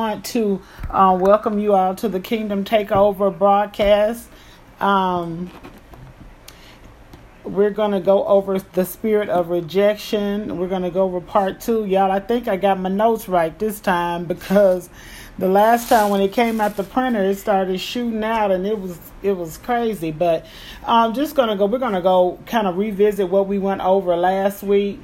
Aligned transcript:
want 0.00 0.24
to 0.24 0.60
uh, 0.90 1.16
welcome 1.20 1.60
you 1.60 1.72
all 1.72 1.94
to 1.94 2.08
the 2.08 2.18
Kingdom 2.18 2.64
Takeover 2.64 3.30
broadcast. 3.38 4.28
Um, 4.80 5.52
we're 7.44 7.70
going 7.70 7.92
to 7.92 8.00
go 8.00 8.26
over 8.26 8.58
the 8.58 8.84
spirit 8.86 9.28
of 9.28 9.50
rejection. 9.50 10.58
We're 10.58 10.66
going 10.66 10.82
to 10.82 10.90
go 10.90 11.04
over 11.04 11.20
part 11.20 11.60
two. 11.60 11.84
Y'all, 11.84 12.10
I 12.10 12.18
think 12.18 12.48
I 12.48 12.56
got 12.56 12.80
my 12.80 12.88
notes 12.88 13.28
right 13.28 13.56
this 13.56 13.78
time 13.78 14.24
because 14.34 14.90
the 15.38 15.46
last 15.46 15.88
time 15.88 16.10
when 16.10 16.20
it 16.20 16.32
came 16.32 16.60
out 16.60 16.76
the 16.76 16.82
printer, 16.82 17.22
it 17.22 17.36
started 17.36 17.78
shooting 17.78 18.24
out 18.24 18.50
and 18.50 18.66
it 18.66 18.80
was 18.80 18.98
it 19.22 19.36
was 19.36 19.58
crazy. 19.58 20.10
But 20.10 20.44
I'm 20.84 21.14
just 21.14 21.36
going 21.36 21.50
to 21.50 21.54
go, 21.54 21.66
we're 21.66 21.78
going 21.78 21.92
to 21.92 22.02
go 22.02 22.40
kind 22.46 22.66
of 22.66 22.76
revisit 22.76 23.28
what 23.28 23.46
we 23.46 23.60
went 23.60 23.80
over 23.80 24.16
last 24.16 24.64
week 24.64 24.98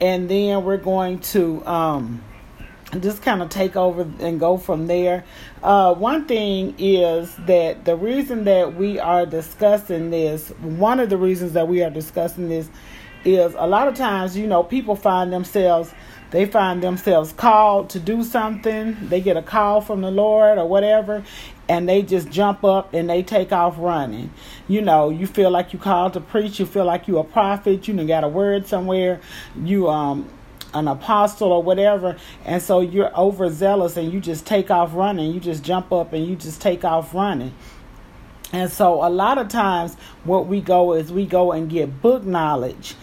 and 0.00 0.28
then 0.28 0.64
we're 0.64 0.78
going 0.78 1.20
to. 1.20 1.64
Um, 1.64 2.24
just 3.00 3.22
kind 3.22 3.42
of 3.42 3.48
take 3.48 3.74
over 3.74 4.02
and 4.20 4.38
go 4.38 4.58
from 4.58 4.86
there. 4.86 5.24
Uh, 5.62 5.94
one 5.94 6.26
thing 6.26 6.74
is 6.78 7.34
that 7.46 7.84
the 7.84 7.96
reason 7.96 8.44
that 8.44 8.74
we 8.74 8.98
are 8.98 9.24
discussing 9.24 10.10
this, 10.10 10.50
one 10.60 11.00
of 11.00 11.08
the 11.08 11.16
reasons 11.16 11.52
that 11.52 11.68
we 11.68 11.82
are 11.82 11.90
discussing 11.90 12.48
this, 12.48 12.68
is 13.24 13.54
a 13.56 13.66
lot 13.66 13.88
of 13.88 13.94
times, 13.94 14.36
you 14.36 14.46
know, 14.46 14.62
people 14.62 14.96
find 14.96 15.32
themselves, 15.32 15.94
they 16.32 16.44
find 16.44 16.82
themselves 16.82 17.32
called 17.32 17.90
to 17.90 18.00
do 18.00 18.24
something. 18.24 18.96
They 19.08 19.20
get 19.20 19.36
a 19.36 19.42
call 19.42 19.80
from 19.80 20.00
the 20.00 20.10
Lord 20.10 20.58
or 20.58 20.66
whatever, 20.66 21.22
and 21.68 21.88
they 21.88 22.02
just 22.02 22.30
jump 22.30 22.64
up 22.64 22.92
and 22.94 23.08
they 23.08 23.22
take 23.22 23.52
off 23.52 23.76
running. 23.78 24.32
You 24.66 24.82
know, 24.82 25.10
you 25.10 25.26
feel 25.26 25.50
like 25.50 25.72
you 25.72 25.78
called 25.78 26.14
to 26.14 26.20
preach. 26.20 26.58
You 26.58 26.66
feel 26.66 26.84
like 26.84 27.06
you 27.06 27.18
a 27.18 27.24
prophet. 27.24 27.86
You 27.86 28.06
got 28.06 28.24
a 28.24 28.28
word 28.28 28.66
somewhere. 28.66 29.20
You 29.62 29.88
um 29.88 30.28
an 30.74 30.88
apostle 30.88 31.52
or 31.52 31.62
whatever 31.62 32.16
and 32.44 32.62
so 32.62 32.80
you're 32.80 33.14
overzealous 33.16 33.96
and 33.96 34.12
you 34.12 34.20
just 34.20 34.46
take 34.46 34.70
off 34.70 34.94
running 34.94 35.32
you 35.32 35.40
just 35.40 35.62
jump 35.62 35.92
up 35.92 36.12
and 36.12 36.26
you 36.26 36.36
just 36.36 36.60
take 36.60 36.84
off 36.84 37.14
running 37.14 37.54
and 38.52 38.70
so 38.70 39.06
a 39.06 39.08
lot 39.08 39.38
of 39.38 39.48
times 39.48 39.96
what 40.24 40.46
we 40.46 40.60
go 40.60 40.92
is 40.92 41.10
we 41.10 41.26
go 41.26 41.52
and 41.52 41.70
get 41.70 42.02
book 42.02 42.24
knowledge 42.24 42.94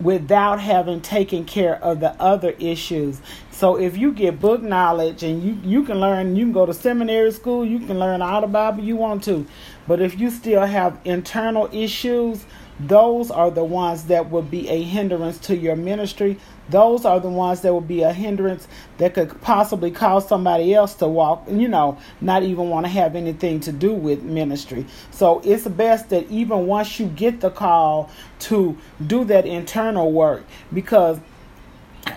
without 0.00 0.60
having 0.60 1.00
taken 1.00 1.44
care 1.44 1.82
of 1.82 2.00
the 2.00 2.10
other 2.20 2.50
issues. 2.58 3.20
So 3.50 3.76
if 3.76 3.96
you 3.96 4.12
get 4.12 4.38
book 4.38 4.62
knowledge 4.62 5.22
and 5.22 5.42
you, 5.42 5.58
you 5.64 5.84
can 5.84 5.98
learn, 6.00 6.36
you 6.36 6.44
can 6.44 6.52
go 6.52 6.66
to 6.66 6.74
seminary 6.74 7.32
school, 7.32 7.64
you 7.64 7.80
can 7.80 7.98
learn 7.98 8.22
all 8.22 8.40
the 8.40 8.46
Bible 8.46 8.84
you 8.84 8.96
want 8.96 9.24
to. 9.24 9.46
But 9.88 10.00
if 10.00 10.20
you 10.20 10.30
still 10.30 10.64
have 10.64 10.98
internal 11.04 11.68
issues, 11.72 12.44
those 12.78 13.30
are 13.32 13.50
the 13.50 13.64
ones 13.64 14.04
that 14.04 14.30
will 14.30 14.42
be 14.42 14.68
a 14.68 14.82
hindrance 14.82 15.38
to 15.38 15.56
your 15.56 15.74
ministry. 15.74 16.38
Those 16.68 17.04
are 17.04 17.20
the 17.20 17.30
ones 17.30 17.62
that 17.62 17.74
would 17.74 17.88
be 17.88 18.02
a 18.02 18.12
hindrance 18.12 18.68
that 18.98 19.14
could 19.14 19.40
possibly 19.40 19.90
cause 19.90 20.28
somebody 20.28 20.74
else 20.74 20.94
to 20.96 21.08
walk, 21.08 21.44
you 21.48 21.68
know, 21.68 21.98
not 22.20 22.42
even 22.42 22.68
want 22.68 22.86
to 22.86 22.92
have 22.92 23.16
anything 23.16 23.60
to 23.60 23.72
do 23.72 23.92
with 23.92 24.22
ministry. 24.22 24.86
So 25.10 25.40
it's 25.44 25.66
best 25.66 26.10
that 26.10 26.30
even 26.30 26.66
once 26.66 26.98
you 27.00 27.06
get 27.06 27.40
the 27.40 27.50
call 27.50 28.10
to 28.40 28.76
do 29.06 29.24
that 29.24 29.46
internal 29.46 30.12
work, 30.12 30.44
because 30.72 31.18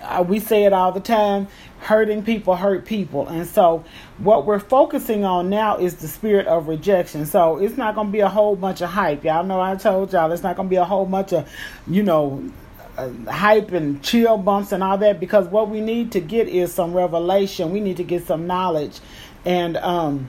uh, 0.02 0.24
we 0.26 0.38
say 0.40 0.64
it 0.64 0.72
all 0.72 0.92
the 0.92 1.00
time 1.00 1.48
hurting 1.80 2.22
people 2.22 2.54
hurt 2.54 2.84
people. 2.84 3.26
And 3.26 3.46
so 3.46 3.84
what 4.18 4.46
we're 4.46 4.60
focusing 4.60 5.24
on 5.24 5.50
now 5.50 5.78
is 5.78 5.96
the 5.96 6.06
spirit 6.06 6.46
of 6.46 6.68
rejection. 6.68 7.26
So 7.26 7.58
it's 7.58 7.76
not 7.76 7.96
going 7.96 8.06
to 8.06 8.12
be 8.12 8.20
a 8.20 8.28
whole 8.28 8.54
bunch 8.54 8.82
of 8.82 8.90
hype. 8.90 9.24
Y'all 9.24 9.44
know 9.44 9.60
i 9.60 9.74
told 9.74 10.12
y'all 10.12 10.30
it's 10.30 10.42
not 10.42 10.56
going 10.56 10.68
to 10.68 10.70
be 10.70 10.76
a 10.76 10.84
whole 10.84 11.06
bunch 11.06 11.32
of 11.32 11.50
you 11.88 12.02
know 12.02 12.52
uh, 12.96 13.10
hype 13.30 13.72
and 13.72 14.02
chill 14.02 14.36
bumps 14.38 14.72
and 14.72 14.82
all 14.82 14.98
that 14.98 15.20
because 15.20 15.46
what 15.48 15.70
we 15.70 15.80
need 15.80 16.12
to 16.12 16.20
get 16.20 16.48
is 16.48 16.72
some 16.72 16.92
revelation. 16.92 17.70
We 17.70 17.80
need 17.80 17.96
to 17.98 18.04
get 18.04 18.26
some 18.26 18.46
knowledge. 18.46 19.00
And 19.44 19.76
um 19.78 20.28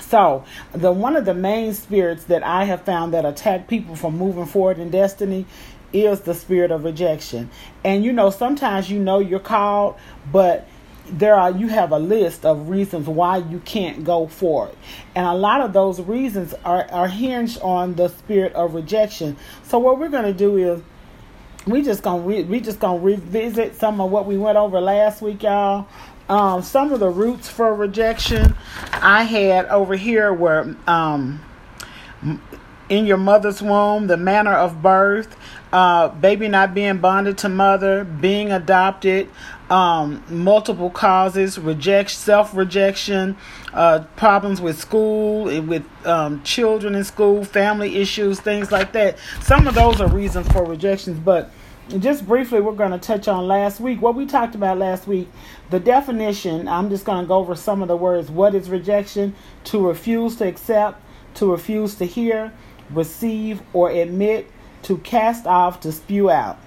so 0.00 0.44
the 0.72 0.92
one 0.92 1.16
of 1.16 1.24
the 1.24 1.32
main 1.32 1.72
spirits 1.72 2.24
that 2.24 2.42
i 2.42 2.64
have 2.64 2.82
found 2.82 3.14
that 3.14 3.24
attack 3.24 3.66
people 3.66 3.96
from 3.96 4.18
moving 4.18 4.44
forward 4.44 4.78
in 4.78 4.90
destiny 4.90 5.46
is 5.92 6.20
the 6.20 6.34
spirit 6.34 6.70
of 6.70 6.84
rejection. 6.84 7.50
And 7.84 8.04
you 8.04 8.12
know, 8.12 8.30
sometimes 8.30 8.90
you 8.90 8.98
know 8.98 9.20
you're 9.20 9.38
called, 9.38 9.96
but 10.30 10.68
there 11.08 11.34
are 11.34 11.50
you 11.52 11.68
have 11.68 11.92
a 11.92 11.98
list 11.98 12.44
of 12.44 12.68
reasons 12.68 13.06
why 13.06 13.36
you 13.36 13.60
can't 13.60 14.02
go 14.02 14.26
for 14.26 14.68
it 14.68 14.76
and 15.14 15.24
a 15.24 15.34
lot 15.34 15.60
of 15.60 15.72
those 15.72 16.00
reasons 16.00 16.52
are, 16.64 16.84
are 16.90 17.06
hinged 17.06 17.60
on 17.60 17.94
the 17.94 18.08
spirit 18.08 18.52
of 18.54 18.74
rejection. 18.74 19.36
So 19.62 19.78
what 19.78 20.00
we're 20.00 20.08
going 20.08 20.24
to 20.24 20.34
do 20.34 20.56
is 20.56 20.82
we 21.66 21.82
just 21.82 22.02
gonna 22.02 22.22
re- 22.22 22.44
we 22.44 22.60
just 22.60 22.80
gonna 22.80 23.00
revisit 23.00 23.74
some 23.76 24.00
of 24.00 24.10
what 24.10 24.26
we 24.26 24.38
went 24.38 24.56
over 24.56 24.80
last 24.80 25.22
week 25.22 25.42
y'all. 25.42 25.86
Um, 26.28 26.62
some 26.62 26.92
of 26.92 26.98
the 26.98 27.08
roots 27.08 27.48
for 27.48 27.72
rejection 27.72 28.56
i 28.94 29.22
had 29.22 29.66
over 29.66 29.94
here 29.94 30.34
were 30.34 30.74
um, 30.88 31.40
in 32.88 33.06
your 33.06 33.16
mother's 33.16 33.62
womb 33.62 34.08
the 34.08 34.16
manner 34.16 34.52
of 34.52 34.82
birth 34.82 35.36
uh, 35.72 36.08
baby 36.08 36.48
not 36.48 36.74
being 36.74 36.98
bonded 36.98 37.38
to 37.38 37.48
mother, 37.48 38.04
being 38.04 38.52
adopted, 38.52 39.28
um, 39.70 40.22
multiple 40.28 40.90
causes, 40.90 41.58
reject, 41.58 42.10
self 42.10 42.54
rejection, 42.54 43.36
uh, 43.72 44.04
problems 44.16 44.60
with 44.60 44.78
school, 44.78 45.44
with 45.62 45.84
um, 46.06 46.42
children 46.42 46.94
in 46.94 47.04
school, 47.04 47.44
family 47.44 47.96
issues, 47.96 48.40
things 48.40 48.70
like 48.70 48.92
that. 48.92 49.18
Some 49.40 49.66
of 49.66 49.74
those 49.74 50.00
are 50.00 50.08
reasons 50.08 50.48
for 50.52 50.64
rejections, 50.64 51.18
but 51.18 51.50
just 51.98 52.26
briefly, 52.26 52.60
we're 52.60 52.72
going 52.72 52.90
to 52.90 52.98
touch 52.98 53.28
on 53.28 53.46
last 53.46 53.80
week. 53.80 54.02
What 54.02 54.14
we 54.16 54.26
talked 54.26 54.54
about 54.54 54.78
last 54.78 55.06
week, 55.06 55.28
the 55.70 55.78
definition, 55.78 56.66
I'm 56.66 56.90
just 56.90 57.04
going 57.04 57.24
to 57.24 57.28
go 57.28 57.36
over 57.36 57.54
some 57.54 57.82
of 57.82 57.88
the 57.88 57.96
words. 57.96 58.30
What 58.30 58.54
is 58.54 58.68
rejection? 58.68 59.34
To 59.64 59.86
refuse 59.86 60.36
to 60.36 60.48
accept, 60.48 61.00
to 61.34 61.50
refuse 61.50 61.94
to 61.96 62.04
hear, 62.04 62.52
receive, 62.90 63.62
or 63.72 63.90
admit 63.90 64.50
to 64.82 64.98
cast 64.98 65.46
off, 65.46 65.80
to 65.80 65.90
spew 65.92 66.30
out. 66.30 66.58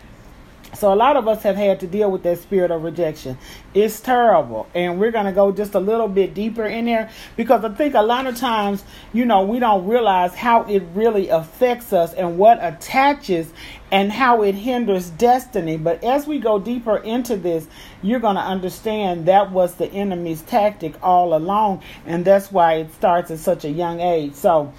So 0.74 0.94
a 0.94 0.96
lot 0.96 1.18
of 1.18 1.28
us 1.28 1.44
have 1.44 1.56
had 1.56 1.80
to 1.82 1.88
deal 1.88 2.12
with 2.12 2.24
that 2.24 2.40
spirit 2.40 2.72
of 2.72 2.84
rejection. 2.84 3.38
It's 3.74 4.00
terrible. 4.00 4.68
And 4.74 5.00
we're 5.00 5.12
going 5.12 5.26
to 5.26 5.32
go 5.32 5.52
just 5.52 5.74
a 5.76 5.80
little 5.80 6.08
bit 6.08 6.34
deeper 6.34 6.66
in 6.66 6.86
there 6.86 7.10
because 7.36 7.66
I 7.66 7.70
think 7.70 7.96
a 7.96 8.02
lot 8.02 8.28
of 8.28 8.38
times, 8.38 8.84
you 9.12 9.26
know, 9.26 9.44
we 9.44 9.60
don't 9.60 9.88
realize 9.88 10.36
how 10.36 10.64
it 10.64 10.84
really 10.94 11.30
affects 11.30 11.92
us 11.92 12.14
and 12.14 12.38
what 12.38 12.60
attaches 12.62 13.52
and 13.92 14.12
how 14.12 14.44
it 14.44 14.54
hinders 14.54 15.10
destiny. 15.12 15.78
But 15.78 16.04
as 16.04 16.28
we 16.28 16.40
go 16.40 16.60
deeper 16.60 16.98
into 16.98 17.36
this, 17.36 17.68
you're 18.02 18.20
going 18.20 18.36
to 18.36 18.42
understand 18.42 19.26
that 19.26 19.52
was 19.52 19.76
the 19.76 19.92
enemy's 19.92 20.42
tactic 20.44 20.94
all 21.02 21.34
along 21.36 21.82
and 22.06 22.24
that's 22.24 22.52
why 22.52 22.76
it 22.76 22.94
starts 22.94 23.32
at 23.32 23.40
such 23.40 23.66
a 23.66 23.70
young 23.70 24.00
age. 24.00 24.36
So, 24.36 24.72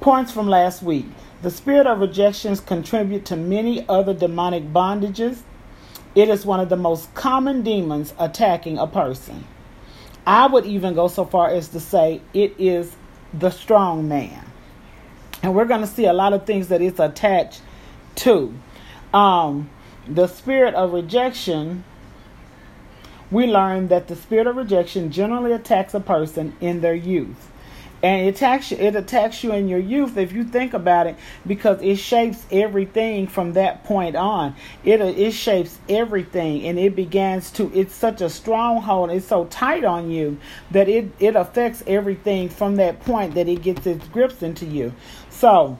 points 0.00 0.32
from 0.32 0.48
last 0.48 0.82
week. 0.82 1.06
The 1.46 1.52
spirit 1.52 1.86
of 1.86 2.00
rejections 2.00 2.58
contribute 2.58 3.24
to 3.26 3.36
many 3.36 3.88
other 3.88 4.12
demonic 4.12 4.72
bondages. 4.72 5.42
It 6.16 6.28
is 6.28 6.44
one 6.44 6.58
of 6.58 6.68
the 6.68 6.76
most 6.76 7.14
common 7.14 7.62
demons 7.62 8.14
attacking 8.18 8.78
a 8.78 8.88
person. 8.88 9.44
I 10.26 10.48
would 10.48 10.66
even 10.66 10.94
go 10.94 11.06
so 11.06 11.24
far 11.24 11.48
as 11.48 11.68
to 11.68 11.78
say 11.78 12.20
it 12.34 12.56
is 12.58 12.96
the 13.32 13.50
strong 13.50 14.08
man. 14.08 14.44
And 15.40 15.54
we're 15.54 15.66
going 15.66 15.82
to 15.82 15.86
see 15.86 16.06
a 16.06 16.12
lot 16.12 16.32
of 16.32 16.46
things 16.46 16.66
that 16.66 16.82
it's 16.82 16.98
attached 16.98 17.62
to. 18.16 18.52
Um, 19.14 19.70
the 20.08 20.26
spirit 20.26 20.74
of 20.74 20.94
rejection, 20.94 21.84
we 23.30 23.46
learn 23.46 23.86
that 23.86 24.08
the 24.08 24.16
spirit 24.16 24.48
of 24.48 24.56
rejection 24.56 25.12
generally 25.12 25.52
attacks 25.52 25.94
a 25.94 26.00
person 26.00 26.56
in 26.60 26.80
their 26.80 26.96
youth 26.96 27.52
and 28.02 28.26
it 28.26 28.34
attacks 28.34 28.70
you, 28.70 28.76
it 28.76 28.94
attacks 28.94 29.42
you 29.42 29.52
in 29.52 29.68
your 29.68 29.78
youth 29.78 30.16
if 30.16 30.32
you 30.32 30.44
think 30.44 30.74
about 30.74 31.06
it 31.06 31.16
because 31.46 31.80
it 31.80 31.96
shapes 31.96 32.44
everything 32.50 33.26
from 33.26 33.54
that 33.54 33.84
point 33.84 34.16
on. 34.16 34.54
It 34.84 35.00
it 35.00 35.32
shapes 35.32 35.78
everything 35.88 36.66
and 36.66 36.78
it 36.78 36.94
begins 36.94 37.50
to 37.52 37.70
it's 37.74 37.94
such 37.94 38.20
a 38.20 38.28
stronghold 38.28 39.10
it's 39.10 39.26
so 39.26 39.46
tight 39.46 39.84
on 39.84 40.10
you 40.10 40.38
that 40.70 40.88
it 40.88 41.10
it 41.18 41.36
affects 41.36 41.82
everything 41.86 42.48
from 42.48 42.76
that 42.76 43.00
point 43.00 43.34
that 43.34 43.48
it 43.48 43.62
gets 43.62 43.86
its 43.86 44.06
grips 44.08 44.42
into 44.42 44.66
you. 44.66 44.92
So 45.30 45.78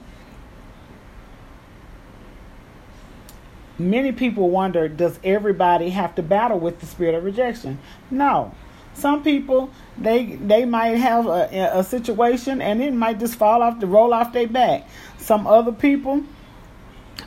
many 3.77 4.11
people 4.11 4.49
wonder 4.49 4.87
does 4.87 5.19
everybody 5.23 5.91
have 5.91 6.15
to 6.15 6.23
battle 6.23 6.59
with 6.59 6.79
the 6.79 6.87
spirit 6.87 7.13
of 7.13 7.23
rejection? 7.23 7.77
No 8.09 8.53
some 8.97 9.23
people 9.23 9.69
they 9.97 10.35
they 10.35 10.65
might 10.65 10.97
have 10.97 11.27
a, 11.27 11.71
a 11.73 11.83
situation 11.83 12.61
and 12.61 12.81
it 12.81 12.93
might 12.93 13.19
just 13.19 13.35
fall 13.35 13.61
off 13.61 13.79
the 13.79 13.87
roll 13.87 14.13
off 14.13 14.33
their 14.33 14.47
back. 14.47 14.87
Some 15.17 15.47
other 15.47 15.71
people, 15.71 16.23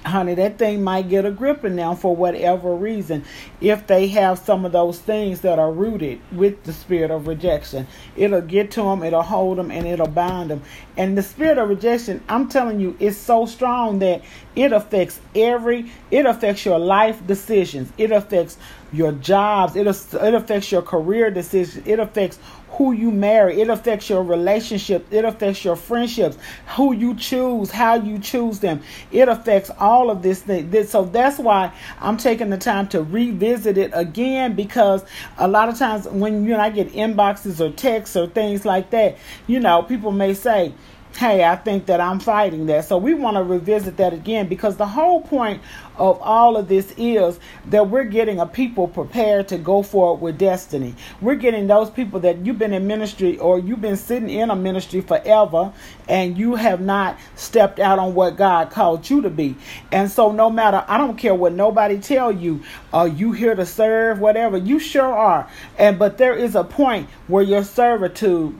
honey, 0.04 0.34
that 0.34 0.58
thing 0.58 0.82
might 0.82 1.08
get 1.08 1.24
a 1.24 1.30
grip 1.30 1.64
in 1.64 1.76
them 1.76 1.96
for 1.96 2.16
whatever 2.16 2.74
reason. 2.74 3.24
If 3.60 3.86
they 3.86 4.08
have 4.08 4.38
some 4.38 4.64
of 4.64 4.72
those 4.72 4.98
things 4.98 5.40
that 5.42 5.58
are 5.58 5.72
rooted 5.72 6.20
with 6.32 6.64
the 6.64 6.72
spirit 6.72 7.10
of 7.10 7.26
rejection, 7.26 7.86
it'll 8.16 8.40
get 8.40 8.70
to 8.72 8.82
them, 8.82 9.02
it'll 9.02 9.22
hold 9.22 9.58
them, 9.58 9.70
and 9.70 9.86
it'll 9.86 10.08
bind 10.08 10.50
them. 10.50 10.62
And 10.96 11.16
the 11.16 11.22
spirit 11.22 11.58
of 11.58 11.68
rejection, 11.68 12.22
I'm 12.28 12.48
telling 12.48 12.80
you, 12.80 12.96
is 12.98 13.16
so 13.16 13.46
strong 13.46 13.98
that 14.00 14.22
It 14.56 14.72
affects 14.72 15.20
every, 15.34 15.90
it 16.10 16.26
affects 16.26 16.64
your 16.64 16.78
life 16.78 17.24
decisions. 17.26 17.92
It 17.96 18.10
affects 18.10 18.58
your 18.92 19.12
jobs. 19.12 19.76
It, 19.76 19.86
it 19.86 20.34
affects 20.34 20.72
your 20.72 20.82
career 20.82 21.30
decisions. 21.30 21.86
It 21.86 22.00
affects 22.00 22.38
who 22.72 22.92
you 22.92 23.10
marry. 23.10 23.60
It 23.60 23.68
affects 23.68 24.08
your 24.08 24.22
relationship. 24.22 25.06
It 25.10 25.24
affects 25.24 25.64
your 25.64 25.76
friendships, 25.76 26.38
who 26.76 26.94
you 26.94 27.14
choose, 27.14 27.70
how 27.70 27.96
you 27.96 28.18
choose 28.18 28.60
them. 28.60 28.82
It 29.10 29.28
affects 29.28 29.70
all 29.78 30.10
of 30.10 30.22
this 30.22 30.42
thing. 30.42 30.84
So 30.86 31.04
that's 31.04 31.38
why 31.38 31.72
I'm 32.00 32.16
taking 32.16 32.50
the 32.50 32.58
time 32.58 32.88
to 32.88 33.02
revisit 33.02 33.76
it 33.76 33.90
again 33.92 34.54
because 34.54 35.04
a 35.36 35.48
lot 35.48 35.68
of 35.68 35.78
times 35.78 36.06
when 36.08 36.44
you 36.46 36.52
and 36.52 36.62
I 36.62 36.70
get 36.70 36.92
inboxes 36.92 37.60
or 37.60 37.70
texts 37.72 38.16
or 38.16 38.26
things 38.26 38.64
like 38.64 38.90
that, 38.90 39.18
you 39.46 39.60
know, 39.60 39.82
people 39.82 40.12
may 40.12 40.34
say, 40.34 40.72
hey, 41.16 41.44
I 41.44 41.56
think 41.56 41.86
that 41.86 42.00
I'm 42.00 42.20
fighting 42.20 42.66
that. 42.66 42.84
So 42.86 42.96
we 42.96 43.14
want 43.14 43.36
to 43.36 43.42
revisit 43.42 43.96
that 43.98 44.12
again 44.12 44.48
because 44.48 44.76
the 44.76 44.86
whole 44.86 45.20
point 45.20 45.60
of 45.96 46.18
all 46.22 46.56
of 46.56 46.68
this 46.68 46.94
is 46.96 47.38
that 47.66 47.90
we're 47.90 48.04
getting 48.04 48.38
a 48.38 48.46
people 48.46 48.88
prepared 48.88 49.48
to 49.48 49.58
go 49.58 49.82
forward 49.82 50.22
with 50.22 50.38
destiny. 50.38 50.94
We're 51.20 51.34
getting 51.34 51.66
those 51.66 51.90
people 51.90 52.20
that 52.20 52.38
you've 52.46 52.58
been 52.58 52.72
in 52.72 52.86
ministry 52.86 53.36
or 53.38 53.58
you've 53.58 53.82
been 53.82 53.96
sitting 53.96 54.30
in 54.30 54.50
a 54.50 54.56
ministry 54.56 55.02
forever 55.02 55.72
and 56.08 56.38
you 56.38 56.54
have 56.54 56.80
not 56.80 57.18
stepped 57.36 57.80
out 57.80 57.98
on 57.98 58.14
what 58.14 58.36
God 58.36 58.70
called 58.70 59.08
you 59.10 59.20
to 59.22 59.30
be. 59.30 59.56
And 59.92 60.10
so 60.10 60.32
no 60.32 60.48
matter, 60.48 60.84
I 60.88 60.96
don't 60.96 61.16
care 61.16 61.34
what 61.34 61.52
nobody 61.52 61.98
tell 61.98 62.32
you, 62.32 62.62
are 62.92 63.08
you 63.08 63.32
here 63.32 63.54
to 63.54 63.66
serve, 63.66 64.20
whatever, 64.20 64.56
you 64.56 64.78
sure 64.78 65.12
are. 65.12 65.50
And 65.76 65.98
but 65.98 66.16
there 66.18 66.34
is 66.34 66.54
a 66.54 66.64
point 66.64 67.08
where 67.26 67.42
your 67.42 67.64
servitude 67.64 68.58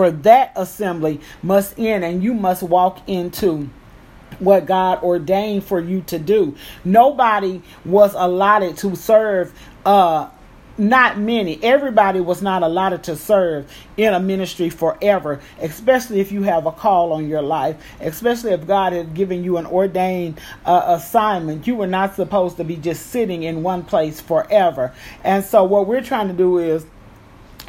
for 0.00 0.10
that 0.10 0.50
assembly 0.56 1.20
must 1.42 1.78
end 1.78 2.02
and 2.06 2.24
you 2.24 2.32
must 2.32 2.62
walk 2.62 3.06
into 3.06 3.68
what 4.38 4.64
God 4.64 5.02
ordained 5.02 5.62
for 5.62 5.78
you 5.78 6.00
to 6.06 6.18
do. 6.18 6.56
Nobody 6.86 7.60
was 7.84 8.14
allotted 8.14 8.78
to 8.78 8.96
serve 8.96 9.52
uh 9.84 10.30
not 10.78 11.18
many. 11.18 11.62
Everybody 11.62 12.20
was 12.20 12.40
not 12.40 12.62
allotted 12.62 13.02
to 13.02 13.16
serve 13.16 13.70
in 13.98 14.14
a 14.14 14.20
ministry 14.20 14.70
forever, 14.70 15.42
especially 15.60 16.20
if 16.20 16.32
you 16.32 16.44
have 16.44 16.64
a 16.64 16.72
call 16.72 17.12
on 17.12 17.28
your 17.28 17.42
life, 17.42 17.76
especially 18.00 18.52
if 18.52 18.66
God 18.66 18.94
had 18.94 19.12
given 19.12 19.44
you 19.44 19.58
an 19.58 19.66
ordained 19.66 20.40
uh, 20.64 20.96
assignment. 20.98 21.66
You 21.66 21.74
were 21.74 21.86
not 21.86 22.14
supposed 22.14 22.56
to 22.56 22.64
be 22.64 22.76
just 22.76 23.08
sitting 23.08 23.42
in 23.42 23.62
one 23.62 23.84
place 23.84 24.18
forever. 24.18 24.94
And 25.22 25.44
so, 25.44 25.64
what 25.64 25.86
we're 25.86 26.00
trying 26.00 26.28
to 26.28 26.34
do 26.34 26.56
is 26.56 26.86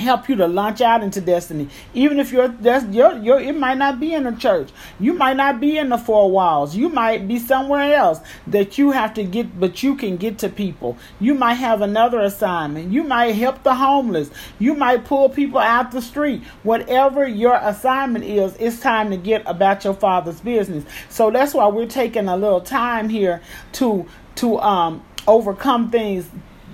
help 0.01 0.27
you 0.27 0.36
to 0.36 0.48
launch 0.48 0.81
out 0.81 1.03
into 1.03 1.21
destiny. 1.21 1.69
Even 1.94 2.19
if 2.19 2.31
you're 2.31 2.48
that's 2.48 2.86
your 2.94 3.39
it 3.39 3.56
might 3.56 3.77
not 3.77 4.00
be 4.00 4.13
in 4.13 4.25
a 4.27 4.36
church. 4.36 4.69
You 5.00 5.13
might 5.13 5.38
not 5.38 5.59
be 5.59 5.77
in 5.77 5.89
the 5.89 5.98
four 5.98 6.30
walls. 6.31 6.75
You 6.75 6.89
might 6.89 7.27
be 7.27 7.39
somewhere 7.39 7.94
else 7.94 8.19
that 8.48 8.77
you 8.77 8.92
have 8.92 9.13
to 9.13 9.24
get 9.24 9.59
but 9.59 9.83
you 9.83 9.95
can 9.95 10.18
get 10.18 10.39
to 10.39 10.50
people. 10.50 10.98
You 11.19 11.33
might 11.36 11.56
have 11.56 11.81
another 11.81 12.19
assignment. 12.19 12.92
You 12.92 13.03
might 13.03 13.31
help 13.36 13.63
the 13.63 13.75
homeless. 13.75 14.30
You 14.59 14.74
might 14.74 15.06
pull 15.06 15.30
people 15.30 15.59
out 15.59 15.92
the 15.92 16.01
street. 16.01 16.44
Whatever 16.63 17.27
your 17.27 17.56
assignment 17.56 18.25
is, 18.25 18.56
it's 18.59 18.80
time 18.80 19.12
to 19.12 19.18
get 19.18 19.44
about 19.45 19.83
your 19.83 19.94
father's 19.94 20.42
business. 20.42 20.83
So 21.09 21.31
that's 21.31 21.53
why 21.53 21.68
we're 21.68 21.86
taking 21.88 22.27
a 22.27 22.36
little 22.36 22.62
time 22.62 23.09
here 23.09 23.42
to 23.74 24.07
to 24.36 24.59
um 24.59 25.03
overcome 25.27 25.92
things 25.92 26.27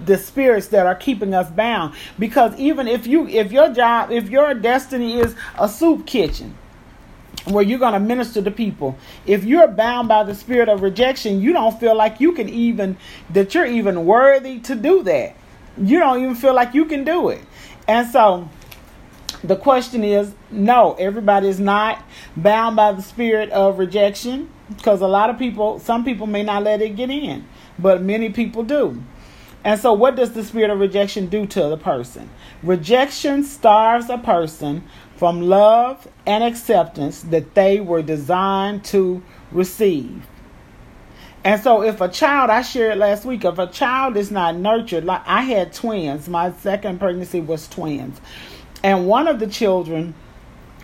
the 0.06 0.18
spirits 0.18 0.68
that 0.68 0.86
are 0.86 0.96
keeping 0.96 1.34
us 1.34 1.50
bound. 1.52 1.96
Because 2.20 2.58
even 2.58 2.88
if 2.88 3.08
you 3.08 3.28
if 3.28 3.52
your 3.52 3.70
job 3.74 4.12
if 4.12 4.30
your 4.30 4.54
destiny 4.54 5.20
is 5.20 5.36
a 5.58 5.68
soup 5.68 6.06
kitchen 6.06 6.56
where 7.46 7.64
you're 7.64 7.80
going 7.80 7.94
to 7.94 8.00
minister 8.00 8.42
to 8.42 8.52
people 8.52 8.98
if 9.26 9.46
you're 9.46 9.68
bound 9.70 10.08
by 10.08 10.22
the 10.24 10.36
spirit 10.36 10.68
of 10.68 10.82
rejection 10.82 11.40
you 11.40 11.54
don't 11.54 11.80
feel 11.80 11.96
like 11.96 12.20
you 12.20 12.34
can 12.34 12.50
even 12.50 12.98
that 13.30 13.56
you're 13.56 13.66
even 13.66 14.06
worthy 14.06 14.60
to 14.60 14.76
do 14.76 15.04
that. 15.04 15.36
You 15.78 16.00
don't 16.00 16.22
even 16.22 16.36
feel 16.36 16.54
like 16.54 16.74
you 16.74 16.86
can 16.86 17.04
do 17.04 17.30
it. 17.30 17.42
And 17.88 18.08
so 18.10 18.50
the 19.44 19.56
question 19.56 20.04
is 20.04 20.34
no 20.50 20.96
everybody 21.00 21.48
is 21.48 21.60
not 21.60 22.04
bound 22.36 22.76
by 22.76 22.92
the 22.92 23.02
spirit 23.02 23.50
of 23.52 23.78
rejection 23.80 24.50
because 24.70 25.02
a 25.02 25.08
lot 25.08 25.30
of 25.30 25.38
people 25.38 25.80
some 25.80 26.04
people 26.04 26.28
may 26.28 26.44
not 26.44 26.64
let 26.64 26.82
it 26.82 26.96
get 26.96 27.10
in 27.10 27.46
but 27.78 28.02
many 28.02 28.30
people 28.30 28.64
do 28.64 29.02
and 29.68 29.78
so, 29.78 29.92
what 29.92 30.16
does 30.16 30.32
the 30.32 30.46
spirit 30.46 30.70
of 30.70 30.80
rejection 30.80 31.28
do 31.28 31.46
to 31.46 31.64
the 31.64 31.76
person? 31.76 32.30
Rejection 32.64 33.44
starves 33.44 34.10
a 34.10 34.18
person 34.18 34.86
from 35.18 35.42
love 35.42 36.08
and 36.26 36.42
acceptance 36.42 37.20
that 37.24 37.54
they 37.54 37.82
were 37.82 38.02
designed 38.02 38.86
to 38.86 39.22
receive. 39.52 40.26
And 41.44 41.62
so, 41.62 41.84
if 41.84 42.00
a 42.00 42.08
child, 42.08 42.50
I 42.50 42.62
shared 42.62 42.98
last 42.98 43.26
week, 43.26 43.44
if 43.44 43.60
a 43.60 43.68
child 43.68 44.16
is 44.16 44.32
not 44.32 44.56
nurtured, 44.56 45.04
like 45.04 45.24
I 45.26 45.42
had 45.42 45.74
twins, 45.74 46.30
my 46.30 46.54
second 46.54 47.00
pregnancy 47.00 47.42
was 47.42 47.68
twins, 47.68 48.22
and 48.84 49.06
one 49.06 49.28
of 49.28 49.42
the 49.42 49.48
children 49.48 50.16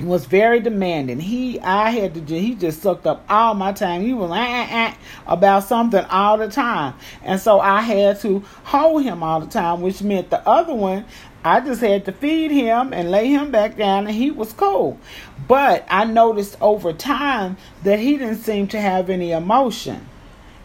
was 0.01 0.25
very 0.25 0.59
demanding. 0.59 1.19
He, 1.19 1.59
I 1.59 1.91
had 1.91 2.13
to, 2.15 2.21
he 2.21 2.55
just 2.55 2.81
sucked 2.81 3.05
up 3.05 3.23
all 3.29 3.53
my 3.53 3.71
time. 3.71 4.01
He 4.01 4.13
was 4.13 4.31
ah, 4.33 4.97
about 5.27 5.63
something 5.63 6.03
all 6.05 6.37
the 6.37 6.49
time, 6.49 6.95
and 7.23 7.39
so 7.39 7.59
I 7.59 7.81
had 7.81 8.19
to 8.21 8.43
hold 8.63 9.03
him 9.03 9.23
all 9.23 9.39
the 9.39 9.47
time, 9.47 9.81
which 9.81 10.01
meant 10.01 10.29
the 10.29 10.47
other 10.47 10.73
one, 10.73 11.05
I 11.45 11.59
just 11.59 11.81
had 11.81 12.05
to 12.05 12.11
feed 12.13 12.51
him 12.51 12.93
and 12.93 13.11
lay 13.11 13.27
him 13.27 13.51
back 13.51 13.77
down, 13.77 14.07
and 14.07 14.15
he 14.15 14.31
was 14.31 14.53
cool. 14.53 14.97
But 15.47 15.85
I 15.89 16.05
noticed 16.05 16.57
over 16.61 16.93
time 16.93 17.57
that 17.83 17.99
he 17.99 18.17
didn't 18.17 18.37
seem 18.37 18.67
to 18.69 18.79
have 18.79 19.09
any 19.09 19.31
emotion. 19.31 20.07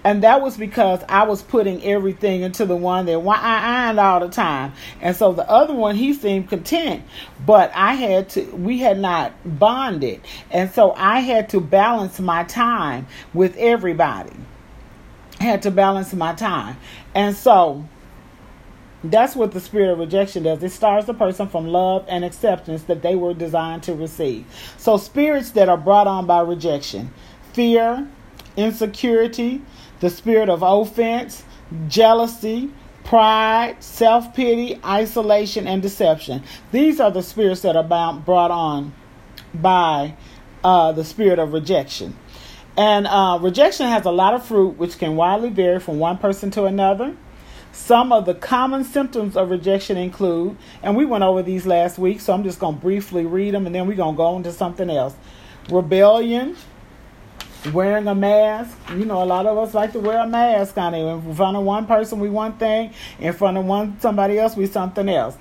And 0.05 0.23
that 0.23 0.41
was 0.41 0.57
because 0.57 1.01
I 1.09 1.25
was 1.25 1.43
putting 1.43 1.83
everything 1.85 2.43
into 2.43 2.65
the 2.65 2.77
one 2.77 3.07
that 3.07 3.19
I 3.19 3.87
ironed 3.87 3.99
all 3.99 4.21
the 4.21 4.29
time. 4.29 4.73
And 5.01 5.17
so 5.17 5.33
the 5.33 5.49
other 5.51 5.75
one, 5.75 5.97
he 5.97 6.15
seemed 6.15 6.49
content. 6.49 7.03
But 7.45 7.73
I 7.75 7.95
had 7.95 8.29
to, 8.31 8.45
we 8.45 8.79
had 8.79 8.99
not 8.99 9.33
bonded. 9.45 10.21
And 10.51 10.71
so 10.71 10.93
I 10.93 11.21
had 11.21 11.49
to 11.51 11.61
balance 11.61 12.21
my 12.21 12.45
time 12.45 13.07
with 13.35 13.57
everybody. 13.57 14.37
I 15.41 15.45
had 15.45 15.63
to 15.63 15.71
balance 15.71 16.13
my 16.15 16.35
time. 16.35 16.77
And 17.15 17.37
so 17.37 17.85
that's 19.05 19.37
what 19.37 19.53
the 19.53 19.61
spirit 19.61 19.91
of 19.91 19.99
rejection 19.99 20.43
does. 20.43 20.63
It 20.63 20.71
starves 20.71 21.07
the 21.07 21.15
person 21.15 21.49
from 21.49 21.69
love 21.69 22.05
and 22.09 22.25
acceptance 22.25 22.83
that 22.85 23.03
they 23.03 23.15
were 23.15 23.35
designed 23.35 23.85
to 23.85 23.95
receive. 23.95 24.45
So, 24.77 24.97
spirits 24.97 25.53
that 25.53 25.69
are 25.69 25.77
brought 25.77 26.07
on 26.07 26.27
by 26.27 26.41
rejection 26.41 27.13
fear, 27.53 28.09
insecurity, 28.57 29.63
the 30.01 30.11
spirit 30.11 30.49
of 30.49 30.63
offense, 30.63 31.45
jealousy, 31.89 32.71
pride, 33.05 33.77
self 33.83 34.35
pity, 34.35 34.79
isolation, 34.85 35.67
and 35.67 35.81
deception. 35.83 36.43
These 36.73 37.01
are 37.01 37.11
the 37.11 37.23
spirits 37.23 37.63
that 37.63 37.77
are 37.77 37.85
bound, 37.85 38.25
brought 38.25 38.51
on 38.51 38.93
by 39.55 40.15
uh, 40.63 40.93
the 40.93 41.05
spirit 41.05 41.39
of 41.39 41.53
rejection. 41.53 42.17
And 42.77 43.07
uh, 43.07 43.39
rejection 43.41 43.87
has 43.89 44.05
a 44.05 44.11
lot 44.11 44.35
of 44.35 44.45
fruit, 44.45 44.79
which 44.79 44.99
can 44.99 45.17
widely 45.17 45.51
vary 45.51 45.81
from 45.81 45.99
one 45.99 46.19
person 46.19 46.51
to 46.53 46.65
another. 46.67 47.17
Some 47.73 48.13
of 48.13 48.25
the 48.25 48.35
common 48.35 48.85
symptoms 48.85 49.37
of 49.37 49.51
rejection 49.51 49.97
include, 49.97 50.57
and 50.83 50.97
we 50.97 51.05
went 51.05 51.25
over 51.25 51.43
these 51.43 51.67
last 51.67 51.99
week, 51.99 52.21
so 52.21 52.33
I'm 52.33 52.43
just 52.43 52.59
going 52.59 52.75
to 52.75 52.81
briefly 52.81 53.25
read 53.25 53.55
them 53.55 53.67
and 53.67 53.75
then 53.75 53.87
we're 53.87 53.97
going 53.97 54.15
to 54.15 54.17
go 54.17 54.27
on 54.27 54.43
to 54.45 54.53
something 54.53 54.91
else. 54.91 55.15
Rebellion, 55.71 56.57
wearing 57.73 58.07
a 58.07 58.15
mask. 58.15 58.77
You 58.91 59.05
know, 59.05 59.23
a 59.23 59.25
lot 59.25 59.47
of 59.47 59.59
us 59.59 59.75
like 59.75 59.93
to 59.93 60.01
wear 60.01 60.19
a 60.19 60.27
mask 60.27 60.75
kind 60.75 60.95
of. 60.95 61.27
In 61.27 61.35
front 61.35 61.57
of 61.57 61.65
one 61.65 61.87
person, 61.87 62.21
we 62.21 62.29
one 62.29 62.57
thing. 62.59 62.93
In 63.19 63.33
front 63.33 63.57
of 63.57 63.65
one 63.65 63.99
somebody 64.01 64.39
else, 64.39 64.57
we 64.57 64.67
something 64.67 65.09
else. 65.09 65.37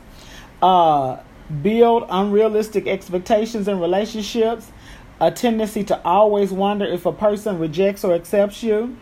Uh, 0.62 1.18
build 1.62 2.06
unrealistic 2.10 2.88
expectations 2.88 3.68
in 3.68 3.80
relationships. 3.80 4.72
A 5.20 5.32
tendency 5.32 5.84
to 5.86 6.00
always 6.04 6.52
wonder 6.52 6.86
if 6.86 7.06
a 7.06 7.12
person 7.12 7.58
rejects 7.58 8.04
or 8.04 8.14
accepts 8.14 8.62
you. 8.62 8.98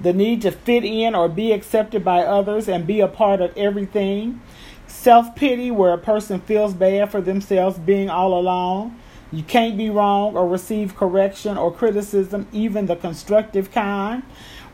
The 0.00 0.12
need 0.12 0.42
to 0.42 0.50
fit 0.50 0.84
in 0.84 1.14
or 1.14 1.28
be 1.28 1.52
accepted 1.52 2.04
by 2.04 2.24
others 2.24 2.68
and 2.68 2.86
be 2.86 3.00
a 3.00 3.06
part 3.08 3.40
of 3.40 3.56
everything. 3.56 4.40
Self 4.86 5.34
pity, 5.36 5.70
where 5.70 5.92
a 5.92 5.98
person 5.98 6.40
feels 6.40 6.74
bad 6.74 7.10
for 7.10 7.20
themselves 7.20 7.78
being 7.78 8.10
all 8.10 8.38
alone 8.38 8.98
you 9.36 9.42
can't 9.42 9.76
be 9.76 9.90
wrong 9.90 10.36
or 10.36 10.48
receive 10.48 10.96
correction 10.96 11.56
or 11.56 11.72
criticism, 11.72 12.46
even 12.52 12.86
the 12.86 12.96
constructive 12.96 13.70
kind. 13.70 14.22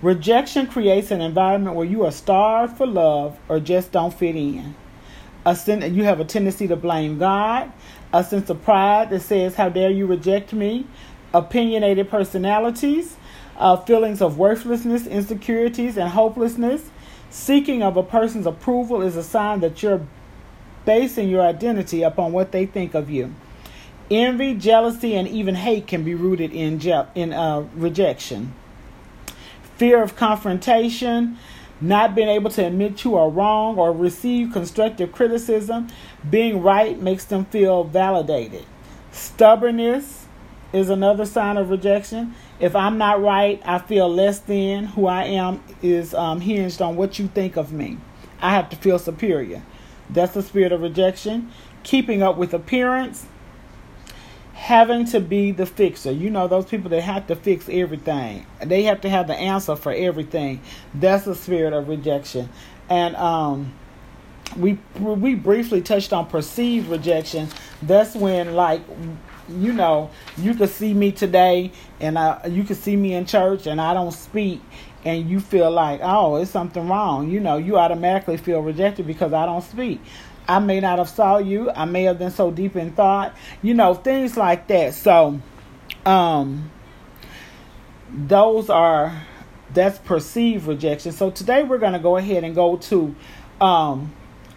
Rejection 0.02 0.66
creates 0.66 1.10
an 1.10 1.20
environment 1.20 1.76
where 1.76 1.86
you 1.86 2.04
are 2.04 2.10
starved 2.10 2.76
for 2.76 2.86
love 2.86 3.38
or 3.48 3.60
just 3.60 3.92
don't 3.92 4.12
fit 4.14 4.36
in. 4.36 4.74
A 5.46 5.54
sen- 5.54 5.94
you 5.94 6.04
have 6.04 6.20
a 6.20 6.24
tendency 6.24 6.66
to 6.68 6.76
blame 6.76 7.18
God, 7.18 7.72
a 8.12 8.24
sense 8.24 8.50
of 8.50 8.62
pride 8.62 9.10
that 9.10 9.20
says, 9.20 9.54
How 9.54 9.68
dare 9.68 9.90
you 9.90 10.06
reject 10.06 10.52
me? 10.52 10.86
Opinionated 11.32 12.10
personalities, 12.10 13.16
uh, 13.56 13.76
feelings 13.76 14.20
of 14.20 14.38
worthlessness, 14.38 15.06
insecurities, 15.06 15.96
and 15.96 16.10
hopelessness. 16.10 16.90
Seeking 17.30 17.82
of 17.82 17.96
a 17.96 18.02
person's 18.02 18.46
approval 18.46 19.02
is 19.02 19.16
a 19.16 19.22
sign 19.22 19.60
that 19.60 19.82
you're 19.82 20.06
basing 20.84 21.28
your 21.28 21.42
identity 21.42 22.02
upon 22.02 22.32
what 22.32 22.52
they 22.52 22.66
think 22.66 22.94
of 22.94 23.08
you. 23.08 23.34
Envy, 24.10 24.54
jealousy, 24.54 25.14
and 25.16 25.28
even 25.28 25.54
hate 25.54 25.86
can 25.86 26.04
be 26.04 26.14
rooted 26.14 26.52
in 26.52 26.80
je- 26.80 27.06
in 27.14 27.32
uh, 27.32 27.64
rejection. 27.74 28.54
fear 29.78 30.02
of 30.02 30.16
confrontation, 30.16 31.38
not 31.80 32.14
being 32.14 32.28
able 32.28 32.50
to 32.50 32.64
admit 32.66 33.04
you 33.04 33.16
are 33.16 33.30
wrong 33.30 33.78
or 33.78 33.92
receive 33.92 34.52
constructive 34.52 35.12
criticism. 35.12 35.88
Being 36.28 36.62
right 36.62 37.00
makes 37.00 37.24
them 37.24 37.46
feel 37.46 37.84
validated. 37.84 38.66
Stubbornness 39.12 40.26
is 40.72 40.90
another 40.90 41.24
sign 41.26 41.56
of 41.56 41.70
rejection. 41.70 42.34
If 42.60 42.76
I'm 42.76 42.98
not 42.98 43.22
right, 43.22 43.60
I 43.64 43.78
feel 43.78 44.08
less 44.08 44.40
than. 44.40 44.84
Who 44.86 45.06
I 45.06 45.24
am 45.24 45.62
is 45.82 46.14
um, 46.14 46.40
hinged 46.40 46.82
on 46.82 46.96
what 46.96 47.18
you 47.18 47.28
think 47.28 47.56
of 47.56 47.72
me. 47.72 47.98
I 48.42 48.50
have 48.52 48.68
to 48.70 48.76
feel 48.76 48.98
superior. 48.98 49.62
That's 50.10 50.34
the 50.34 50.42
spirit 50.42 50.72
of 50.72 50.82
rejection. 50.82 51.50
Keeping 51.84 52.22
up 52.22 52.36
with 52.36 52.52
appearance. 52.54 53.26
Having 54.60 55.06
to 55.06 55.20
be 55.20 55.52
the 55.52 55.64
fixer. 55.66 56.12
You 56.12 56.30
know, 56.30 56.46
those 56.46 56.66
people 56.66 56.90
that 56.90 57.00
have 57.00 57.26
to 57.28 57.36
fix 57.36 57.68
everything. 57.68 58.46
They 58.64 58.82
have 58.84 59.00
to 59.00 59.08
have 59.08 59.26
the 59.26 59.34
answer 59.34 59.74
for 59.74 59.90
everything. 59.90 60.60
That's 60.94 61.24
the 61.24 61.34
spirit 61.34 61.72
of 61.72 61.88
rejection. 61.88 62.50
And 62.88 63.16
um, 63.16 63.72
we 64.56 64.78
we 64.98 65.34
briefly 65.34 65.80
touched 65.80 66.12
on 66.12 66.26
perceived 66.26 66.88
rejection. 66.88 67.48
That's 67.82 68.14
when 68.14 68.54
like 68.54 68.82
you 69.48 69.72
know, 69.72 70.10
you 70.36 70.54
could 70.54 70.68
see 70.68 70.94
me 70.94 71.12
today 71.12 71.72
and 71.98 72.18
I, 72.18 72.46
you 72.46 72.64
could 72.64 72.76
see 72.76 72.96
me 72.96 73.14
in 73.14 73.26
church 73.26 73.66
and 73.66 73.80
I 73.80 73.94
don't 73.94 74.12
speak 74.12 74.60
and 75.04 75.28
you 75.28 75.40
feel 75.40 75.70
like, 75.70 76.00
oh, 76.02 76.36
it's 76.36 76.50
something 76.50 76.88
wrong. 76.88 77.30
You 77.30 77.40
know, 77.40 77.56
you 77.56 77.78
automatically 77.78 78.36
feel 78.36 78.60
rejected 78.60 79.06
because 79.06 79.32
I 79.32 79.46
don't 79.46 79.64
speak. 79.64 80.00
I 80.50 80.58
may 80.58 80.80
not 80.80 80.98
have 80.98 81.08
saw 81.08 81.38
you. 81.38 81.70
I 81.70 81.84
may 81.84 82.02
have 82.04 82.18
been 82.18 82.32
so 82.32 82.50
deep 82.50 82.74
in 82.74 82.90
thought. 82.90 83.36
You 83.62 83.72
know, 83.74 83.94
things 83.94 84.36
like 84.36 84.66
that. 84.66 84.94
So, 84.94 85.40
um, 86.04 86.70
those 88.12 88.68
are 88.68 89.26
that's 89.72 89.98
perceived 89.98 90.66
rejection. 90.66 91.12
So 91.12 91.30
today 91.30 91.62
we're 91.62 91.78
going 91.78 91.92
to 91.92 92.00
go 92.00 92.16
ahead 92.16 92.42
and 92.42 92.54
go 92.54 92.78
to 92.78 93.14
um, 93.60 94.12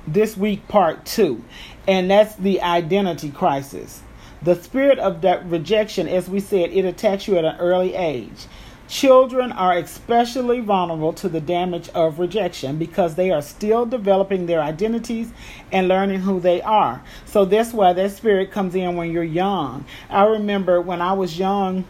this 0.08 0.36
week 0.36 0.68
part 0.68 1.06
two, 1.06 1.44
and 1.88 2.10
that's 2.10 2.36
the 2.36 2.62
identity 2.62 3.30
crisis. 3.30 4.02
The 4.42 4.56
spirit 4.56 4.98
of 4.98 5.22
that 5.22 5.46
rejection, 5.46 6.08
as 6.08 6.28
we 6.28 6.40
said, 6.40 6.72
it 6.72 6.86
attacks 6.86 7.28
you 7.28 7.38
at 7.38 7.46
an 7.46 7.56
early 7.58 7.94
age. 7.94 8.48
Children 8.94 9.52
are 9.52 9.76
especially 9.76 10.60
vulnerable 10.60 11.14
to 11.14 11.28
the 11.28 11.42
damage 11.42 11.90
of 11.96 12.20
rejection 12.20 12.78
because 12.78 13.16
they 13.16 13.32
are 13.32 13.42
still 13.42 13.88
developing 13.88 14.46
their 14.46 14.62
identities 14.62 15.32
and 15.72 15.88
learning 15.88 16.20
who 16.20 16.40
they 16.40 16.62
are. 16.62 17.02
So 17.26 17.44
that's 17.44 17.74
why 17.74 17.94
that 17.94 18.12
spirit 18.12 18.52
comes 18.52 18.76
in 18.76 18.96
when 18.96 19.12
you're 19.12 19.24
young. 19.24 19.84
I 20.12 20.26
remember 20.26 20.80
when 20.80 21.02
I 21.02 21.14
was 21.14 21.40
young, 21.40 21.86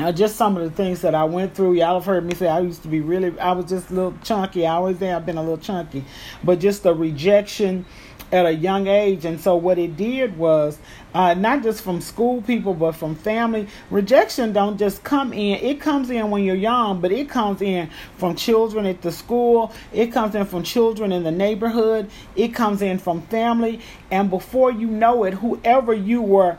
uh, 0.00 0.10
just 0.10 0.34
some 0.34 0.56
of 0.56 0.64
the 0.64 0.70
things 0.70 1.02
that 1.02 1.14
I 1.14 1.22
went 1.22 1.54
through. 1.54 1.74
Y'all 1.74 2.00
have 2.00 2.04
heard 2.04 2.24
me 2.26 2.34
say 2.34 2.48
I 2.48 2.58
used 2.58 2.82
to 2.82 2.88
be 2.88 2.98
really, 2.98 3.38
I 3.38 3.52
was 3.52 3.66
just 3.66 3.90
a 3.90 3.94
little 3.94 4.18
chunky. 4.24 4.66
I 4.66 4.74
always 4.74 4.98
say 4.98 5.12
I've 5.12 5.24
been 5.24 5.38
a 5.38 5.42
little 5.42 5.56
chunky. 5.56 6.04
But 6.42 6.58
just 6.58 6.82
the 6.82 6.94
rejection 6.94 7.86
at 8.32 8.46
a 8.46 8.52
young 8.52 8.86
age. 8.86 9.24
And 9.24 9.40
so 9.40 9.54
what 9.54 9.78
it 9.78 9.96
did 9.96 10.36
was 10.36 10.78
uh, 11.14 11.34
not 11.34 11.62
just 11.62 11.82
from 11.82 12.00
school 12.00 12.42
people, 12.42 12.74
but 12.74 12.92
from 12.92 13.14
family. 13.14 13.68
Rejection 13.90 14.52
don't 14.52 14.78
just 14.78 15.04
come 15.04 15.32
in. 15.32 15.62
It 15.62 15.80
comes 15.80 16.10
in 16.10 16.30
when 16.30 16.42
you're 16.42 16.56
young, 16.56 17.00
but 17.00 17.12
it 17.12 17.28
comes 17.28 17.60
in 17.60 17.90
from 18.16 18.34
children 18.34 18.86
at 18.86 19.02
the 19.02 19.12
school. 19.12 19.72
It 19.92 20.12
comes 20.12 20.34
in 20.34 20.46
from 20.46 20.62
children 20.62 21.12
in 21.12 21.22
the 21.22 21.30
neighborhood. 21.30 22.10
It 22.34 22.54
comes 22.54 22.80
in 22.80 22.98
from 22.98 23.22
family. 23.22 23.80
And 24.10 24.30
before 24.30 24.72
you 24.72 24.86
know 24.86 25.24
it, 25.24 25.34
whoever 25.34 25.92
you 25.92 26.22
were 26.22 26.58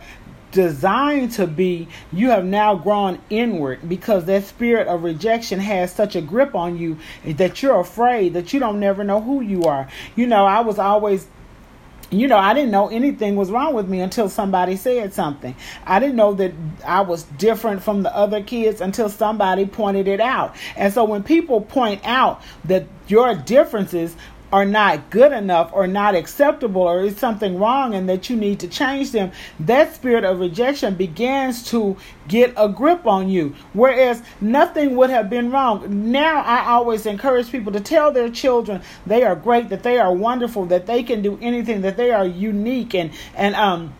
designed 0.51 1.31
to 1.31 1.47
be, 1.47 1.87
you 2.11 2.29
have 2.29 2.45
now 2.45 2.75
grown 2.75 3.19
inward 3.31 3.89
because 3.89 4.25
that 4.25 4.43
spirit 4.43 4.87
of 4.87 5.03
rejection 5.03 5.59
has 5.59 5.91
such 5.91 6.15
a 6.15 6.21
grip 6.21 6.53
on 6.53 6.77
you 6.77 6.97
that 7.25 7.63
you're 7.63 7.79
afraid 7.79 8.33
that 8.33 8.53
you 8.53 8.59
don't 8.59 8.79
never 8.79 9.03
know 9.03 9.19
who 9.19 9.41
you 9.41 9.63
are. 9.63 9.87
You 10.15 10.27
know, 10.27 10.45
I 10.45 10.61
was 10.61 10.77
always 10.77 11.27
you 12.19 12.27
know, 12.27 12.37
I 12.37 12.53
didn't 12.53 12.71
know 12.71 12.89
anything 12.89 13.35
was 13.35 13.51
wrong 13.51 13.73
with 13.73 13.87
me 13.87 14.01
until 14.01 14.29
somebody 14.29 14.75
said 14.75 15.13
something. 15.13 15.55
I 15.85 15.99
didn't 15.99 16.15
know 16.15 16.33
that 16.33 16.53
I 16.85 17.01
was 17.01 17.23
different 17.23 17.83
from 17.83 18.03
the 18.03 18.15
other 18.15 18.43
kids 18.43 18.81
until 18.81 19.09
somebody 19.09 19.65
pointed 19.65 20.07
it 20.07 20.19
out. 20.19 20.55
And 20.75 20.93
so 20.93 21.03
when 21.03 21.23
people 21.23 21.61
point 21.61 22.01
out 22.05 22.41
that 22.65 22.85
your 23.07 23.35
differences 23.35 24.15
are 24.53 24.65
not 24.65 25.09
good 25.09 25.31
enough 25.31 25.71
or 25.73 25.87
not 25.87 26.13
acceptable 26.13 26.83
or 26.83 27.01
is 27.01 27.17
something 27.17 27.57
wrong 27.57 27.95
and 27.95 28.07
that 28.07 28.29
you 28.29 28.35
need 28.35 28.59
to 28.59 28.67
change 28.67 29.11
them, 29.11 29.31
that 29.59 29.95
spirit 29.95 30.23
of 30.23 30.39
rejection 30.39 30.93
begins 30.93 31.63
to 31.63 31.97
get 32.27 32.53
a 32.55 32.69
grip 32.69 33.07
on 33.07 33.27
you. 33.27 33.55
Whereas 33.73 34.21
nothing 34.39 34.95
would 34.95 35.09
have 35.09 35.27
been 35.27 35.49
wrong. 35.49 36.11
Now 36.11 36.43
I 36.43 36.67
always 36.67 37.07
encourage 37.07 37.51
people 37.51 37.73
to 37.73 37.79
tell 37.79 38.11
their 38.11 38.29
children 38.29 38.83
they 39.07 39.23
are 39.23 39.35
great, 39.35 39.69
that 39.69 39.81
they 39.81 39.97
are 39.97 40.13
wonderful, 40.13 40.67
that 40.67 40.85
they 40.85 41.01
can 41.01 41.23
do 41.23 41.39
anything, 41.41 41.81
that 41.81 41.97
they 41.97 42.11
are 42.11 42.25
unique 42.25 42.93
and 42.93 43.09
and 43.35 43.55
um 43.55 43.95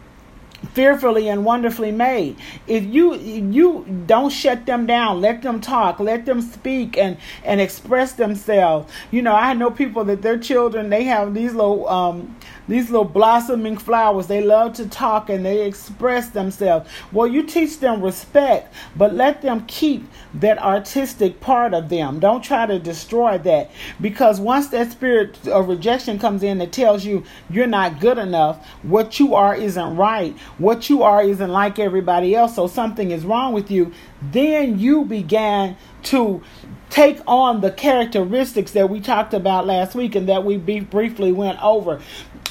fearfully 0.74 1.30
and 1.30 1.46
wonderfully 1.46 1.92
made. 1.92 2.38
If 2.68 2.84
you 2.84 3.16
you 3.16 3.86
don't 4.06 4.30
shut 4.32 4.66
them 4.66 4.86
down 4.86 5.22
let 5.22 5.42
them 5.42 5.62
talk 5.62 6.00
let 6.00 6.26
them 6.26 6.42
speak 6.42 6.98
and 6.98 7.18
and 7.44 7.62
express 7.62 8.14
themselves. 8.14 8.92
You 9.12 9.22
know 9.22 9.36
i 9.36 9.54
know 9.54 9.70
people 9.72 10.04
that 10.06 10.22
their 10.22 10.38
children 10.38 10.90
they 10.90 11.04
have 11.06 11.34
these 11.34 11.54
little 11.54 11.88
um 11.88 12.36
these 12.68 12.90
little 12.90 13.06
blossoming 13.06 13.78
flowers 13.78 14.28
they 14.28 14.42
love 14.42 14.74
to 14.74 14.88
talk 14.88 15.30
and 15.30 15.46
they 15.46 15.66
express 15.66 16.30
themselves. 16.30 16.90
Well 17.12 17.28
you 17.28 17.44
teach 17.44 17.80
them 17.80 18.02
respect 18.02 18.74
but 18.96 19.14
let 19.14 19.42
them 19.42 19.66
keep 19.68 20.08
that 20.36 20.58
artistic 20.60 21.40
part 21.40 21.74
of 21.74 21.90
them. 21.90 22.20
Don't 22.20 22.44
try 22.44 22.66
to 22.66 22.80
destroy 22.80 23.38
that 23.40 23.72
because 24.02 24.40
once 24.40 24.68
that 24.70 24.92
spirit 24.92 25.48
of 25.48 25.68
rejection 25.68 26.20
comes 26.20 26.44
in 26.44 26.58
that 26.60 26.72
tells 26.72 27.06
you 27.06 27.24
you're 27.50 27.68
not 27.68 28.00
good 28.00 28.18
enough. 28.18 28.66
What 28.84 29.20
you 29.20 29.36
are 29.36 29.56
isn't 29.56 29.96
right. 29.96 30.38
What 30.58 30.90
you 30.90 31.04
are 31.04 31.24
isn't 31.24 31.52
like 31.52 31.80
everybody 31.80 32.36
else. 32.36 32.56
So 32.56 32.68
something 32.68 33.12
is 33.12 33.26
wrong 33.26 33.54
with 33.54 33.70
you. 33.72 33.92
Then 34.22 34.80
you 34.80 35.06
began 35.06 35.78
to 36.04 36.42
take 36.94 37.20
on 37.26 37.62
the 37.62 37.72
characteristics 37.72 38.74
that 38.74 38.88
we 38.88 39.02
talked 39.02 39.34
about 39.34 39.66
last 39.66 39.96
week 39.96 40.14
and 40.14 40.30
that 40.30 40.46
we 40.46 40.58
briefly 40.58 41.32
went 41.32 41.62
over 41.64 42.00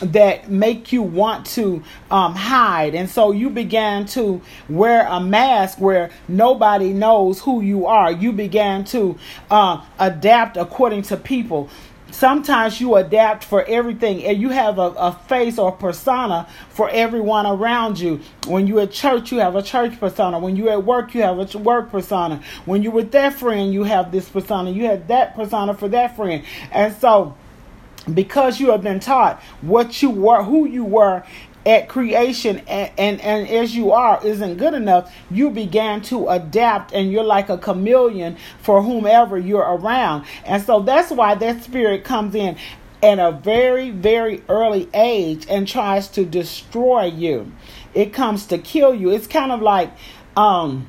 that 0.01 0.51
make 0.51 0.93
you 0.93 1.01
want 1.01 1.47
to 1.47 1.81
um, 2.11 2.35
hide. 2.35 2.97
And 2.97 3.09
so 3.09 3.31
you 3.31 3.51
began 3.51 4.05
to 4.07 4.43
wear 4.69 5.07
a 5.09 5.21
mask 5.21 5.79
where 5.79 6.11
nobody 6.27 6.93
knows 6.93 7.41
who 7.41 7.61
you 7.61 7.87
are. 7.87 8.11
You 8.11 8.33
began 8.33 8.83
to 8.87 9.17
uh, 9.49 9.85
adapt 10.01 10.57
according 10.57 11.03
to 11.03 11.17
people. 11.17 11.71
Sometimes 12.13 12.79
you 12.79 12.95
adapt 12.97 13.43
for 13.43 13.65
everything 13.65 14.23
and 14.25 14.41
you 14.41 14.51
have 14.51 14.79
a, 14.79 14.93
a 14.99 15.13
face 15.29 15.59
or 15.59 15.73
persona 15.73 16.47
for 16.69 16.91
everyone 16.91 17.47
around 17.47 17.99
you. 17.99 18.21
When 18.47 18.67
you're 18.67 18.83
at 18.83 18.93
church, 18.93 19.33
you 19.33 19.39
have 19.39 19.57
a 19.57 19.63
church 19.63 19.99
persona. 19.99 20.39
When 20.39 20.55
you're 20.55 20.71
at 20.71 20.85
work, 20.85 21.15
you 21.15 21.23
have 21.23 21.39
a 21.39 21.59
work 21.59 21.91
persona. 21.91 22.43
When 22.67 22.83
you're 22.83 22.93
with 22.93 23.13
that 23.13 23.33
friend, 23.33 23.73
you 23.73 23.85
have 23.85 24.13
this 24.13 24.29
persona. 24.29 24.71
You 24.71 24.85
have 24.85 25.09
that 25.09 25.35
persona 25.35 25.75
for 25.75 25.89
that 25.89 26.15
friend. 26.15 26.45
And 26.71 26.95
so, 26.97 27.35
because 28.13 28.61
you 28.61 28.71
have 28.73 28.83
been 28.83 29.01
taught 29.01 29.41
what 29.63 30.03
you 30.03 30.11
were, 30.11 30.43
who 30.43 30.67
you 30.67 30.85
were 30.85 31.25
at 31.65 31.89
creation 31.89 32.59
and, 32.67 32.91
and, 32.99 33.21
and 33.21 33.49
as 33.49 33.75
you 33.75 33.93
are 33.93 34.25
isn't 34.27 34.57
good 34.57 34.75
enough, 34.75 35.13
you 35.31 35.51
began 35.51 36.03
to 36.03 36.29
adapt 36.29 36.93
and 36.93 37.13
you're 37.13 37.25
like 37.25 37.49
a 37.49 37.59
chameleon 37.59 38.37
for 38.61 38.83
whomever 38.83 39.39
you're 39.39 39.61
around. 39.61 40.25
And 40.45 40.63
so 40.63 40.81
that's 40.81 41.11
why 41.11 41.35
that 41.37 41.63
spirit 41.63 42.05
comes 42.05 42.35
in 42.35 42.57
at 43.03 43.19
a 43.19 43.33
very, 43.33 43.91
very 43.91 44.43
early 44.49 44.89
age 44.95 45.47
and 45.49 45.67
tries 45.67 46.09
to 46.09 46.25
destroy 46.25 47.05
you. 47.05 47.53
It 47.95 48.13
comes 48.13 48.47
to 48.47 48.59
kill 48.59 48.95
you. 48.95 49.11
It's 49.11 49.27
kind 49.27 49.53
of 49.53 49.61
like 49.61 49.93
um 50.37 50.89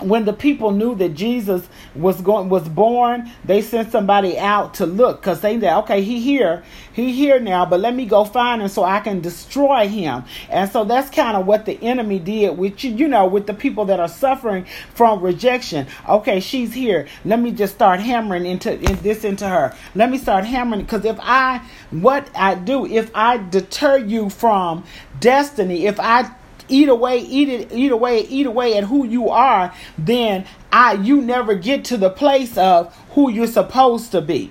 when 0.00 0.24
the 0.24 0.32
people 0.32 0.70
knew 0.70 0.94
that 0.96 1.10
Jesus 1.10 1.68
was 1.94 2.20
going 2.20 2.48
was 2.48 2.68
born, 2.68 3.30
they 3.44 3.60
sent 3.60 3.92
somebody 3.92 4.38
out 4.38 4.74
to 4.74 4.86
look 4.86 5.20
because 5.20 5.40
they 5.40 5.60
said, 5.60 5.78
okay, 5.80 6.02
he 6.02 6.20
here, 6.20 6.62
he 6.92 7.12
here 7.12 7.38
now, 7.38 7.66
but 7.66 7.80
let 7.80 7.94
me 7.94 8.06
go 8.06 8.24
find 8.24 8.62
him 8.62 8.68
so 8.68 8.84
I 8.84 9.00
can 9.00 9.20
destroy 9.20 9.88
him. 9.88 10.24
And 10.48 10.70
so 10.70 10.84
that's 10.84 11.10
kind 11.10 11.36
of 11.36 11.46
what 11.46 11.66
the 11.66 11.80
enemy 11.82 12.18
did 12.18 12.56
with 12.56 12.82
you, 12.82 12.92
you 12.92 13.06
know, 13.06 13.26
with 13.26 13.46
the 13.46 13.54
people 13.54 13.84
that 13.86 14.00
are 14.00 14.08
suffering 14.08 14.66
from 14.94 15.20
rejection. 15.20 15.86
Okay, 16.08 16.40
she's 16.40 16.72
here. 16.72 17.06
Let 17.24 17.40
me 17.40 17.52
just 17.52 17.74
start 17.74 18.00
hammering 18.00 18.46
into 18.46 18.72
in 18.72 18.96
this 19.02 19.24
into 19.24 19.48
her. 19.48 19.76
Let 19.94 20.10
me 20.10 20.18
start 20.18 20.44
hammering 20.44 20.82
because 20.82 21.04
if 21.04 21.18
I 21.20 21.58
what 21.90 22.28
I 22.34 22.54
do, 22.54 22.86
if 22.86 23.10
I 23.14 23.36
deter 23.36 23.98
you 23.98 24.30
from 24.30 24.84
destiny, 25.20 25.86
if 25.86 26.00
I 26.00 26.30
eat 26.72 26.88
away, 26.88 27.18
eat 27.18 27.48
it, 27.48 27.72
eat 27.72 27.92
away, 27.92 28.20
eat 28.20 28.46
away 28.46 28.76
at 28.76 28.84
who 28.84 29.06
you 29.06 29.28
are, 29.28 29.74
then 29.98 30.46
I 30.72 30.94
you 30.94 31.20
never 31.20 31.54
get 31.54 31.84
to 31.86 31.96
the 31.96 32.10
place 32.10 32.56
of 32.56 32.94
who 33.10 33.30
you're 33.30 33.46
supposed 33.46 34.12
to 34.12 34.20
be. 34.20 34.50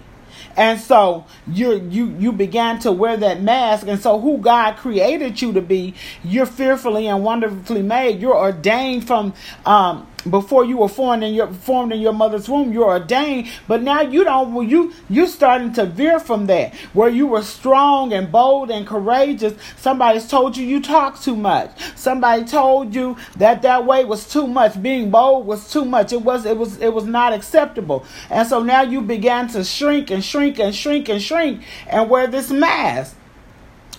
And 0.57 0.79
so 0.79 1.25
you 1.47 1.87
you 1.89 2.15
you 2.19 2.31
began 2.31 2.79
to 2.79 2.91
wear 2.91 3.15
that 3.17 3.41
mask, 3.41 3.87
and 3.87 3.99
so 3.99 4.19
who 4.19 4.37
God 4.37 4.75
created 4.75 5.41
you 5.41 5.53
to 5.53 5.61
be, 5.61 5.93
you're 6.23 6.45
fearfully 6.45 7.07
and 7.07 7.23
wonderfully 7.23 7.81
made. 7.81 8.19
You're 8.19 8.37
ordained 8.37 9.07
from 9.07 9.33
um, 9.65 10.07
before 10.29 10.65
you 10.65 10.77
were 10.77 10.89
formed 10.89 11.23
in 11.23 11.33
your 11.33 11.47
formed 11.47 11.91
in 11.93 11.99
your 11.99 12.13
mother's 12.13 12.47
womb 12.47 12.71
you're 12.71 12.85
ordained 12.85 13.47
but 13.67 13.81
now 13.81 14.01
you 14.01 14.23
don't 14.23 14.69
you 14.69 14.93
you 15.09 15.27
starting 15.27 15.73
to 15.73 15.85
veer 15.85 16.19
from 16.19 16.47
that 16.47 16.73
where 16.93 17.09
you 17.09 17.27
were 17.27 17.41
strong 17.41 18.13
and 18.13 18.31
bold 18.31 18.71
and 18.71 18.87
courageous. 18.87 19.53
Somebody's 19.77 20.27
told 20.27 20.57
you 20.57 20.65
you 20.65 20.81
talk 20.81 21.21
too 21.21 21.35
much. 21.35 21.71
Somebody 21.95 22.43
told 22.45 22.95
you 22.95 23.17
that 23.37 23.61
that 23.61 23.85
way 23.85 24.05
was 24.05 24.27
too 24.27 24.47
much. 24.47 24.81
Being 24.81 25.11
bold 25.11 25.45
was 25.45 25.71
too 25.71 25.85
much. 25.85 26.13
It 26.13 26.21
was 26.21 26.45
it 26.45 26.57
was 26.57 26.77
it 26.79 26.93
was 26.93 27.05
not 27.05 27.33
acceptable. 27.33 28.05
And 28.29 28.47
so 28.47 28.61
now 28.61 28.81
you 28.81 29.01
began 29.01 29.47
to 29.49 29.63
shrink 29.63 30.11
and 30.11 30.23
shrink 30.23 30.59
and 30.59 30.75
shrink 30.75 31.09
and 31.09 31.21
shrink 31.21 31.63
and 31.87 32.09
wear 32.09 32.27
this 32.27 32.49
mask. 32.49 33.15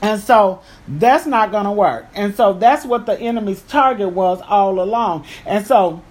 And 0.01 0.21
so 0.21 0.63
that's 0.89 1.27
not 1.27 1.53
going 1.53 1.65
to 1.65 1.71
work. 1.71 2.07
And 2.15 2.35
so 2.35 2.55
that's 2.55 2.85
what 2.85 3.07
the 3.07 3.19
enemy's 3.21 3.63
target 3.63 4.11
was 4.11 4.41
all 4.41 4.81
along. 4.81 5.27
And 5.47 5.65
so 5.65 6.03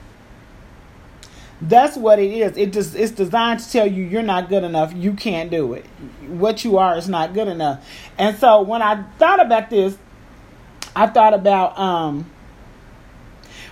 that's 1.62 1.96
what 1.96 2.20
it 2.20 2.32
is. 2.32 2.58
It 2.58 2.74
just 2.74 2.96
it's 2.96 3.12
designed 3.12 3.60
to 3.60 3.72
tell 3.72 3.88
you 3.88 4.04
you're 4.04 4.24
not 4.24 4.50
good 4.50 4.64
enough. 4.64 4.94
You 4.94 5.14
can't 5.14 5.52
do 5.52 5.74
it. 5.74 5.86
What 6.28 6.64
you 6.64 6.78
are 6.78 6.98
is 6.98 7.08
not 7.08 7.34
good 7.34 7.48
enough. 7.48 7.86
And 8.18 8.38
so 8.38 8.62
when 8.62 8.82
I 8.82 9.04
thought 9.20 9.40
about 9.40 9.70
this, 9.70 9.98
I 10.96 11.08
thought 11.08 11.34
about 11.34 11.78
um 11.78 12.30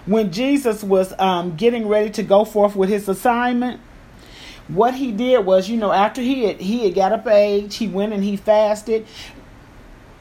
when 0.05 0.31
Jesus 0.31 0.83
was 0.83 1.13
um 1.19 1.55
getting 1.55 1.87
ready 1.87 2.09
to 2.11 2.23
go 2.23 2.45
forth 2.45 2.75
with 2.75 2.89
his 2.89 3.09
assignment 3.09 3.81
what 4.69 4.93
he 4.93 5.11
did 5.11 5.45
was, 5.45 5.67
you 5.67 5.77
know, 5.77 5.91
after 5.91 6.21
he 6.21 6.43
had 6.43 6.61
he 6.61 6.85
had 6.85 6.93
got 6.93 7.11
up 7.11 7.27
age, 7.27 7.75
he 7.75 7.87
went 7.87 8.13
and 8.13 8.23
he 8.23 8.37
fasted 8.37 9.07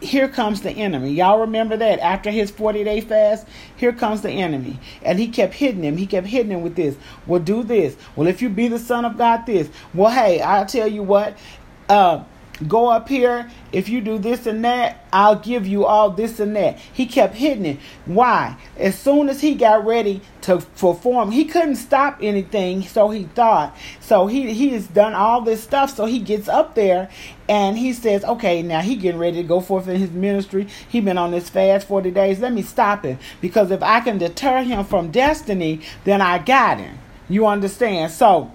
here 0.01 0.29
comes 0.29 0.61
the 0.63 0.71
enemy. 0.71 1.13
Y'all 1.13 1.41
remember 1.41 1.77
that 1.77 1.99
after 2.01 2.31
his 2.31 2.51
40 2.51 2.85
day 2.85 3.01
fast, 3.01 3.47
here 3.77 3.93
comes 3.93 4.23
the 4.23 4.31
enemy. 4.31 4.79
And 5.03 5.19
he 5.19 5.29
kept 5.29 5.55
hitting 5.55 5.83
him. 5.83 5.97
He 5.97 6.07
kept 6.07 6.27
hitting 6.27 6.53
him 6.53 6.63
with 6.63 6.77
this. 6.77 6.97
Well, 7.27 7.41
do 7.41 7.63
this. 7.63 7.97
Well, 8.15 8.29
if 8.29 8.41
you 8.43 8.49
be 8.49 8.69
the 8.69 8.79
son 8.79 9.05
of 9.05 9.19
God, 9.19 9.47
this. 9.47 9.69
Well, 9.95 10.11
hey, 10.11 10.41
I'll 10.41 10.67
tell 10.67 10.89
you 10.89 11.03
what. 11.03 11.37
Uh, 11.89 12.25
Go 12.67 12.89
up 12.89 13.09
here. 13.09 13.49
If 13.71 13.89
you 13.89 14.01
do 14.01 14.19
this 14.19 14.47
and 14.47 14.65
that, 14.65 15.07
I'll 15.13 15.37
give 15.37 15.67
you 15.67 15.85
all 15.85 16.11
this 16.11 16.41
and 16.41 16.57
that. 16.57 16.79
He 16.79 17.07
kept 17.07 17.37
hitting 17.37 17.65
it. 17.65 17.79
Why? 18.05 18.57
As 18.77 18.99
soon 18.99 19.29
as 19.29 19.41
he 19.41 19.55
got 19.55 19.85
ready 19.87 20.23
to 20.43 20.59
perform, 20.77 21.31
he 21.31 21.45
couldn't 21.45 21.77
stop 21.77 22.19
anything, 22.21 22.83
so 22.83 23.11
he 23.11 23.25
thought. 23.25 23.77
So 24.01 24.27
he 24.27 24.53
he 24.53 24.71
has 24.71 24.89
done 24.89 25.15
all 25.15 25.43
this 25.43 25.63
stuff. 25.63 25.95
So 25.95 26.07
he 26.07 26.19
gets 26.19 26.49
up 26.49 26.75
there 26.75 27.09
and 27.49 27.79
he 27.79 27.93
says, 27.93 28.25
Okay, 28.25 28.63
now 28.63 28.81
he 28.81 28.97
getting 28.97 29.21
ready 29.21 29.37
to 29.43 29.47
go 29.47 29.61
forth 29.61 29.87
in 29.87 29.97
his 29.97 30.11
ministry. 30.11 30.67
He 30.89 31.01
been 31.01 31.19
on 31.19 31.31
this 31.31 31.49
fast 31.49 31.87
40 31.87 32.11
days. 32.11 32.41
Let 32.41 32.53
me 32.53 32.63
stop 32.63 33.05
him. 33.05 33.19
Because 33.41 33.71
if 33.71 33.83
I 33.83 34.01
can 34.01 34.19
deter 34.19 34.63
him 34.63 34.85
from 34.85 35.13
destiny, 35.13 35.81
then 36.05 36.21
I 36.21 36.39
got 36.39 36.79
him. 36.79 36.99
You 37.29 37.47
understand? 37.47 38.11
So 38.11 38.53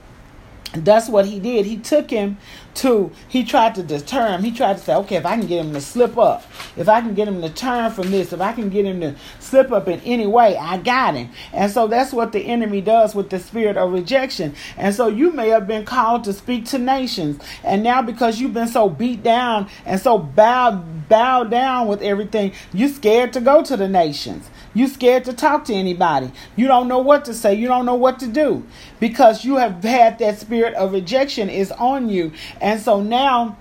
that's 0.73 1.07
what 1.07 1.25
he 1.25 1.39
did. 1.39 1.65
He 1.65 1.77
took 1.77 2.09
him 2.09 2.37
to, 2.75 3.11
he 3.27 3.43
tried 3.43 3.75
to 3.75 3.83
deter 3.83 4.29
him. 4.29 4.43
He 4.43 4.51
tried 4.51 4.77
to 4.77 4.83
say, 4.83 4.95
okay, 4.95 5.15
if 5.17 5.25
I 5.25 5.37
can 5.37 5.45
get 5.45 5.63
him 5.63 5.73
to 5.73 5.81
slip 5.81 6.17
up, 6.17 6.43
if 6.75 6.89
I 6.89 7.01
can 7.01 7.13
get 7.13 7.27
him 7.27 7.41
to 7.41 7.49
turn 7.49 7.91
from 7.91 8.09
this, 8.09 8.33
if 8.33 8.41
I 8.41 8.53
can 8.53 8.69
get 8.69 8.85
him 8.85 8.99
to 9.01 9.15
slip 9.39 9.71
up 9.71 9.87
in 9.87 9.99
any 10.01 10.25
way, 10.25 10.57
I 10.57 10.77
got 10.77 11.15
him. 11.15 11.29
And 11.53 11.71
so 11.71 11.87
that's 11.87 12.11
what 12.11 12.31
the 12.31 12.39
enemy 12.39 12.81
does 12.81 13.13
with 13.13 13.29
the 13.29 13.39
spirit 13.39 13.77
of 13.77 13.93
rejection. 13.93 14.55
And 14.77 14.95
so 14.95 15.07
you 15.07 15.31
may 15.31 15.49
have 15.49 15.67
been 15.67 15.85
called 15.85 16.23
to 16.23 16.33
speak 16.33 16.65
to 16.65 16.79
nations. 16.79 17.39
And 17.63 17.83
now 17.83 18.01
because 18.01 18.39
you've 18.39 18.53
been 18.53 18.67
so 18.67 18.89
beat 18.89 19.21
down 19.21 19.69
and 19.85 20.01
so 20.01 20.17
bowed, 20.17 21.07
bowed 21.07 21.51
down 21.51 21.87
with 21.87 22.01
everything, 22.01 22.53
you're 22.73 22.89
scared 22.89 23.33
to 23.33 23.41
go 23.41 23.61
to 23.63 23.77
the 23.77 23.87
nations. 23.87 24.49
You 24.73 24.87
scared 24.87 25.25
to 25.25 25.33
talk 25.33 25.65
to 25.65 25.73
anybody. 25.73 26.31
You 26.55 26.67
don't 26.67 26.87
know 26.87 26.99
what 26.99 27.25
to 27.25 27.33
say. 27.33 27.53
You 27.53 27.67
don't 27.67 27.85
know 27.85 27.95
what 27.95 28.19
to 28.19 28.27
do 28.27 28.65
because 28.99 29.45
you 29.45 29.57
have 29.57 29.83
had 29.83 30.19
that 30.19 30.39
spirit 30.39 30.73
of 30.73 30.93
rejection 30.93 31.49
is 31.49 31.71
on 31.71 32.09
you. 32.09 32.31
And 32.59 32.81
so 32.81 33.01
now 33.01 33.57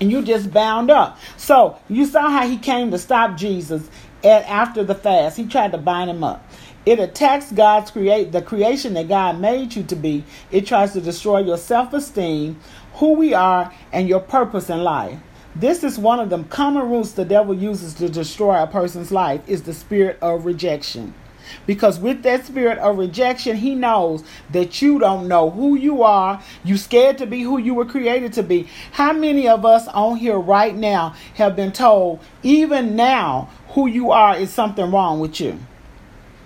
you 0.00 0.22
just 0.22 0.52
bound 0.52 0.90
up. 0.90 1.18
So 1.36 1.78
you 1.88 2.04
saw 2.04 2.28
how 2.28 2.46
he 2.46 2.58
came 2.58 2.90
to 2.90 2.98
stop 2.98 3.36
Jesus 3.36 3.88
and 4.22 4.44
after 4.44 4.84
the 4.84 4.94
fast. 4.94 5.36
He 5.36 5.46
tried 5.46 5.72
to 5.72 5.78
bind 5.78 6.10
him 6.10 6.22
up. 6.24 6.46
It 6.84 7.00
attacks 7.00 7.50
God's 7.50 7.90
create 7.90 8.32
the 8.32 8.42
creation 8.42 8.92
that 8.94 9.08
God 9.08 9.40
made 9.40 9.74
you 9.74 9.84
to 9.84 9.96
be. 9.96 10.24
It 10.50 10.66
tries 10.66 10.92
to 10.92 11.00
destroy 11.00 11.38
your 11.38 11.56
self-esteem, 11.56 12.60
who 12.94 13.12
we 13.14 13.32
are, 13.32 13.72
and 13.92 14.06
your 14.06 14.20
purpose 14.20 14.68
in 14.68 14.84
life. 14.84 15.18
This 15.56 15.84
is 15.84 15.98
one 15.98 16.18
of 16.18 16.30
the 16.30 16.42
common 16.44 16.90
roots 16.90 17.12
the 17.12 17.24
devil 17.24 17.54
uses 17.54 17.94
to 17.94 18.08
destroy 18.08 18.60
a 18.60 18.66
person's 18.66 19.12
life 19.12 19.40
is 19.48 19.62
the 19.62 19.72
spirit 19.72 20.18
of 20.20 20.46
rejection. 20.46 21.14
Because 21.64 22.00
with 22.00 22.22
that 22.22 22.46
spirit 22.46 22.78
of 22.78 22.98
rejection, 22.98 23.56
he 23.56 23.76
knows 23.76 24.24
that 24.50 24.82
you 24.82 24.98
don't 24.98 25.28
know 25.28 25.50
who 25.50 25.76
you 25.76 26.02
are. 26.02 26.42
You 26.64 26.76
scared 26.76 27.18
to 27.18 27.26
be 27.26 27.42
who 27.42 27.58
you 27.58 27.74
were 27.74 27.84
created 27.84 28.32
to 28.32 28.42
be. 28.42 28.68
How 28.92 29.12
many 29.12 29.46
of 29.46 29.64
us 29.64 29.86
on 29.88 30.16
here 30.16 30.38
right 30.38 30.74
now 30.74 31.14
have 31.34 31.54
been 31.54 31.70
told, 31.70 32.20
even 32.42 32.96
now, 32.96 33.48
who 33.68 33.86
you 33.86 34.10
are 34.10 34.36
is 34.36 34.50
something 34.50 34.90
wrong 34.90 35.20
with 35.20 35.40
you? 35.40 35.60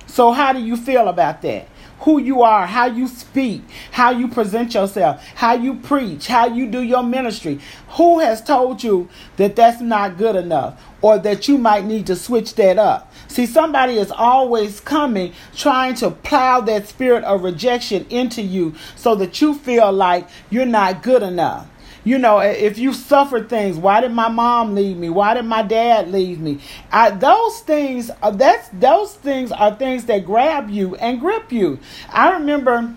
So 0.06 0.32
how 0.32 0.52
do 0.52 0.60
you 0.60 0.76
feel 0.76 1.08
about 1.08 1.42
that? 1.42 1.68
Who 2.00 2.20
you 2.20 2.42
are, 2.42 2.66
how 2.66 2.86
you 2.86 3.08
speak, 3.08 3.62
how 3.90 4.10
you 4.10 4.28
present 4.28 4.74
yourself, 4.74 5.24
how 5.34 5.54
you 5.54 5.74
preach, 5.74 6.26
how 6.26 6.46
you 6.46 6.66
do 6.66 6.82
your 6.82 7.02
ministry. 7.02 7.58
Who 7.90 8.20
has 8.20 8.42
told 8.42 8.82
you 8.82 9.08
that 9.36 9.56
that's 9.56 9.80
not 9.80 10.16
good 10.16 10.36
enough 10.36 10.80
or 11.02 11.18
that 11.18 11.48
you 11.48 11.58
might 11.58 11.84
need 11.84 12.06
to 12.06 12.16
switch 12.16 12.54
that 12.54 12.78
up? 12.78 13.12
See, 13.28 13.46
somebody 13.46 13.94
is 13.94 14.10
always 14.10 14.80
coming 14.80 15.32
trying 15.54 15.94
to 15.96 16.10
plow 16.10 16.60
that 16.62 16.88
spirit 16.88 17.24
of 17.24 17.42
rejection 17.42 18.06
into 18.10 18.42
you 18.42 18.74
so 18.96 19.14
that 19.16 19.40
you 19.40 19.54
feel 19.54 19.92
like 19.92 20.28
you're 20.50 20.66
not 20.66 21.02
good 21.02 21.22
enough 21.22 21.66
you 22.08 22.16
know, 22.16 22.38
if 22.38 22.78
you 22.78 22.94
suffered 22.94 23.50
things, 23.50 23.76
why 23.76 24.00
did 24.00 24.12
my 24.12 24.28
mom 24.28 24.74
leave 24.74 24.96
me? 24.96 25.10
Why 25.10 25.34
did 25.34 25.44
my 25.44 25.60
dad 25.60 26.10
leave 26.10 26.40
me? 26.40 26.58
I, 26.90 27.10
those 27.10 27.60
things, 27.60 28.10
uh, 28.22 28.30
that's 28.30 28.70
those 28.70 29.12
things 29.14 29.52
are 29.52 29.74
things 29.74 30.06
that 30.06 30.24
grab 30.24 30.70
you 30.70 30.94
and 30.96 31.20
grip 31.20 31.52
you. 31.52 31.78
I 32.08 32.32
remember 32.32 32.94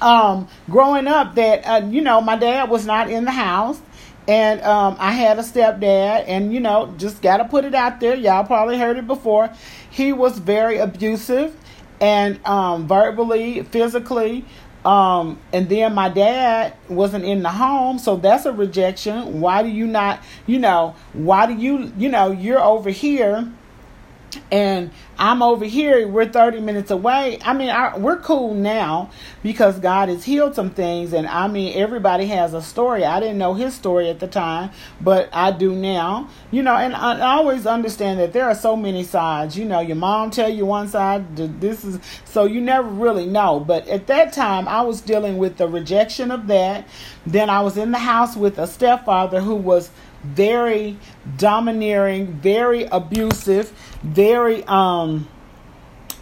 um, 0.00 0.48
growing 0.70 1.08
up 1.08 1.34
that 1.34 1.62
uh, 1.66 1.86
you 1.86 2.00
know 2.00 2.22
my 2.22 2.36
dad 2.36 2.70
was 2.70 2.86
not 2.86 3.10
in 3.10 3.26
the 3.26 3.32
house. 3.32 3.80
And 4.28 4.62
um, 4.62 4.96
I 5.00 5.10
had 5.10 5.40
a 5.40 5.42
stepdad, 5.42 6.26
and 6.28 6.54
you 6.54 6.60
know, 6.60 6.94
just 6.96 7.22
got 7.22 7.38
to 7.38 7.44
put 7.44 7.64
it 7.64 7.74
out 7.74 7.98
there. 7.98 8.14
Y'all 8.14 8.44
probably 8.44 8.78
heard 8.78 8.96
it 8.96 9.08
before. 9.08 9.50
He 9.90 10.12
was 10.12 10.38
very 10.38 10.78
abusive 10.78 11.56
and 12.00 12.44
um, 12.46 12.86
verbally, 12.86 13.62
physically. 13.62 14.44
Um, 14.84 15.38
and 15.52 15.68
then 15.68 15.94
my 15.94 16.08
dad 16.08 16.74
wasn't 16.88 17.24
in 17.24 17.42
the 17.42 17.50
home, 17.50 17.98
so 17.98 18.16
that's 18.16 18.46
a 18.46 18.52
rejection. 18.52 19.40
Why 19.40 19.62
do 19.62 19.68
you 19.68 19.86
not, 19.86 20.20
you 20.46 20.58
know, 20.58 20.96
why 21.12 21.46
do 21.46 21.54
you, 21.54 21.92
you 21.96 22.08
know, 22.08 22.32
you're 22.32 22.60
over 22.60 22.90
here 22.90 23.48
and 24.50 24.90
I'm 25.18 25.42
over 25.42 25.64
here. 25.64 26.06
We're 26.08 26.28
30 26.28 26.60
minutes 26.60 26.90
away. 26.90 27.38
I 27.44 27.52
mean, 27.52 27.68
I, 27.68 27.96
we're 27.96 28.18
cool 28.18 28.54
now 28.54 29.10
because 29.42 29.78
God 29.78 30.08
has 30.08 30.24
healed 30.24 30.54
some 30.54 30.70
things. 30.70 31.12
And 31.12 31.26
I 31.26 31.48
mean, 31.48 31.76
everybody 31.76 32.26
has 32.26 32.54
a 32.54 32.62
story. 32.62 33.04
I 33.04 33.20
didn't 33.20 33.38
know 33.38 33.54
his 33.54 33.74
story 33.74 34.08
at 34.08 34.20
the 34.20 34.26
time, 34.26 34.70
but 35.00 35.28
I 35.32 35.52
do 35.52 35.74
now. 35.74 36.28
You 36.50 36.62
know, 36.62 36.76
and 36.76 36.94
I, 36.94 37.18
I 37.18 37.36
always 37.36 37.66
understand 37.66 38.20
that 38.20 38.32
there 38.32 38.46
are 38.46 38.54
so 38.54 38.74
many 38.74 39.04
sides. 39.04 39.56
You 39.56 39.64
know, 39.64 39.80
your 39.80 39.96
mom 39.96 40.30
tell 40.30 40.48
you 40.48 40.66
one 40.66 40.88
side. 40.88 41.36
This 41.36 41.84
is 41.84 42.00
so 42.24 42.44
you 42.44 42.60
never 42.60 42.88
really 42.88 43.26
know. 43.26 43.60
But 43.60 43.86
at 43.88 44.06
that 44.08 44.32
time, 44.32 44.66
I 44.66 44.82
was 44.82 45.00
dealing 45.00 45.38
with 45.38 45.58
the 45.58 45.68
rejection 45.68 46.30
of 46.30 46.46
that. 46.48 46.88
Then 47.26 47.50
I 47.50 47.60
was 47.60 47.76
in 47.76 47.92
the 47.92 47.98
house 47.98 48.36
with 48.36 48.58
a 48.58 48.66
stepfather 48.66 49.40
who 49.40 49.54
was 49.54 49.90
very 50.22 50.98
domineering, 51.36 52.26
very 52.26 52.84
abusive, 52.84 53.72
very 54.02 54.64
um 54.64 55.28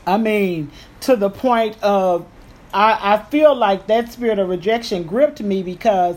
I 0.07 0.17
mean 0.17 0.71
to 1.01 1.17
the 1.17 1.31
point 1.31 1.81
of 1.83 2.27
I, 2.73 3.15
I 3.15 3.23
feel 3.25 3.55
like 3.55 3.87
that 3.89 4.13
spirit 4.13 4.39
of 4.39 4.49
rejection 4.49 5.03
gripped 5.05 5.43
me 5.43 5.63
because 5.63 6.17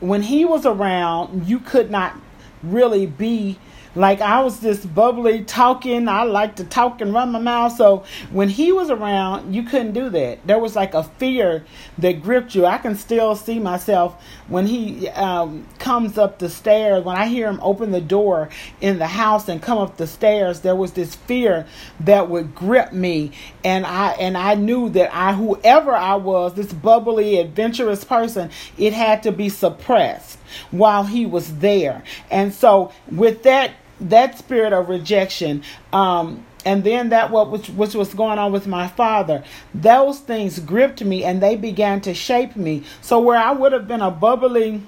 when 0.00 0.22
he 0.22 0.44
was 0.44 0.66
around, 0.66 1.46
you 1.46 1.60
could 1.60 1.90
not 1.90 2.16
really 2.62 3.06
be 3.06 3.58
like 3.94 4.20
I 4.20 4.42
was 4.42 4.60
just 4.60 4.94
bubbly 4.94 5.44
talking. 5.44 6.08
I 6.08 6.22
like 6.22 6.56
to 6.56 6.64
talk 6.64 7.00
and 7.00 7.12
run 7.12 7.32
my 7.32 7.38
mouth. 7.38 7.76
So 7.76 8.04
when 8.30 8.48
he 8.48 8.72
was 8.72 8.90
around, 8.90 9.54
you 9.54 9.62
couldn't 9.62 9.92
do 9.92 10.08
that. 10.10 10.46
There 10.46 10.58
was 10.58 10.74
like 10.74 10.94
a 10.94 11.04
fear 11.04 11.64
that 11.98 12.22
gripped 12.22 12.54
you. 12.54 12.64
I 12.64 12.78
can 12.78 12.96
still 12.96 13.36
see 13.36 13.58
myself 13.58 14.22
when 14.48 14.66
he 14.66 15.08
um, 15.10 15.66
comes 15.78 16.16
up 16.16 16.38
the 16.38 16.48
stairs. 16.48 17.04
When 17.04 17.16
I 17.16 17.26
hear 17.26 17.48
him 17.48 17.60
open 17.62 17.90
the 17.90 18.00
door 18.00 18.48
in 18.80 18.98
the 18.98 19.06
house 19.06 19.48
and 19.48 19.60
come 19.60 19.78
up 19.78 19.98
the 19.98 20.06
stairs, 20.06 20.60
there 20.60 20.76
was 20.76 20.92
this 20.92 21.14
fear 21.14 21.66
that 22.00 22.30
would 22.30 22.54
grip 22.54 22.92
me, 22.92 23.32
and 23.64 23.84
I 23.84 24.12
and 24.12 24.36
I 24.36 24.54
knew 24.54 24.88
that 24.90 25.14
I, 25.14 25.34
whoever 25.34 25.92
I 25.94 26.14
was, 26.14 26.54
this 26.54 26.72
bubbly, 26.72 27.38
adventurous 27.38 28.04
person, 28.04 28.50
it 28.78 28.92
had 28.92 29.22
to 29.24 29.32
be 29.32 29.48
suppressed 29.48 30.38
while 30.70 31.04
he 31.04 31.26
was 31.26 31.58
there. 31.58 32.02
And 32.30 32.52
so 32.52 32.92
with 33.10 33.42
that 33.44 33.72
that 34.08 34.38
spirit 34.38 34.72
of 34.72 34.88
rejection, 34.88 35.62
um, 35.92 36.46
and 36.64 36.84
then 36.84 37.08
that 37.10 37.30
what 37.30 37.50
which, 37.50 37.68
which 37.70 37.94
was 37.94 38.14
going 38.14 38.38
on 38.38 38.52
with 38.52 38.66
my 38.66 38.88
father. 38.88 39.44
Those 39.74 40.20
things 40.20 40.58
gripped 40.58 41.04
me 41.04 41.24
and 41.24 41.42
they 41.42 41.56
began 41.56 42.00
to 42.02 42.14
shape 42.14 42.56
me. 42.56 42.84
So 43.00 43.20
where 43.20 43.38
i 43.38 43.52
would 43.52 43.72
have 43.72 43.88
been 43.88 44.02
a 44.02 44.10
bubbly 44.10 44.82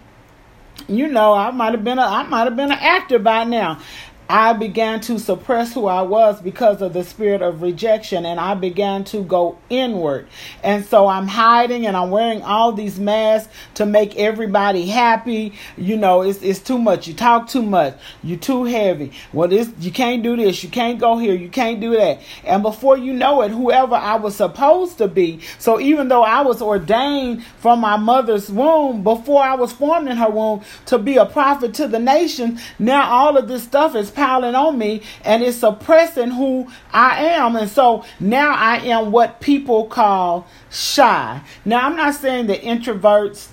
you 0.89 1.09
know 1.09 1.33
i 1.33 1.51
might 1.51 1.73
have 1.73 1.85
been 1.85 1.99
a 1.99 2.03
i 2.03 2.23
might 2.25 2.45
have 2.45 2.57
been 2.57 2.73
an 2.73 2.79
actor 2.79 3.19
by 3.19 3.45
now 3.45 3.81
I 4.29 4.55
began 4.55 5.01
to 5.03 5.19
suppress 5.19 5.75
who 5.75 5.87
I 5.87 6.01
was 6.01 6.41
because 6.41 6.81
of 6.81 6.95
the 6.95 7.05
spirit 7.05 7.43
of 7.43 7.61
rejection 7.61 8.25
and 8.25 8.41
I 8.41 8.55
began 8.55 9.05
to 9.05 9.23
go 9.23 9.59
inward. 9.69 10.29
And 10.63 10.85
so 10.85 11.07
I'm 11.07 11.29
hiding 11.29 11.87
and 11.87 11.95
I'm 11.95 12.11
wearing 12.11 12.43
all 12.43 12.73
these 12.73 12.99
masks 12.99 13.53
to 13.75 13.85
make 13.85 14.17
everybody 14.17 14.87
happy. 14.87 15.53
You 15.77 15.99
know, 15.99 16.23
it's, 16.23 16.41
it's 16.43 16.61
too 16.61 16.79
much. 16.79 17.07
You 17.07 17.13
talk 17.13 17.49
too 17.49 17.63
much. 17.63 17.97
You're 18.23 18.39
too 18.39 18.65
heavy. 18.65 19.13
Well, 19.35 19.49
this, 19.49 19.71
you 19.79 19.91
can't 19.93 20.23
do 20.23 20.37
this. 20.37 20.65
You 20.65 20.71
can't 20.71 20.99
go 20.99 21.19
here. 21.19 21.35
You 21.35 21.51
can't 21.51 21.81
do 21.81 21.95
that. 21.97 22.21
And 22.45 22.63
before 22.63 22.97
you 22.97 23.13
know 23.13 23.43
it, 23.43 23.51
whoever 23.51 23.95
I 23.95 24.17
was 24.17 24.35
supposed 24.37 24.97
to 24.99 25.09
be. 25.09 25.41
So 25.59 25.79
even 25.79 26.09
though 26.09 26.23
I 26.23 26.41
was 26.41 26.63
ordained 26.63 27.45
from 27.59 27.81
my 27.81 27.99
mother's 27.99 28.49
womb 28.49 29.03
before 29.03 29.43
I 29.43 29.55
was 29.55 29.73
formed 29.73 30.09
in 30.09 30.17
her 30.17 30.31
womb 30.31 30.63
to 30.87 30.97
be 30.97 31.17
a 31.17 31.27
prophet 31.27 31.75
to 31.75 31.89
the 31.89 31.99
nation, 31.99 32.59
now 32.79 33.11
all 33.11 33.37
of 33.37 33.49
this 33.49 33.63
stuff 33.63 33.95
is 33.95 34.14
piling 34.15 34.55
on 34.55 34.79
me 34.79 35.03
and 35.25 35.43
it's 35.43 35.59
suppressing 35.59 36.31
who 36.31 36.69
I 36.93 37.25
am. 37.25 37.57
And 37.57 37.71
so 37.71 38.05
now 38.21 38.55
I 38.55 38.77
am 38.77 39.13
what 39.13 39.41
people 39.41 39.87
call 39.87 40.47
shy. 40.71 41.41
Now, 41.65 41.87
I'm 41.87 41.97
not 41.97 42.15
saying 42.15 42.47
that 42.47 42.63
introverts 42.63 43.49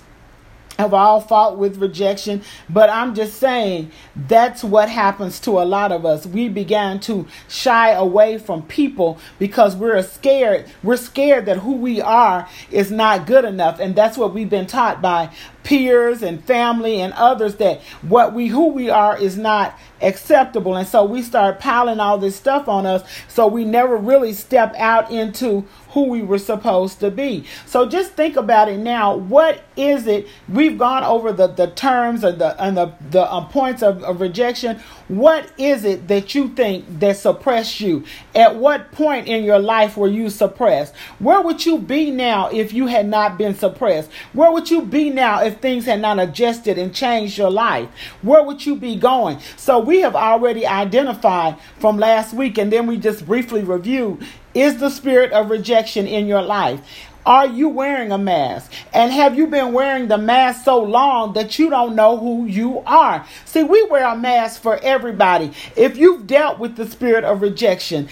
have 0.82 0.92
all 0.92 1.20
fought 1.20 1.58
with 1.58 1.78
rejection, 1.78 2.42
but 2.68 2.90
I'm 2.90 3.14
just 3.14 3.38
saying 3.38 3.90
that's 4.16 4.64
what 4.64 4.88
happens 4.88 5.38
to 5.40 5.52
a 5.60 5.64
lot 5.64 5.92
of 5.92 6.04
us. 6.04 6.26
We 6.26 6.48
began 6.48 6.98
to 7.00 7.26
shy 7.48 7.92
away 7.92 8.38
from 8.38 8.62
people 8.62 9.18
because 9.38 9.76
we're 9.76 10.02
scared. 10.02 10.66
We're 10.82 10.96
scared 10.96 11.46
that 11.46 11.58
who 11.58 11.76
we 11.76 12.00
are 12.00 12.48
is 12.70 12.90
not 12.90 13.26
good 13.26 13.44
enough, 13.44 13.78
and 13.78 13.94
that's 13.94 14.18
what 14.18 14.34
we've 14.34 14.50
been 14.50 14.66
taught 14.66 15.00
by 15.00 15.30
peers 15.62 16.22
and 16.22 16.44
family 16.44 17.00
and 17.00 17.12
others 17.12 17.56
that 17.56 17.80
what 18.02 18.34
we 18.34 18.48
who 18.48 18.68
we 18.68 18.90
are 18.90 19.16
is 19.16 19.36
not 19.36 19.78
acceptable 20.00 20.74
and 20.74 20.88
so 20.88 21.04
we 21.04 21.22
start 21.22 21.60
piling 21.60 22.00
all 22.00 22.18
this 22.18 22.34
stuff 22.34 22.66
on 22.68 22.84
us 22.84 23.08
so 23.28 23.46
we 23.46 23.64
never 23.64 23.96
really 23.96 24.32
step 24.32 24.74
out 24.76 25.08
into 25.12 25.64
who 25.92 26.04
we 26.08 26.22
were 26.22 26.38
supposed 26.38 27.00
to 27.00 27.10
be. 27.10 27.44
So 27.66 27.86
just 27.86 28.12
think 28.12 28.36
about 28.36 28.68
it 28.68 28.78
now. 28.78 29.14
What 29.14 29.62
is 29.76 30.06
it? 30.06 30.26
We've 30.48 30.78
gone 30.78 31.04
over 31.04 31.32
the 31.32 31.48
the 31.48 31.68
terms 31.68 32.24
and 32.24 32.40
the 32.40 32.60
and 32.62 32.76
the 32.76 32.92
the 33.10 33.32
um, 33.32 33.48
points 33.48 33.82
of, 33.82 34.02
of 34.02 34.20
rejection. 34.20 34.80
What 35.08 35.50
is 35.58 35.84
it 35.84 36.08
that 36.08 36.34
you 36.34 36.48
think 36.48 37.00
that 37.00 37.16
suppressed 37.18 37.80
you? 37.80 38.04
At 38.34 38.56
what 38.56 38.92
point 38.92 39.28
in 39.28 39.44
your 39.44 39.58
life 39.58 39.96
were 39.96 40.08
you 40.08 40.30
suppressed? 40.30 40.94
Where 41.18 41.42
would 41.42 41.66
you 41.66 41.78
be 41.78 42.10
now 42.10 42.48
if 42.48 42.72
you 42.72 42.86
had 42.86 43.06
not 43.06 43.36
been 43.36 43.54
suppressed? 43.54 44.10
Where 44.32 44.50
would 44.50 44.70
you 44.70 44.82
be 44.82 45.10
now 45.10 45.42
if 45.42 45.58
things 45.58 45.84
had 45.84 46.00
not 46.00 46.18
adjusted 46.18 46.78
and 46.78 46.94
changed 46.94 47.36
your 47.36 47.50
life? 47.50 47.88
Where 48.22 48.42
would 48.42 48.64
you 48.64 48.76
be 48.76 48.96
going? 48.96 49.40
So 49.56 49.78
we 49.78 50.00
have 50.00 50.16
already 50.16 50.66
identified 50.66 51.58
from 51.78 51.98
last 51.98 52.32
week, 52.32 52.56
and 52.56 52.72
then 52.72 52.86
we 52.86 52.96
just 52.96 53.26
briefly 53.26 53.62
reviewed 53.62 54.24
is 54.54 54.78
the 54.78 54.90
spirit 54.90 55.32
of 55.32 55.50
rejection 55.50 56.06
in 56.06 56.26
your 56.26 56.42
life? 56.42 56.80
Are 57.24 57.46
you 57.46 57.68
wearing 57.68 58.10
a 58.10 58.18
mask? 58.18 58.72
And 58.92 59.12
have 59.12 59.38
you 59.38 59.46
been 59.46 59.72
wearing 59.72 60.08
the 60.08 60.18
mask 60.18 60.64
so 60.64 60.82
long 60.82 61.34
that 61.34 61.58
you 61.58 61.70
don't 61.70 61.94
know 61.94 62.18
who 62.18 62.46
you 62.46 62.80
are? 62.80 63.24
See, 63.44 63.62
we 63.62 63.84
wear 63.84 64.04
a 64.04 64.16
mask 64.16 64.60
for 64.60 64.76
everybody. 64.82 65.52
If 65.76 65.96
you've 65.96 66.26
dealt 66.26 66.58
with 66.58 66.76
the 66.76 66.88
spirit 66.88 67.24
of 67.24 67.42
rejection, 67.42 68.08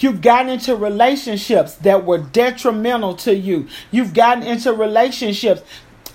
You've 0.00 0.20
gotten 0.20 0.50
into 0.50 0.74
relationships 0.74 1.76
that 1.76 2.04
were 2.04 2.18
detrimental 2.18 3.14
to 3.18 3.32
you. 3.32 3.68
You've 3.92 4.14
gotten 4.14 4.42
into 4.42 4.72
relationships 4.72 5.62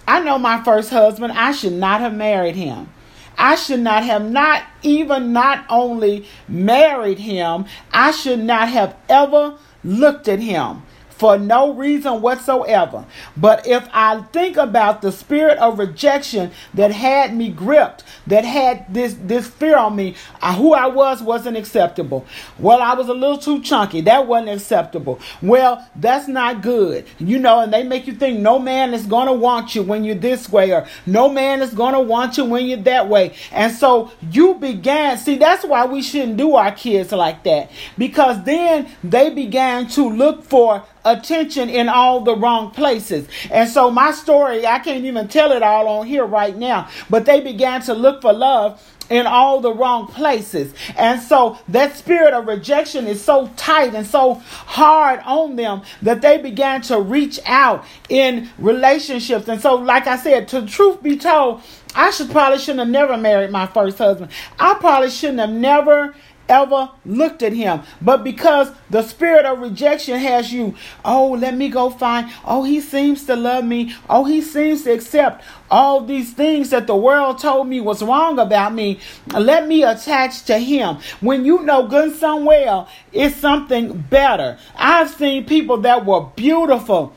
I 0.07 0.19
know 0.19 0.37
my 0.37 0.63
first 0.63 0.89
husband, 0.89 1.33
I 1.33 1.51
should 1.51 1.73
not 1.73 2.01
have 2.01 2.13
married 2.13 2.55
him. 2.55 2.89
I 3.37 3.55
should 3.55 3.79
not 3.79 4.03
have 4.03 4.29
not 4.29 4.63
even 4.83 5.33
not 5.33 5.65
only 5.69 6.25
married 6.47 7.19
him, 7.19 7.65
I 7.91 8.11
should 8.11 8.39
not 8.39 8.69
have 8.69 8.95
ever 9.09 9.57
looked 9.83 10.27
at 10.27 10.39
him 10.39 10.83
for 11.21 11.37
no 11.37 11.71
reason 11.71 12.19
whatsoever. 12.19 13.05
But 13.37 13.67
if 13.67 13.87
I 13.93 14.23
think 14.33 14.57
about 14.57 15.03
the 15.03 15.11
spirit 15.11 15.59
of 15.59 15.77
rejection 15.77 16.49
that 16.73 16.91
had 16.91 17.35
me 17.35 17.49
gripped, 17.49 18.03
that 18.25 18.43
had 18.43 18.91
this 18.91 19.13
this 19.21 19.45
fear 19.45 19.77
on 19.77 19.95
me, 19.95 20.15
uh, 20.41 20.55
who 20.55 20.73
I 20.73 20.87
was 20.87 21.21
wasn't 21.21 21.57
acceptable. 21.57 22.25
Well, 22.57 22.81
I 22.81 22.95
was 22.95 23.07
a 23.07 23.13
little 23.13 23.37
too 23.37 23.61
chunky. 23.61 24.01
That 24.01 24.25
wasn't 24.25 24.49
acceptable. 24.49 25.19
Well, 25.43 25.87
that's 25.95 26.27
not 26.27 26.63
good. 26.63 27.05
You 27.19 27.37
know, 27.37 27.59
and 27.59 27.71
they 27.71 27.83
make 27.83 28.07
you 28.07 28.13
think 28.13 28.39
no 28.39 28.57
man 28.57 28.95
is 28.95 29.05
going 29.05 29.27
to 29.27 29.33
want 29.33 29.75
you 29.75 29.83
when 29.83 30.03
you're 30.03 30.15
this 30.15 30.49
way 30.49 30.73
or 30.73 30.87
no 31.05 31.29
man 31.29 31.61
is 31.61 31.71
going 31.71 31.93
to 31.93 31.99
want 31.99 32.35
you 32.37 32.45
when 32.45 32.65
you're 32.65 32.77
that 32.79 33.09
way. 33.09 33.35
And 33.51 33.71
so 33.71 34.11
you 34.31 34.55
began, 34.55 35.19
see, 35.19 35.37
that's 35.37 35.63
why 35.65 35.85
we 35.85 36.01
shouldn't 36.01 36.37
do 36.37 36.55
our 36.55 36.71
kids 36.71 37.11
like 37.11 37.43
that 37.43 37.69
because 37.95 38.43
then 38.43 38.89
they 39.03 39.29
began 39.29 39.87
to 39.89 40.09
look 40.09 40.43
for 40.43 40.83
attention 41.05 41.69
in 41.69 41.89
all 41.89 42.21
the 42.21 42.35
wrong 42.35 42.71
places. 42.71 43.27
And 43.49 43.69
so 43.69 43.91
my 43.91 44.11
story, 44.11 44.65
I 44.65 44.79
can't 44.79 45.05
even 45.05 45.27
tell 45.27 45.51
it 45.51 45.63
all 45.63 45.87
on 45.87 46.07
here 46.07 46.25
right 46.25 46.55
now, 46.55 46.89
but 47.09 47.25
they 47.25 47.41
began 47.41 47.81
to 47.83 47.93
look 47.93 48.21
for 48.21 48.33
love 48.33 48.81
in 49.11 49.27
all 49.27 49.59
the 49.59 49.73
wrong 49.73 50.07
places. 50.07 50.73
And 50.95 51.21
so 51.21 51.59
that 51.67 51.97
spirit 51.97 52.33
of 52.33 52.47
rejection 52.47 53.05
is 53.07 53.21
so 53.21 53.47
tight 53.57 53.93
and 53.93 54.07
so 54.07 54.35
hard 54.35 55.19
on 55.25 55.57
them 55.57 55.81
that 56.01 56.21
they 56.21 56.37
began 56.37 56.81
to 56.83 56.99
reach 56.99 57.39
out 57.45 57.85
in 58.07 58.49
relationships. 58.57 59.49
And 59.49 59.61
so, 59.61 59.75
like 59.75 60.07
I 60.07 60.15
said, 60.17 60.47
to 60.49 60.65
truth 60.65 61.03
be 61.03 61.17
told, 61.17 61.61
I 61.93 62.11
should 62.11 62.31
probably 62.31 62.57
shouldn't 62.57 62.79
have 62.79 62.89
never 62.89 63.17
married 63.17 63.51
my 63.51 63.67
first 63.67 63.97
husband. 63.97 64.31
I 64.57 64.75
probably 64.75 65.09
shouldn't 65.09 65.39
have 65.39 65.49
never 65.49 66.15
ever 66.47 66.89
looked 67.05 67.43
at 67.43 67.53
him. 67.53 67.81
But 68.01 68.23
because 68.23 68.71
the 68.89 69.01
spirit 69.03 69.45
of 69.45 69.59
rejection 69.59 70.19
has 70.19 70.51
you, 70.51 70.75
oh, 71.05 71.31
let 71.31 71.55
me 71.55 71.69
go 71.69 71.89
find, 71.89 72.31
oh, 72.45 72.63
he 72.63 72.81
seems 72.81 73.25
to 73.25 73.35
love 73.35 73.65
me, 73.65 73.93
oh, 74.09 74.25
he 74.25 74.41
seems 74.41 74.83
to 74.83 74.93
accept 74.93 75.43
all 75.69 76.01
these 76.01 76.33
things 76.33 76.69
that 76.71 76.87
the 76.87 76.95
world 76.95 77.39
told 77.39 77.67
me 77.67 77.79
was 77.79 78.03
wrong 78.03 78.37
about 78.39 78.73
me. 78.73 78.99
Let 79.27 79.67
me 79.67 79.83
attach 79.83 80.43
to 80.45 80.57
him. 80.57 80.97
When 81.21 81.45
you 81.45 81.63
know 81.63 81.87
good 81.87 82.15
somewhere, 82.15 82.85
it's 83.13 83.37
something 83.37 83.97
better. 84.09 84.57
I've 84.75 85.09
seen 85.09 85.45
people 85.45 85.77
that 85.77 86.05
were 86.05 86.25
beautiful 86.35 87.13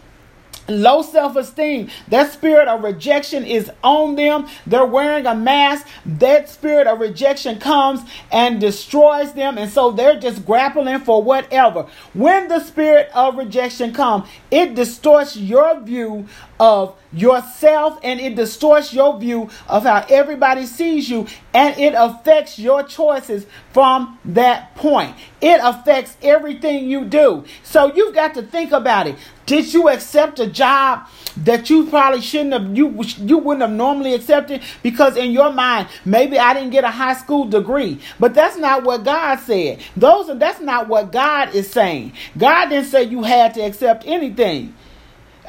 low 0.69 1.03
self 1.03 1.37
esteem. 1.37 1.91
That 2.09 2.33
spirit 2.33 2.69
of 2.69 2.83
rejection 2.83 3.45
is 3.45 3.71
on 3.83 4.17
them. 4.17 4.47
They're 4.67 4.87
wearing 4.87 5.27
a 5.27 5.35
mask. 5.35 5.87
That 6.05 6.49
spirit 6.49 6.87
of 6.87 7.01
rejection 7.01 7.59
comes 7.59 8.01
and 8.31 8.61
destroys 8.61 9.33
them. 9.35 9.59
And 9.59 9.71
so 9.71 9.91
they're 9.91 10.19
just 10.19 10.45
grappling 10.45 11.01
for 11.01 11.23
whatever. 11.23 11.87
When 12.13 12.49
the 12.49 12.61
spirit 12.61 13.11
of 13.15 13.37
rejection 13.37 13.93
comes, 13.93 14.29
it 14.51 14.75
distorts 14.75 15.37
your 15.37 15.81
view 15.81 16.27
of 16.59 16.97
yourself 17.15 17.99
and 18.03 18.21
it 18.21 18.35
distorts 18.35 18.93
your 18.93 19.19
view 19.19 19.49
of 19.69 19.85
how 19.85 20.05
everybody 20.09 20.67
sees 20.67 21.09
you 21.09 21.27
and 21.53 21.79
it 21.79 21.95
affects 21.97 22.59
your 22.59 22.83
choices 22.83 23.47
from 23.73 24.19
that 24.25 24.75
point. 24.75 25.15
It 25.41 25.61
affects 25.63 26.17
everything 26.23 26.89
you 26.89 27.05
do. 27.05 27.45
So 27.63 27.95
you've 27.95 28.15
got 28.15 28.35
to 28.35 28.43
think 28.43 28.73
about 28.73 29.07
it. 29.07 29.17
Did 29.47 29.73
you 29.73 29.89
accept 29.89 30.41
a 30.41 30.47
job 30.47 31.07
that 31.39 31.69
you 31.69 31.87
probably 31.87 32.21
shouldn't 32.21 32.53
have 32.53 32.77
you 32.77 33.03
you 33.19 33.39
wouldn't 33.39 33.63
have 33.63 33.71
normally 33.71 34.15
accepted 34.15 34.63
because 34.83 35.17
in 35.17 35.33
your 35.33 35.53
mind 35.53 35.89
maybe 36.05 36.39
I 36.39 36.55
didn't 36.55 36.71
get 36.71 36.85
a 36.85 36.91
high 36.91 37.15
school 37.15 37.45
degree. 37.45 38.01
But 38.21 38.35
that's 38.35 38.57
not 38.57 38.85
what 38.85 39.05
God 39.05 39.37
said. 39.41 39.81
Those 39.97 40.31
are 40.31 40.35
that's 40.35 40.61
not 40.61 40.89
what 40.89 41.13
God 41.13 41.55
is 41.55 41.71
saying. 41.71 42.13
God 42.39 42.67
didn't 42.67 42.87
say 42.87 43.05
you 43.05 43.23
had 43.23 43.55
to 43.55 43.61
accept 43.61 44.05
anything. 44.07 44.75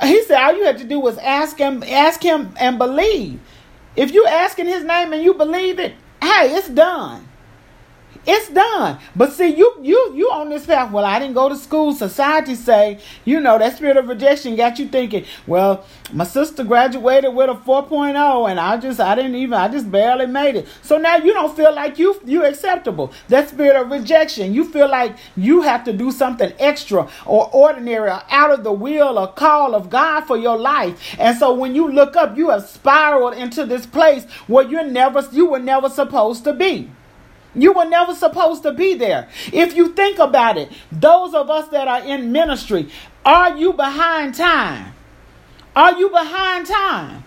He 0.02 0.24
said 0.24 0.42
all 0.42 0.56
you 0.56 0.66
had 0.66 0.78
to 0.80 0.84
do 0.84 1.00
was 1.00 1.18
ask 1.18 1.58
him, 1.58 1.84
ask 1.84 2.22
him 2.22 2.54
and 2.60 2.78
believe. 2.78 3.40
If 3.96 4.14
you 4.14 4.26
ask 4.28 4.60
in 4.60 4.68
his 4.68 4.84
name 4.84 5.14
and 5.14 5.24
you 5.24 5.34
believe 5.34 5.80
it, 5.80 5.94
hey, 6.22 6.56
it's 6.56 6.70
done. 6.70 7.25
It's 8.28 8.50
done. 8.50 8.98
But 9.16 9.34
see, 9.34 9.50
you 9.56 9.76
you 9.84 10.14
you 10.16 10.30
on 10.32 10.50
this 10.50 10.66
path. 10.66 10.92
Well, 10.92 11.06
I 11.06 11.20
didn't 11.20 11.36
go 11.36 11.48
to 11.48 11.56
school. 11.56 11.94
Society 11.94 12.56
say, 12.56 13.00
you 13.24 13.40
know, 13.40 13.60
that 13.60 13.78
spirit 13.78 13.98
of 13.98 14.08
rejection 14.08 14.56
got 14.56 14.80
you 14.80 14.88
thinking, 14.88 15.26
well, 15.46 15.86
my 16.12 16.24
sister 16.24 16.64
graduated 16.64 17.36
with 17.36 17.50
a 17.52 17.54
4.0 17.54 18.50
and 18.50 18.60
I 18.60 18.78
just 18.78 19.00
I 19.00 19.14
didn't 19.14 19.36
even 19.36 19.54
I 19.54 19.68
just 19.68 19.92
barely 19.92 20.26
made 20.26 20.56
it. 20.56 20.68
So 20.82 20.98
now 20.98 21.18
you 21.18 21.34
don't 21.34 21.56
feel 21.56 21.74
like 21.74 22.00
you 22.00 22.20
you 22.26 22.44
acceptable. 22.44 23.14
That 23.28 23.50
spirit 23.50 23.76
of 23.76 23.92
rejection. 23.92 24.56
You 24.56 24.66
feel 24.66 24.90
like 24.90 25.16
you 25.38 25.62
have 25.62 25.84
to 25.84 25.94
do 25.94 26.12
something 26.12 26.52
extra 26.58 27.08
or 27.28 27.50
ordinary 27.54 28.10
or 28.10 28.24
out 28.32 28.52
of 28.52 28.64
the 28.64 28.72
will 28.74 29.20
or 29.20 29.28
call 29.28 29.76
of 29.76 29.92
God 29.92 30.22
for 30.22 30.38
your 30.38 30.58
life. 30.58 31.16
And 31.20 31.38
so 31.38 31.54
when 31.54 31.76
you 31.76 31.92
look 31.92 32.16
up, 32.16 32.38
you 32.38 32.50
have 32.50 32.66
spiraled 32.66 33.36
into 33.36 33.68
this 33.68 33.86
place 33.86 34.26
where 34.48 34.68
you're 34.68 34.84
never 34.84 35.28
you 35.32 35.46
were 35.46 35.60
never 35.60 35.90
supposed 35.90 36.44
to 36.46 36.54
be. 36.54 36.90
You 37.56 37.74
were 37.74 37.86
never 37.86 38.13
supposed 38.13 38.63
to 38.63 38.72
be 38.72 38.96
there. 38.96 39.30
If 39.52 39.76
you 39.76 39.94
think 39.94 40.20
about 40.20 40.58
it, 40.58 40.72
those 40.91 41.34
of 41.34 41.50
us 41.50 41.68
that 41.70 41.88
are 41.88 42.04
in 42.06 42.32
ministry, 42.32 42.89
are 43.26 43.58
you 43.58 43.74
behind 43.74 44.36
time? 44.36 44.94
Are 45.76 45.98
you 45.98 46.10
behind 46.10 46.68
time? 46.68 47.24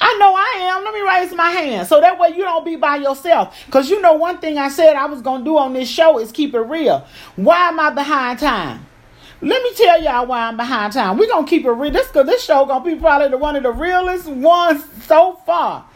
I 0.00 0.16
know 0.18 0.34
I 0.34 0.74
am. 0.76 0.84
Let 0.84 0.94
me 0.94 1.00
raise 1.00 1.34
my 1.34 1.50
hand. 1.50 1.88
So 1.88 2.00
that 2.00 2.18
way 2.18 2.28
you 2.30 2.42
don't 2.42 2.64
be 2.64 2.76
by 2.76 2.96
yourself. 2.96 3.56
Because 3.66 3.88
you 3.88 4.00
know, 4.00 4.14
one 4.14 4.38
thing 4.38 4.58
I 4.58 4.68
said 4.68 4.94
I 4.94 5.06
was 5.06 5.22
going 5.22 5.40
to 5.40 5.44
do 5.44 5.56
on 5.56 5.72
this 5.72 5.88
show 5.88 6.18
is 6.18 6.32
keep 6.32 6.54
it 6.54 6.60
real. 6.60 7.06
Why 7.36 7.68
am 7.68 7.80
I 7.80 7.90
behind 7.90 8.38
time? 8.38 8.86
Let 9.40 9.62
me 9.62 9.74
tell 9.74 10.02
y'all 10.02 10.26
why 10.26 10.48
I'm 10.48 10.56
behind 10.56 10.92
time. 10.92 11.18
We're 11.18 11.28
going 11.28 11.44
to 11.44 11.50
keep 11.50 11.64
it 11.64 11.70
real. 11.70 11.92
This, 11.92 12.08
this 12.08 12.44
show 12.44 12.64
going 12.66 12.84
to 12.84 12.94
be 12.94 13.00
probably 13.00 13.28
the 13.28 13.38
one 13.38 13.56
of 13.56 13.62
the 13.62 13.72
realest 13.72 14.26
ones 14.26 14.84
so 15.04 15.40
far. 15.46 15.86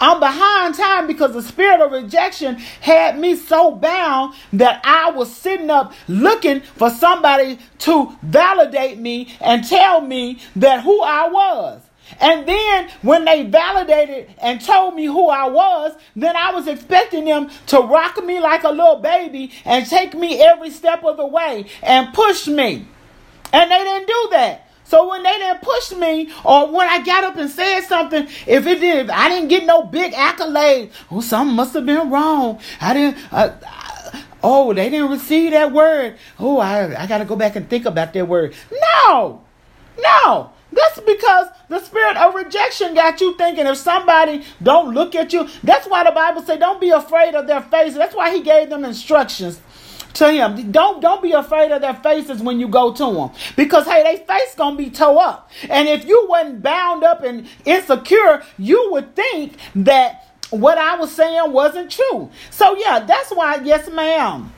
I'm 0.00 0.20
behind 0.20 0.74
time 0.74 1.06
because 1.06 1.32
the 1.32 1.42
spirit 1.42 1.80
of 1.80 1.92
rejection 1.92 2.56
had 2.80 3.18
me 3.18 3.36
so 3.36 3.70
bound 3.70 4.34
that 4.52 4.80
I 4.84 5.10
was 5.10 5.34
sitting 5.34 5.70
up 5.70 5.92
looking 6.08 6.60
for 6.60 6.90
somebody 6.90 7.58
to 7.80 8.16
validate 8.22 8.98
me 8.98 9.34
and 9.40 9.66
tell 9.66 10.00
me 10.00 10.40
that 10.56 10.82
who 10.82 11.00
I 11.02 11.28
was. 11.28 11.80
And 12.20 12.46
then 12.46 12.90
when 13.02 13.24
they 13.24 13.44
validated 13.44 14.34
and 14.38 14.60
told 14.60 14.94
me 14.94 15.06
who 15.06 15.28
I 15.28 15.48
was, 15.48 15.92
then 16.14 16.36
I 16.36 16.52
was 16.52 16.66
expecting 16.66 17.24
them 17.24 17.50
to 17.68 17.80
rock 17.80 18.22
me 18.22 18.40
like 18.40 18.64
a 18.64 18.70
little 18.70 19.00
baby 19.00 19.52
and 19.64 19.86
take 19.86 20.14
me 20.14 20.40
every 20.40 20.70
step 20.70 21.02
of 21.04 21.16
the 21.16 21.26
way 21.26 21.66
and 21.82 22.12
push 22.12 22.46
me. 22.46 22.86
And 23.52 23.70
they 23.70 23.78
didn't 23.78 24.06
do 24.06 24.28
that. 24.32 24.63
So 24.84 25.08
when 25.08 25.22
they 25.22 25.32
didn't 25.38 25.62
push 25.62 25.92
me, 25.92 26.30
or 26.44 26.70
when 26.70 26.88
I 26.88 27.02
got 27.02 27.24
up 27.24 27.36
and 27.36 27.50
said 27.50 27.80
something, 27.82 28.26
if 28.46 28.66
it 28.66 28.80
did, 28.80 29.10
I 29.10 29.28
didn't 29.28 29.48
get 29.48 29.64
no 29.64 29.82
big 29.82 30.12
accolade. 30.12 30.92
Oh, 31.10 31.20
something 31.20 31.56
must 31.56 31.74
have 31.74 31.86
been 31.86 32.10
wrong. 32.10 32.60
I 32.80 32.94
didn't. 32.94 33.32
Uh, 33.32 33.56
oh, 34.42 34.74
they 34.74 34.90
didn't 34.90 35.10
receive 35.10 35.52
that 35.52 35.72
word. 35.72 36.16
Oh, 36.38 36.58
I 36.58 37.02
I 37.02 37.06
got 37.06 37.18
to 37.18 37.24
go 37.24 37.36
back 37.36 37.56
and 37.56 37.68
think 37.68 37.86
about 37.86 38.12
that 38.12 38.28
word. 38.28 38.54
No, 39.06 39.42
no. 39.98 40.50
That's 40.72 41.00
because 41.00 41.48
the 41.68 41.80
spirit 41.80 42.16
of 42.16 42.34
rejection 42.34 42.94
got 42.94 43.20
you 43.20 43.36
thinking 43.36 43.66
if 43.66 43.76
somebody 43.76 44.44
don't 44.62 44.92
look 44.92 45.14
at 45.14 45.32
you. 45.32 45.48
That's 45.62 45.86
why 45.86 46.02
the 46.04 46.10
Bible 46.10 46.42
say 46.42 46.58
don't 46.58 46.80
be 46.80 46.90
afraid 46.90 47.34
of 47.34 47.46
their 47.46 47.62
face. 47.62 47.94
That's 47.94 48.14
why 48.14 48.34
he 48.34 48.42
gave 48.42 48.70
them 48.70 48.84
instructions 48.84 49.60
to 50.14 50.30
him. 50.30 50.72
Don't 50.72 51.00
don't 51.00 51.22
be 51.22 51.32
afraid 51.32 51.72
of 51.72 51.80
their 51.80 51.94
faces 51.94 52.42
when 52.42 52.60
you 52.60 52.68
go 52.68 52.92
to 52.92 53.12
them. 53.12 53.30
Because 53.56 53.86
hey, 53.86 54.02
they 54.02 54.24
face 54.24 54.54
gonna 54.56 54.76
be 54.76 54.90
toe 54.90 55.18
up. 55.18 55.50
And 55.68 55.88
if 55.88 56.04
you 56.04 56.26
wasn't 56.28 56.62
bound 56.62 57.04
up 57.04 57.22
and 57.22 57.46
insecure, 57.64 58.42
you 58.58 58.88
would 58.92 59.14
think 59.14 59.54
that 59.76 60.34
what 60.50 60.78
I 60.78 60.96
was 60.96 61.12
saying 61.12 61.52
wasn't 61.52 61.90
true. 61.90 62.30
So 62.50 62.76
yeah, 62.76 63.00
that's 63.00 63.30
why, 63.30 63.56
yes, 63.64 63.90
ma'am. 63.90 64.52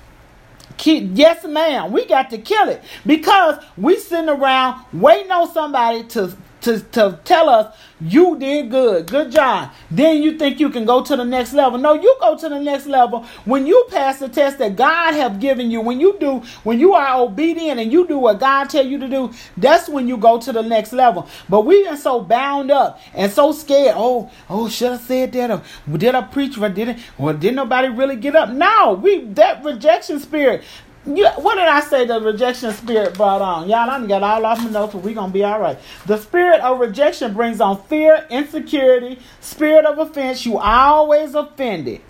Yes, 0.85 1.45
ma'am. 1.45 1.90
We 1.90 2.05
got 2.07 2.31
to 2.31 2.38
kill 2.38 2.69
it 2.69 2.83
because 3.07 3.62
we 3.77 3.99
sitting 3.99 4.29
around 4.29 4.85
waiting 4.92 5.33
on 5.33 5.51
somebody 5.53 6.05
to 6.09 6.37
to, 6.66 6.81
to 6.81 7.20
tell 7.24 7.48
us 7.48 7.74
you 8.00 8.37
did 8.38 8.70
good, 8.70 9.07
good 9.07 9.31
job. 9.31 9.70
Then 9.90 10.22
you 10.22 10.37
think 10.37 10.61
you 10.61 10.68
can 10.68 10.85
go 10.85 11.02
to 11.02 11.16
the 11.16 11.24
next 11.24 11.55
level. 11.55 11.79
No, 11.79 11.94
you 11.94 12.14
go 12.20 12.37
to 12.37 12.48
the 12.48 12.59
next 12.59 12.87
level 12.87 13.24
when 13.44 13.66
you 13.66 13.87
pass 13.90 14.18
the 14.18 14.29
test 14.29 14.59
that 14.59 14.76
God 14.76 15.14
have 15.14 15.40
given 15.40 15.70
you. 15.70 15.81
When 15.81 16.00
you 16.00 16.18
do, 16.18 16.42
when 16.64 16.79
you 16.79 16.92
are 16.92 17.20
obedient 17.20 17.81
and 17.81 17.90
you 17.90 18.07
do 18.07 18.18
what 18.18 18.40
God 18.40 18.68
tell 18.68 18.85
you 18.85 18.98
to 18.98 19.09
do, 19.09 19.33
that's 19.57 19.88
when 19.88 20.09
you 20.09 20.16
go 20.16 20.38
to 20.40 20.52
the 20.52 20.62
next 20.62 20.92
level. 20.92 21.26
But 21.48 21.62
we 21.62 21.87
are 21.87 21.96
so 21.96 22.20
bound 22.20 22.70
up 22.70 23.00
and 23.14 23.33
so 23.33 23.52
scared. 23.52 23.94
Oh, 23.96 24.31
oh, 24.50 24.68
should 24.68 24.92
I 24.92 24.98
said 24.98 25.33
that? 25.33 25.50
Or 25.50 25.62
did 25.96 26.14
I 26.14 26.22
preach? 26.22 26.59
Or 26.59 26.68
did 26.68 26.88
it? 26.88 26.98
Or 27.16 27.33
did 27.33 27.55
nobody 27.55 27.88
really 27.88 28.16
get 28.16 28.37
up? 28.37 28.50
No, 28.50 29.00
we 29.00 29.24
that 29.24 29.64
rejection 29.64 30.20
spirit 30.20 30.64
you, 31.07 31.29
what 31.29 31.55
did 31.55 31.69
I 31.69 31.81
say 31.81 32.05
the 32.05 32.21
rejection 32.21 32.73
spirit 32.73 33.14
brought 33.14 33.40
on? 33.40 33.69
Y'all, 33.69 33.88
I 33.88 34.05
got 34.07 34.23
all 34.23 34.45
off 34.45 34.62
my 34.62 34.71
notes, 34.71 34.92
but 34.92 35.03
we're 35.03 35.14
going 35.14 35.31
to 35.31 35.35
be 35.35 35.45
all 35.45 35.61
right. 35.61 35.79
The 36.07 36.19
spirit 36.19 36.61
of 36.61 36.81
rejection 36.81 37.33
brings 37.33 37.61
on 37.61 37.83
fear, 37.85 38.27
insecurity, 38.29 39.21
spirit 39.40 39.85
of 39.85 39.99
offense. 39.99 40.45
You 40.45 40.59
always 40.59 41.35
offended. 41.35 42.01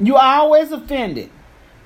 You 0.00 0.16
always 0.16 0.70
offended. 0.70 1.30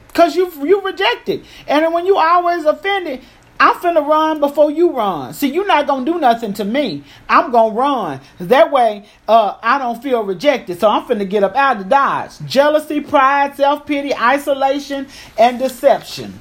Because 0.09 0.37
you 0.37 0.51
you 0.64 0.81
rejected. 0.83 1.45
And 1.67 1.93
when 1.93 2.07
you 2.07 2.17
always 2.17 2.64
offended, 2.64 3.21
I'm 3.64 3.77
finna 3.77 4.07
run 4.07 4.40
before 4.40 4.70
you 4.70 4.90
run. 4.90 5.33
See, 5.33 5.48
you're 5.48 5.66
not 5.66 5.87
gonna 5.87 6.05
do 6.05 6.18
nothing 6.18 6.53
to 6.53 6.66
me. 6.66 7.03
I'm 7.31 7.50
gonna 7.50 7.74
run. 7.74 8.20
That 8.38 8.70
way, 8.70 9.07
uh, 9.27 9.57
I 9.62 9.79
don't 9.79 10.03
feel 10.03 10.22
rejected. 10.22 10.79
So 10.79 10.90
I'm 10.90 11.05
finna 11.05 11.27
get 11.27 11.42
up 11.42 11.57
out 11.57 11.81
of 11.81 11.88
dodge. 11.88 12.33
Jealousy, 12.44 13.00
pride, 13.00 13.57
self-pity, 13.57 14.14
isolation, 14.14 15.07
and 15.38 15.59
deception. 15.59 16.38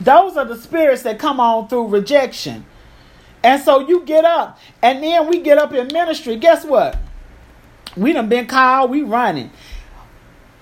Those 0.00 0.38
are 0.38 0.46
the 0.46 0.56
spirits 0.56 1.02
that 1.02 1.18
come 1.18 1.40
on 1.40 1.68
through 1.68 1.88
rejection. 1.88 2.64
And 3.42 3.62
so 3.62 3.86
you 3.86 4.00
get 4.06 4.24
up, 4.24 4.58
and 4.80 5.02
then 5.02 5.28
we 5.28 5.40
get 5.40 5.58
up 5.58 5.74
in 5.74 5.88
ministry. 5.88 6.36
Guess 6.36 6.64
what? 6.64 6.96
We 7.98 8.14
done 8.14 8.30
been 8.30 8.46
called, 8.46 8.90
we 8.90 9.02
running. 9.02 9.50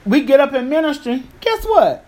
We 0.05 0.25
get 0.25 0.41
up 0.41 0.55
in 0.55 0.69
ministry. 0.69 1.23
Guess 1.41 1.65
what? 1.67 2.05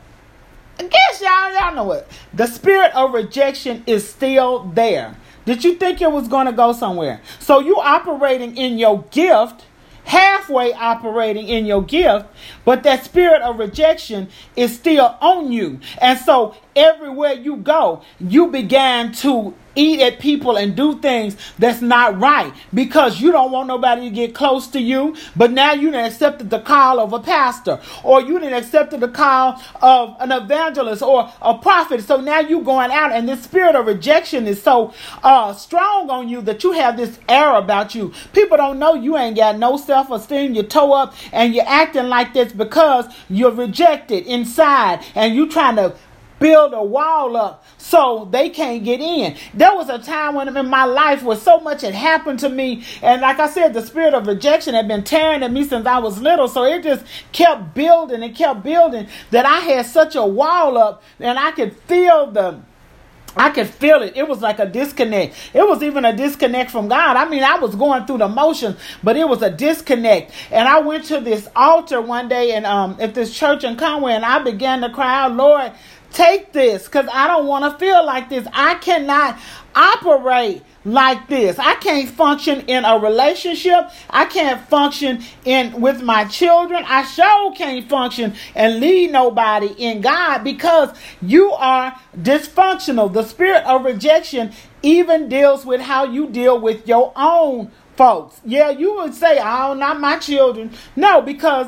Guess 0.79 1.21
y'all 1.21 1.53
y'all 1.55 1.75
know 1.75 1.85
what 1.85 2.11
the 2.33 2.47
spirit 2.47 2.95
of 2.95 3.13
rejection 3.15 3.83
is 3.87 4.09
still 4.09 4.65
there. 4.75 5.17
Did 5.45 5.63
you 5.63 5.75
think 5.75 6.01
it 6.01 6.11
was 6.11 6.27
going 6.29 6.47
to 6.47 6.53
go 6.53 6.73
somewhere? 6.73 7.21
So 7.39 7.61
you 7.61 7.77
operating 7.77 8.57
in 8.57 8.79
your 8.79 9.03
gift, 9.11 9.67
halfway 10.05 10.73
operating 10.73 11.49
in 11.49 11.67
your 11.67 11.83
gift, 11.83 12.27
but 12.65 12.83
that 12.85 13.05
spirit 13.05 13.43
of 13.43 13.59
rejection 13.59 14.29
is 14.57 14.75
still 14.75 15.17
on 15.21 15.53
you. 15.53 15.81
And 15.99 16.19
so 16.19 16.57
everywhere 16.77 17.33
you 17.33 17.57
go, 17.57 18.03
you 18.21 18.49
began 18.49 19.13
to 19.13 19.55
eat 19.77 20.01
at 20.01 20.19
people 20.19 20.57
and 20.57 20.77
do 20.77 20.99
things 21.01 21.37
that's 21.59 21.81
not 21.81 22.19
right 22.19 22.53
because 22.73 23.21
you 23.21 23.33
don't 23.33 23.51
want 23.51 23.69
nobody 23.69 24.09
to 24.09 24.15
get 24.15 24.35
close 24.35 24.69
to 24.69 24.81
you. 24.81 25.17
But 25.37 25.53
now 25.53 25.73
you 25.73 25.91
didn't 25.91 26.07
accepted 26.07 26.51
the 26.51 26.61
call 26.61 27.01
of 27.01 27.13
a 27.13 27.21
pastor, 27.21 27.81
or 28.03 28.21
you 28.21 28.39
didn't 28.39 28.55
accepted 28.55 29.01
the 29.01 29.09
call 29.09 29.61
of 29.83 30.17
an 30.21 30.33
evangelist 30.33 31.03
or 31.03 31.33
a 31.41 31.59
prophet. 31.59 32.03
So 32.03 32.21
now 32.21 32.41
you 32.41 32.61
going 32.63 32.91
out, 32.91 33.13
and 33.13 33.29
this 33.29 33.43
spirit 33.43 33.75
of 33.77 33.87
rejection 33.87 34.47
is 34.47 34.63
so 34.63 34.95
uh, 35.23 35.53
strong 35.55 36.11
on 36.11 36.29
you 36.29 36.41
that 36.43 36.63
you 36.65 36.73
have 36.73 36.97
this 36.97 37.19
air 37.29 37.55
about 37.55 37.95
you. 37.95 38.13
People 38.33 38.57
don't 38.57 38.79
know 38.79 38.95
you 38.95 39.17
ain't 39.17 39.37
got 39.37 39.59
no 39.59 39.77
self 39.77 40.11
esteem. 40.11 40.55
You 40.55 40.63
toe 40.63 40.93
up 40.93 41.15
and 41.33 41.55
you're 41.55 41.67
acting 41.67 42.09
like 42.09 42.35
this 42.35 42.53
because 42.53 43.07
you're 43.29 43.51
rejected 43.53 44.27
inside, 44.27 45.05
and 45.15 45.35
you 45.35 45.49
trying 45.49 45.77
to 45.77 45.95
build 46.45 46.75
a 46.75 46.85
wall 46.85 47.39
up 47.39 47.65
so 47.79 48.29
they 48.31 48.51
can't 48.51 48.85
get 48.85 49.01
in. 49.01 49.35
There 49.55 49.75
was 49.75 49.89
a 49.89 49.99
time 49.99 50.35
when 50.35 50.55
in 50.55 50.69
my 50.69 50.85
life 50.85 51.23
where 51.23 51.39
so 51.39 51.59
much 51.59 51.81
had 51.81 51.95
happened 51.95 52.39
to 52.41 52.51
me, 52.51 52.85
and 53.01 53.23
like 53.23 53.39
I 53.39 53.49
said, 53.49 53.73
the 53.73 53.81
spirit 53.81 54.13
of 54.13 54.27
rejection 54.27 54.75
had 54.75 54.87
been 54.87 55.05
tearing 55.05 55.43
at 55.43 55.51
me 55.51 55.65
since 55.65 55.87
I 55.87 56.01
was 56.01 56.21
little. 56.21 56.47
So 56.47 56.65
it 56.65 56.83
just 56.83 57.07
kept 57.33 57.73
building 57.73 58.23
and 58.23 58.37
kept 58.37 58.63
building 58.63 59.09
that 59.31 59.47
I 59.47 59.61
had 59.61 59.87
such 59.87 60.17
a 60.17 60.27
wall 60.27 60.77
up, 60.77 61.03
and 61.19 61.39
I 61.39 61.51
could 61.53 61.75
feel 61.89 62.31
the 62.31 62.61
I 63.37 63.51
could 63.51 63.69
feel 63.69 64.03
it. 64.03 64.17
It 64.17 64.29
was 64.29 64.41
like 64.41 64.59
a 64.59 64.67
disconnect. 64.67 65.35
It 65.55 65.67
was 65.67 65.83
even 65.83 66.05
a 66.05 66.15
disconnect 66.15 66.71
from 66.71 66.89
God. 66.89 67.17
I 67.17 67.29
mean, 67.29 67.43
I 67.43 67.59
was 67.59 67.75
going 67.75 68.07
through 68.07 68.19
the 68.19 68.29
motions, 68.29 68.77
but 69.03 69.17
it 69.17 69.29
was 69.29 69.43
a 69.43 69.51
disconnect. 69.51 70.31
And 70.53 70.69
I 70.69 70.81
went 70.81 71.05
to 71.07 71.21
this 71.21 71.49
altar 71.57 72.01
one 72.01 72.29
day 72.29 72.53
and 72.53 72.65
um 72.67 72.97
at 73.01 73.15
this 73.15 73.37
church 73.37 73.65
in 73.65 73.77
Conway 73.77 74.13
and 74.13 74.25
I 74.25 74.39
began 74.41 74.83
to 74.83 74.91
cry 74.91 75.23
out, 75.23 75.35
Lord, 75.35 75.73
Take 76.14 76.53
this 76.53 76.85
because 76.85 77.09
I 77.12 77.27
don't 77.27 77.48
want 77.48 77.64
to 77.64 77.77
feel 77.77 78.07
like 78.07 78.29
this. 78.29 78.46
I 78.53 78.77
cannot 78.77 79.37
operate 79.74 80.62
like 80.85 81.27
this. 81.27 81.59
I 81.59 81.74
can't 81.74 82.09
function 82.09 82.61
in 82.68 82.85
a 82.85 83.00
relationship. 83.00 83.90
I 84.09 84.27
can't 84.27 84.61
function 84.68 85.24
in 85.44 85.81
with 85.81 86.03
my 86.03 86.24
children. 86.27 86.85
I 86.87 87.03
sure 87.03 87.53
can't 87.55 87.88
function 87.88 88.35
and 88.55 88.79
lead 88.79 89.11
nobody 89.11 89.74
in 89.77 90.03
God 90.03 90.44
because 90.44 90.96
you 91.20 91.50
are 91.50 91.98
dysfunctional. 92.16 93.12
The 93.12 93.24
spirit 93.24 93.64
of 93.64 93.85
rejection 93.85 94.53
even 94.83 95.29
deals 95.29 95.66
with 95.66 95.81
how 95.81 96.05
you 96.05 96.29
deal 96.29 96.61
with 96.61 96.87
your 96.87 97.12
own 97.16 97.72
folks. 97.96 98.40
Yeah, 98.44 98.70
you 98.70 98.94
would 98.94 99.14
say, 99.14 99.40
"Oh, 99.42 99.74
not 99.74 99.98
my 99.98 100.18
children." 100.18 100.70
No, 100.94 101.22
because 101.22 101.66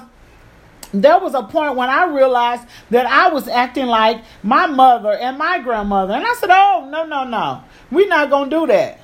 there 0.93 1.19
was 1.19 1.35
a 1.35 1.43
point 1.43 1.77
when 1.77 1.89
I 1.89 2.05
realized 2.07 2.65
that 2.91 3.07
I 3.07 3.29
was 3.29 3.49
acting 3.49 3.87
like 3.87 4.23
my 4.43 4.67
mother 4.67 5.13
and 5.13 5.39
my 5.39 5.59
grandmother. 5.59 6.15
And 6.15 6.25
I 6.25 6.35
said, 6.35 6.51
Oh, 6.51 6.89
no, 6.91 7.05
no, 7.05 7.25
no. 7.25 7.63
We're 7.91 8.09
not 8.09 8.31
going 8.31 8.51
to 8.51 8.61
do 8.61 8.67
that. 8.69 9.01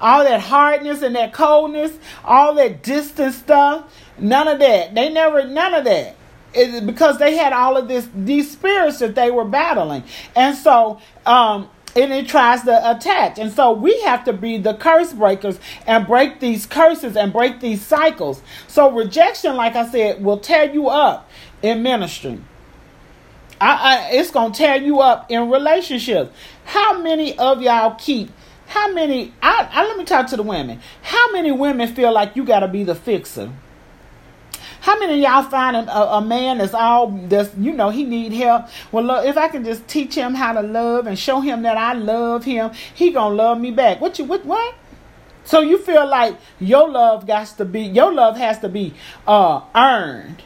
All 0.00 0.24
that 0.24 0.40
hardness 0.40 1.02
and 1.02 1.14
that 1.14 1.32
coldness, 1.32 1.92
all 2.24 2.54
that 2.54 2.82
distant 2.82 3.34
stuff, 3.34 3.92
none 4.18 4.48
of 4.48 4.58
that. 4.58 4.94
They 4.94 5.10
never, 5.10 5.46
none 5.46 5.74
of 5.74 5.84
that. 5.84 6.16
Because 6.52 7.18
they 7.18 7.36
had 7.36 7.52
all 7.52 7.76
of 7.76 7.88
this, 7.88 8.08
these 8.14 8.50
spirits 8.50 8.98
that 8.98 9.14
they 9.14 9.30
were 9.30 9.44
battling. 9.44 10.04
And 10.34 10.56
so, 10.56 11.00
um, 11.24 11.70
and 11.96 12.12
it 12.12 12.28
tries 12.28 12.62
to 12.62 12.90
attach. 12.90 13.38
And 13.38 13.52
so 13.52 13.72
we 13.72 14.00
have 14.02 14.24
to 14.24 14.32
be 14.32 14.58
the 14.58 14.74
curse 14.74 15.12
breakers 15.12 15.58
and 15.86 16.06
break 16.06 16.40
these 16.40 16.66
curses 16.66 17.16
and 17.16 17.32
break 17.32 17.60
these 17.60 17.82
cycles. 17.84 18.42
So 18.68 18.90
rejection, 18.90 19.56
like 19.56 19.76
I 19.76 19.88
said, 19.88 20.24
will 20.24 20.38
tear 20.38 20.72
you 20.72 20.88
up. 20.88 21.28
in 21.62 21.82
ministry. 21.82 22.40
I, 23.60 24.10
I, 24.10 24.10
it's 24.14 24.30
gonna 24.30 24.52
tear 24.52 24.76
you 24.76 25.00
up 25.00 25.30
in 25.30 25.48
relationships. 25.48 26.34
How 26.64 26.98
many 26.98 27.38
of 27.38 27.62
y'all 27.62 27.94
keep? 27.94 28.30
How 28.66 28.92
many? 28.92 29.32
I, 29.40 29.68
I 29.70 29.86
let 29.86 29.96
me 29.96 30.04
talk 30.04 30.26
to 30.28 30.36
the 30.36 30.42
women. 30.42 30.80
How 31.02 31.30
many 31.30 31.52
women 31.52 31.94
feel 31.94 32.12
like 32.12 32.34
you 32.34 32.44
gotta 32.44 32.66
be 32.66 32.82
the 32.82 32.94
fixer? 32.96 33.52
How 34.82 34.98
many 34.98 35.14
of 35.14 35.18
y'all 35.20 35.48
find 35.48 35.76
a, 35.76 36.14
a, 36.14 36.20
man 36.20 36.58
that's 36.58 36.74
all 36.74 37.06
that's 37.28 37.54
you 37.56 37.72
know 37.72 37.90
he 37.90 38.02
need 38.02 38.32
help? 38.32 38.66
Well, 38.90 39.04
look, 39.04 39.24
if 39.24 39.36
I 39.36 39.46
can 39.46 39.64
just 39.64 39.86
teach 39.86 40.16
him 40.16 40.34
how 40.34 40.54
to 40.54 40.60
love 40.60 41.06
and 41.06 41.16
show 41.16 41.40
him 41.40 41.62
that 41.62 41.76
I 41.76 41.92
love 41.92 42.44
him, 42.44 42.72
he 42.92 43.12
gonna 43.12 43.32
love 43.32 43.60
me 43.60 43.70
back. 43.70 44.00
What 44.00 44.18
you 44.18 44.24
what 44.24 44.44
what? 44.44 44.74
So 45.44 45.60
you 45.60 45.78
feel 45.78 46.04
like 46.04 46.36
your 46.58 46.88
love 46.88 47.28
got 47.28 47.46
to 47.58 47.64
be 47.64 47.82
your 47.82 48.12
love 48.12 48.36
has 48.36 48.58
to 48.58 48.68
be 48.68 48.92
uh 49.24 49.60
earned 49.72 50.42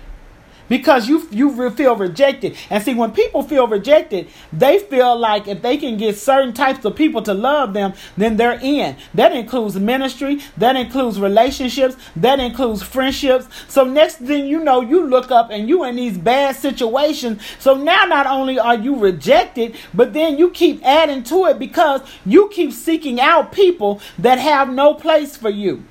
because 0.68 1.08
you 1.08 1.26
you 1.30 1.70
feel 1.70 1.96
rejected. 1.96 2.56
And 2.70 2.82
see, 2.82 2.94
when 2.94 3.12
people 3.12 3.42
feel 3.42 3.66
rejected, 3.66 4.28
they 4.52 4.78
feel 4.78 5.16
like 5.16 5.48
if 5.48 5.62
they 5.62 5.76
can 5.76 5.96
get 5.96 6.16
certain 6.16 6.52
types 6.52 6.84
of 6.84 6.96
people 6.96 7.22
to 7.22 7.34
love 7.34 7.72
them, 7.72 7.94
then 8.16 8.36
they're 8.36 8.58
in. 8.60 8.96
That 9.14 9.32
includes 9.32 9.76
ministry, 9.76 10.40
that 10.56 10.76
includes 10.76 11.20
relationships, 11.20 11.96
that 12.16 12.40
includes 12.40 12.82
friendships. 12.82 13.48
So 13.68 13.84
next 13.84 14.16
thing 14.16 14.46
you 14.46 14.62
know, 14.62 14.80
you 14.80 15.06
look 15.06 15.30
up 15.30 15.50
and 15.50 15.68
you 15.68 15.84
in 15.84 15.96
these 15.96 16.18
bad 16.18 16.56
situations. 16.56 17.42
So 17.58 17.74
now 17.74 18.04
not 18.04 18.26
only 18.26 18.58
are 18.58 18.76
you 18.76 18.96
rejected, 18.96 19.76
but 19.94 20.12
then 20.12 20.38
you 20.38 20.50
keep 20.50 20.84
adding 20.84 21.22
to 21.24 21.46
it 21.46 21.58
because 21.58 22.02
you 22.24 22.48
keep 22.52 22.72
seeking 22.72 23.20
out 23.20 23.52
people 23.52 24.00
that 24.18 24.38
have 24.38 24.68
no 24.72 24.94
place 24.94 25.36
for 25.36 25.50
you 25.50 25.84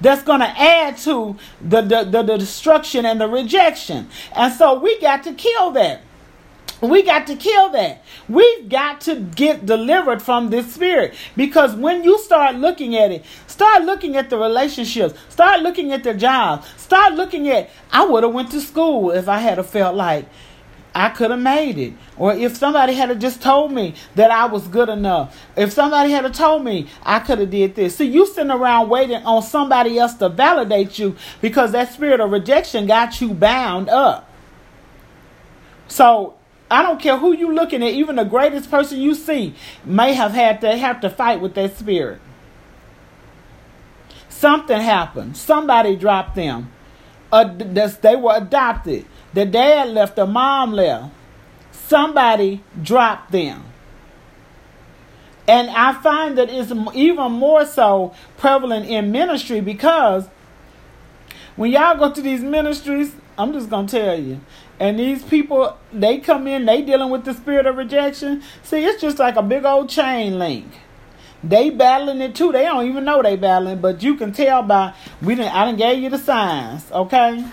that's 0.00 0.22
going 0.22 0.40
to 0.40 0.46
add 0.46 0.98
to 0.98 1.36
the, 1.60 1.80
the, 1.82 2.04
the, 2.04 2.22
the, 2.22 2.36
destruction 2.36 3.06
and 3.06 3.20
the 3.20 3.28
rejection. 3.28 4.08
And 4.34 4.52
so 4.52 4.78
we 4.78 5.00
got 5.00 5.24
to 5.24 5.32
kill 5.32 5.70
that. 5.72 6.02
We 6.82 7.02
got 7.02 7.26
to 7.28 7.36
kill 7.36 7.70
that. 7.70 8.04
We've 8.28 8.68
got 8.68 9.00
to 9.02 9.16
get 9.16 9.64
delivered 9.64 10.20
from 10.20 10.50
this 10.50 10.74
spirit 10.74 11.14
because 11.34 11.74
when 11.74 12.04
you 12.04 12.18
start 12.18 12.56
looking 12.56 12.96
at 12.96 13.10
it, 13.10 13.24
start 13.46 13.84
looking 13.84 14.16
at 14.16 14.28
the 14.28 14.36
relationships, 14.36 15.18
start 15.30 15.62
looking 15.62 15.92
at 15.92 16.04
the 16.04 16.12
job, 16.12 16.64
start 16.76 17.14
looking 17.14 17.48
at 17.48 17.70
I 17.90 18.04
would 18.04 18.24
have 18.24 18.34
went 18.34 18.50
to 18.50 18.60
school 18.60 19.10
if 19.10 19.26
I 19.26 19.38
had 19.38 19.64
felt 19.64 19.96
like 19.96 20.26
I 20.96 21.10
could 21.10 21.30
have 21.30 21.40
made 21.40 21.76
it. 21.76 21.92
Or 22.16 22.32
if 22.32 22.56
somebody 22.56 22.94
had 22.94 23.20
just 23.20 23.42
told 23.42 23.70
me 23.70 23.94
that 24.14 24.30
I 24.30 24.46
was 24.46 24.66
good 24.66 24.88
enough. 24.88 25.38
If 25.54 25.70
somebody 25.70 26.10
had 26.10 26.32
told 26.32 26.64
me 26.64 26.88
I 27.02 27.18
could 27.18 27.38
have 27.38 27.50
did 27.50 27.74
this. 27.74 27.96
See, 27.96 28.06
you 28.06 28.24
sitting 28.26 28.50
around 28.50 28.88
waiting 28.88 29.22
on 29.24 29.42
somebody 29.42 29.98
else 29.98 30.14
to 30.14 30.30
validate 30.30 30.98
you 30.98 31.14
because 31.42 31.72
that 31.72 31.92
spirit 31.92 32.20
of 32.20 32.30
rejection 32.30 32.86
got 32.86 33.20
you 33.20 33.34
bound 33.34 33.90
up. 33.90 34.26
So 35.86 36.36
I 36.70 36.80
don't 36.80 36.98
care 36.98 37.18
who 37.18 37.34
you 37.34 37.52
looking 37.52 37.82
at, 37.82 37.92
even 37.92 38.16
the 38.16 38.24
greatest 38.24 38.70
person 38.70 38.98
you 38.98 39.14
see 39.14 39.54
may 39.84 40.14
have 40.14 40.32
had 40.32 40.62
to 40.62 40.78
have 40.78 41.02
to 41.02 41.10
fight 41.10 41.42
with 41.42 41.54
that 41.56 41.76
spirit. 41.76 42.22
Something 44.30 44.80
happened. 44.80 45.36
Somebody 45.36 45.94
dropped 45.94 46.36
them. 46.36 46.72
Uh, 47.30 47.44
they 47.44 48.16
were 48.16 48.34
adopted 48.34 49.04
the 49.36 49.44
dad 49.44 49.90
left, 49.90 50.16
the 50.16 50.26
mom 50.26 50.72
left. 50.72 51.12
Somebody 51.70 52.64
dropped 52.82 53.32
them. 53.32 53.64
And 55.46 55.68
I 55.68 55.92
find 55.92 56.38
that 56.38 56.48
it's 56.48 56.72
even 56.94 57.32
more 57.32 57.66
so 57.66 58.14
prevalent 58.38 58.86
in 58.86 59.12
ministry 59.12 59.60
because 59.60 60.26
when 61.54 61.70
y'all 61.70 61.98
go 61.98 62.10
to 62.12 62.22
these 62.22 62.40
ministries, 62.40 63.14
I'm 63.36 63.52
just 63.52 63.68
to 63.68 63.86
tell 63.86 64.18
you, 64.18 64.40
and 64.80 64.98
these 64.98 65.22
people, 65.22 65.76
they 65.92 66.16
come 66.16 66.46
in, 66.46 66.64
they 66.64 66.80
dealing 66.80 67.10
with 67.10 67.26
the 67.26 67.34
spirit 67.34 67.66
of 67.66 67.76
rejection. 67.76 68.42
See, 68.62 68.86
it's 68.86 69.02
just 69.02 69.18
like 69.18 69.36
a 69.36 69.42
big 69.42 69.66
old 69.66 69.90
chain 69.90 70.38
link. 70.38 70.66
They 71.44 71.68
battling 71.68 72.22
it 72.22 72.34
too. 72.34 72.52
They 72.52 72.62
don't 72.62 72.86
even 72.88 73.04
know 73.04 73.22
they 73.22 73.36
battling, 73.36 73.82
but 73.82 74.02
you 74.02 74.14
can 74.14 74.32
tell 74.32 74.62
by 74.62 74.94
we 75.20 75.34
didn't. 75.34 75.54
I 75.54 75.66
didn't 75.66 75.78
gave 75.78 76.02
you 76.02 76.08
the 76.08 76.18
signs, 76.18 76.90
okay? 76.90 77.44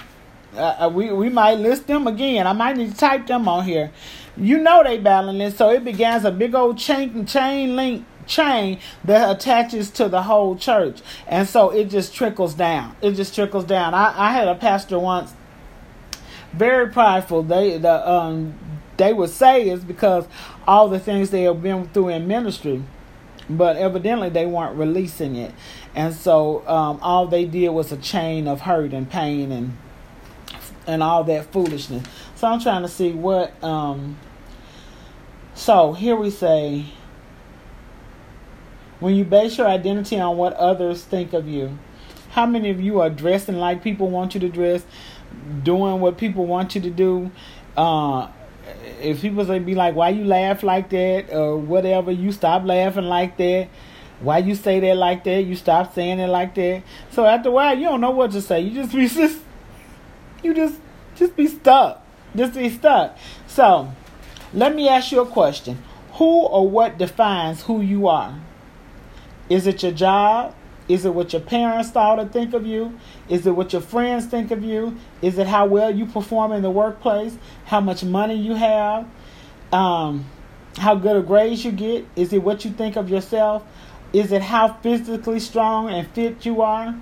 Uh, 0.56 0.86
uh, 0.86 0.90
we 0.90 1.12
we 1.12 1.30
might 1.30 1.56
list 1.56 1.88
them 1.88 2.08
again. 2.08 2.46
I 2.46 2.54
might 2.54 2.78
need 2.78 2.92
to 2.92 2.98
type 2.98 3.28
them 3.28 3.48
on 3.48 3.66
here. 3.66 3.92
You 4.38 4.60
know 4.60 4.84
they 4.84 4.98
battling 4.98 5.52
so 5.52 5.70
it 5.70 5.84
begins 5.84 6.26
a 6.26 6.32
big 6.32 6.56
old 6.56 6.78
chain 6.78 7.26
chain 7.26 7.76
link 7.76 8.06
chain 8.26 8.80
that 9.04 9.36
attaches 9.36 9.90
to 9.92 10.08
the 10.08 10.24
whole 10.24 10.56
church, 10.56 11.02
and 11.28 11.48
so 11.48 11.70
it 11.70 11.86
just 11.86 12.14
trickles 12.14 12.54
down. 12.54 12.96
It 13.02 13.14
just 13.14 13.34
trickles 13.34 13.66
down. 13.66 13.94
I 13.94 14.14
I 14.16 14.32
had 14.32 14.48
a 14.48 14.56
pastor 14.56 15.00
once, 15.00 15.34
very 16.54 16.90
prideful. 16.90 17.44
They 17.44 17.78
the 17.78 18.10
um 18.10 18.60
they 18.98 19.14
would 19.14 19.32
say 19.32 19.70
is 19.70 19.84
because 19.84 20.28
all 20.68 20.88
the 20.88 21.00
things 21.00 21.32
they 21.32 21.44
have 21.44 21.62
been 21.64 21.88
through 21.90 22.10
in 22.10 22.28
ministry 22.28 22.84
but 23.50 23.76
evidently 23.76 24.30
they 24.30 24.46
weren't 24.46 24.78
releasing 24.78 25.36
it 25.36 25.52
and 25.96 26.14
so 26.14 26.66
um, 26.68 26.98
all 27.02 27.28
they 27.28 27.44
did 27.44 27.70
was 27.70 27.92
a 27.92 27.98
chain 27.98 28.48
of 28.48 28.62
hurt 28.62 28.94
and 28.94 29.10
pain 29.10 29.52
and 29.52 29.76
and 30.88 31.02
all 31.04 31.24
that 31.26 31.52
foolishness. 31.52 32.06
So 32.36 32.48
I'm 32.48 32.60
trying 32.60 32.82
to 32.82 32.88
see 32.88 33.12
what 33.12 33.62
um 33.64 34.18
so 35.56 35.94
here 35.94 36.16
we 36.16 36.30
say 36.30 36.86
when 39.00 39.16
you 39.16 39.26
base 39.26 39.58
your 39.58 39.68
identity 39.68 40.20
on 40.20 40.38
what 40.38 40.54
others 40.54 41.04
think 41.04 41.34
of 41.34 41.48
you, 41.48 41.78
how 42.32 42.46
many 42.46 42.70
of 42.70 42.80
you 42.80 43.02
are 43.02 43.10
dressing 43.10 43.58
like 43.58 43.84
people 43.84 44.10
want 44.10 44.34
you 44.34 44.40
to 44.40 44.50
dress, 44.50 44.86
doing 45.62 46.00
what 46.00 46.18
people 46.18 46.46
want 46.46 46.76
you 46.76 46.82
to 46.82 46.90
do? 46.90 47.32
Uh 47.76 48.30
if 49.02 49.22
people 49.22 49.46
say 49.46 49.60
be 49.60 49.76
like, 49.76 49.96
why 49.96 50.10
you 50.10 50.24
laugh 50.24 50.64
like 50.64 50.90
that 50.90 51.34
or 51.34 51.58
whatever, 51.58 52.12
you 52.12 52.32
stop 52.32 52.64
laughing 52.66 53.06
like 53.06 53.38
that. 53.38 53.68
Why 54.22 54.38
you 54.38 54.56
say 54.56 54.80
that 54.80 54.96
like 54.96 55.26
that? 55.26 55.44
You 55.44 55.56
stop 55.56 55.94
saying 55.94 56.20
it 56.20 56.28
like 56.28 56.56
that. 56.56 56.84
So 57.12 57.26
after 57.26 57.50
a 57.50 57.52
while, 57.52 57.78
you 57.78 57.86
don't 57.86 58.00
know 58.00 58.12
what 58.12 58.32
to 58.32 58.42
say. 58.42 58.62
You 58.62 58.72
just 58.82 58.96
be 58.96 59.08
just 59.10 59.40
you 60.44 60.54
just 60.54 60.80
just 61.16 61.36
be 61.36 61.48
stuck. 61.48 62.02
Just 62.36 62.54
be 62.54 62.70
stuck. 62.70 63.18
So, 63.48 63.92
let 64.54 64.76
me 64.76 64.90
ask 64.90 65.12
you 65.12 65.22
a 65.22 65.26
question. 65.26 65.84
Who 66.14 66.42
or 66.42 66.68
what 66.68 66.98
defines 66.98 67.64
who 67.64 67.82
you 67.82 68.08
are? 68.08 68.40
Is 69.50 69.68
it 69.68 69.84
your 69.84 69.92
job? 69.92 70.56
Is 70.88 71.06
it 71.06 71.14
what 71.14 71.32
your 71.32 71.42
parents 71.42 71.90
thought 71.92 72.20
or 72.20 72.26
think 72.26 72.54
of 72.54 72.66
you? 72.66 72.98
Is 73.30 73.48
it 73.48 73.52
what 73.52 73.72
your 73.72 73.82
friends 73.82 74.26
think 74.26 74.52
of 74.52 74.64
you? 74.64 74.98
Is 75.22 75.38
it 75.38 75.48
how 75.48 75.66
well 75.66 75.94
you 75.94 76.06
perform 76.06 76.52
in 76.52 76.62
the 76.62 76.72
workplace? 76.72 77.38
How 77.66 77.80
much 77.80 78.04
money 78.04 78.36
you 78.36 78.56
have? 78.56 79.08
Um, 79.72 80.26
how 80.78 80.96
good 80.96 81.16
a 81.16 81.22
grades 81.22 81.64
you 81.64 81.72
get? 81.72 82.06
Is 82.16 82.34
it 82.34 82.44
what 82.44 82.66
you 82.66 82.72
think 82.72 82.96
of 82.96 83.10
yourself? 83.10 83.64
Is 84.12 84.32
it 84.32 84.42
how 84.42 84.74
physically 84.82 85.40
strong 85.40 85.90
and 85.90 86.08
fit 86.10 86.46
you 86.46 86.62
are? 86.62 86.96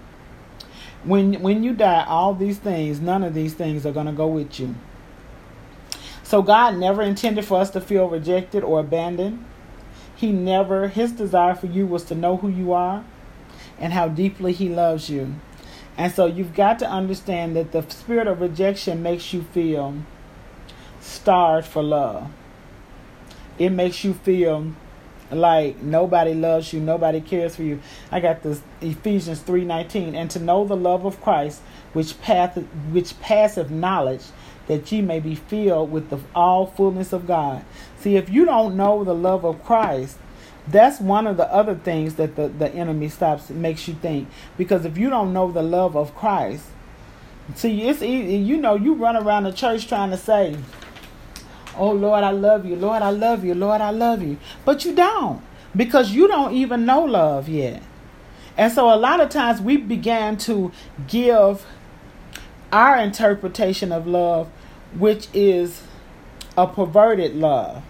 When 1.04 1.42
when 1.42 1.64
you 1.64 1.74
die, 1.74 2.06
all 2.08 2.34
these 2.34 2.58
things, 2.58 3.00
none 3.00 3.24
of 3.24 3.34
these 3.34 3.54
things 3.54 3.86
are 3.86 3.92
going 3.92 4.06
to 4.06 4.12
go 4.12 4.28
with 4.28 4.60
you. 4.60 4.76
So 6.24 6.42
God 6.42 6.78
never 6.78 7.02
intended 7.02 7.46
for 7.46 7.60
us 7.60 7.72
to 7.72 7.82
feel 7.82 8.08
rejected 8.08 8.64
or 8.64 8.80
abandoned. 8.80 9.44
He 10.16 10.32
never 10.32 10.88
his 10.88 11.12
desire 11.12 11.56
for 11.56 11.68
you 11.68 11.88
was 11.88 12.04
to 12.06 12.16
know 12.16 12.38
who 12.38 12.48
you 12.48 12.72
are 12.72 13.04
and 13.80 13.94
how 13.94 14.08
deeply 14.08 14.54
he 14.54 14.70
loves 14.70 15.10
you. 15.10 15.36
And 15.98 16.14
so 16.14 16.26
you've 16.26 16.54
got 16.54 16.80
to 16.80 16.90
understand 16.90 17.56
that 17.56 17.72
the 17.72 17.82
spirit 17.90 18.28
of 18.28 18.40
rejection 18.40 19.04
makes 19.04 19.34
you 19.34 19.44
feel 19.44 19.96
starved 21.00 21.68
for 21.68 21.84
love. 21.84 22.32
It 23.58 23.72
makes 23.72 24.04
you 24.04 24.14
feel 24.14 24.74
like 25.32 25.82
nobody 25.82 26.34
loves 26.34 26.74
you, 26.74 26.80
nobody 26.80 27.22
cares 27.22 27.56
for 27.56 27.64
you. 27.64 27.80
I 28.12 28.20
got 28.20 28.44
this 28.44 28.62
Ephesians 28.82 29.40
3:19 29.42 30.16
and 30.16 30.30
to 30.32 30.40
know 30.40 30.66
the 30.66 30.78
love 30.78 31.06
of 31.06 31.22
Christ 31.22 31.62
which 31.94 32.20
path 32.22 32.58
which 32.92 33.20
passeth 33.20 33.70
knowledge 33.70 34.24
that 34.68 34.92
ye 34.92 35.02
may 35.02 35.20
be 35.20 35.36
filled 35.36 35.92
with 35.92 36.10
the 36.10 36.20
all 36.36 36.66
fullness 36.66 37.14
of 37.14 37.28
God. 37.28 37.64
See, 38.00 38.16
if 38.16 38.30
you 38.30 38.46
don't 38.46 38.78
know 38.78 39.04
the 39.04 39.16
love 39.16 39.44
of 39.44 39.64
Christ, 39.64 40.18
that's 40.68 41.00
one 41.00 41.28
of 41.28 41.38
the 41.38 41.52
other 41.52 41.76
things 41.76 42.16
that 42.16 42.36
the, 42.36 42.48
the 42.48 42.70
enemy 42.74 43.10
stops 43.10 43.50
makes 43.50 43.88
you 43.88 43.96
think. 43.96 44.30
Because 44.58 44.86
if 44.86 44.98
you 44.98 45.10
don't 45.10 45.34
know 45.34 45.52
the 45.52 45.64
love 45.64 45.98
of 45.98 46.16
Christ, 46.16 46.66
see, 47.56 47.88
it's 47.88 48.02
easy. 48.02 48.38
You 48.38 48.58
know, 48.58 48.76
you 48.76 48.94
run 48.94 49.18
around 49.18 49.44
the 49.44 49.52
church 49.52 49.88
trying 49.88 50.12
to 50.12 50.18
say, 50.18 50.56
Oh 51.78 51.92
Lord, 51.92 52.24
I 52.24 52.32
love 52.32 52.66
you. 52.66 52.76
Lord, 52.76 53.02
I 53.02 53.10
love 53.10 53.46
you. 53.46 53.54
Lord, 53.56 53.82
I 53.82 53.92
love 53.92 54.22
you. 54.22 54.38
But 54.66 54.86
you 54.86 54.96
don't 54.96 55.42
because 55.76 56.12
you 56.12 56.28
don't 56.28 56.54
even 56.54 56.86
know 56.86 57.04
love 57.04 57.48
yet. 57.48 57.82
And 58.58 58.72
so 58.72 58.94
a 58.94 58.98
lot 58.98 59.22
of 59.22 59.30
times 59.30 59.62
we 59.62 59.78
began 59.78 60.38
to 60.40 60.72
give 61.08 61.66
our 62.72 62.98
interpretation 62.98 63.92
of 63.92 64.08
love, 64.08 64.50
which 64.98 65.28
is 65.34 65.84
a 66.58 66.68
perverted 66.68 67.36
love. 67.36 67.84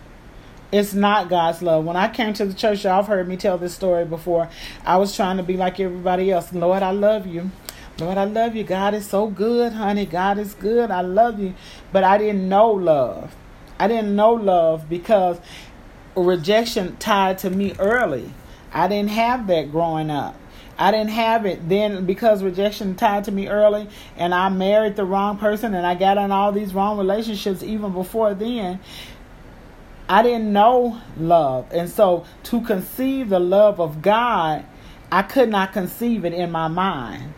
It's 0.71 0.93
not 0.93 1.29
God's 1.29 1.61
love. 1.61 1.83
When 1.83 1.97
I 1.97 2.07
came 2.07 2.33
to 2.33 2.45
the 2.45 2.53
church, 2.53 2.85
y'all 2.85 2.97
have 2.97 3.07
heard 3.07 3.27
me 3.27 3.35
tell 3.35 3.57
this 3.57 3.73
story 3.75 4.05
before. 4.05 4.47
I 4.85 4.97
was 4.97 5.13
trying 5.15 5.37
to 5.37 5.43
be 5.43 5.57
like 5.57 5.79
everybody 5.79 6.31
else. 6.31 6.53
Lord, 6.53 6.81
I 6.81 6.91
love 6.91 7.27
you. 7.27 7.51
Lord, 7.99 8.17
I 8.17 8.23
love 8.23 8.55
you. 8.55 8.63
God 8.63 8.93
is 8.93 9.05
so 9.05 9.27
good, 9.27 9.73
honey. 9.73 10.05
God 10.05 10.37
is 10.37 10.53
good. 10.53 10.89
I 10.89 11.01
love 11.01 11.39
you. 11.39 11.55
But 11.91 12.05
I 12.05 12.17
didn't 12.17 12.47
know 12.47 12.71
love. 12.71 13.35
I 13.81 13.87
didn't 13.87 14.15
know 14.15 14.33
love 14.33 14.87
because 14.87 15.39
rejection 16.15 16.97
tied 16.97 17.39
to 17.39 17.49
me 17.49 17.73
early. 17.79 18.31
I 18.71 18.87
didn't 18.87 19.09
have 19.09 19.47
that 19.47 19.71
growing 19.71 20.11
up. 20.11 20.35
I 20.77 20.91
didn't 20.91 21.09
have 21.09 21.47
it 21.47 21.67
then 21.67 22.05
because 22.05 22.43
rejection 22.43 22.93
tied 22.93 23.23
to 23.23 23.31
me 23.31 23.47
early 23.47 23.89
and 24.17 24.35
I 24.35 24.49
married 24.49 24.97
the 24.97 25.03
wrong 25.03 25.39
person 25.39 25.73
and 25.73 25.83
I 25.87 25.95
got 25.95 26.19
in 26.19 26.31
all 26.31 26.51
these 26.51 26.75
wrong 26.75 26.99
relationships 26.99 27.63
even 27.63 27.91
before 27.91 28.35
then. 28.35 28.79
I 30.07 30.21
didn't 30.21 30.53
know 30.53 31.01
love. 31.17 31.65
And 31.71 31.89
so 31.89 32.23
to 32.43 32.61
conceive 32.61 33.29
the 33.29 33.39
love 33.39 33.81
of 33.81 34.03
God, 34.03 34.63
I 35.11 35.23
could 35.23 35.49
not 35.49 35.73
conceive 35.73 36.23
it 36.23 36.33
in 36.33 36.51
my 36.51 36.67
mind. 36.67 37.33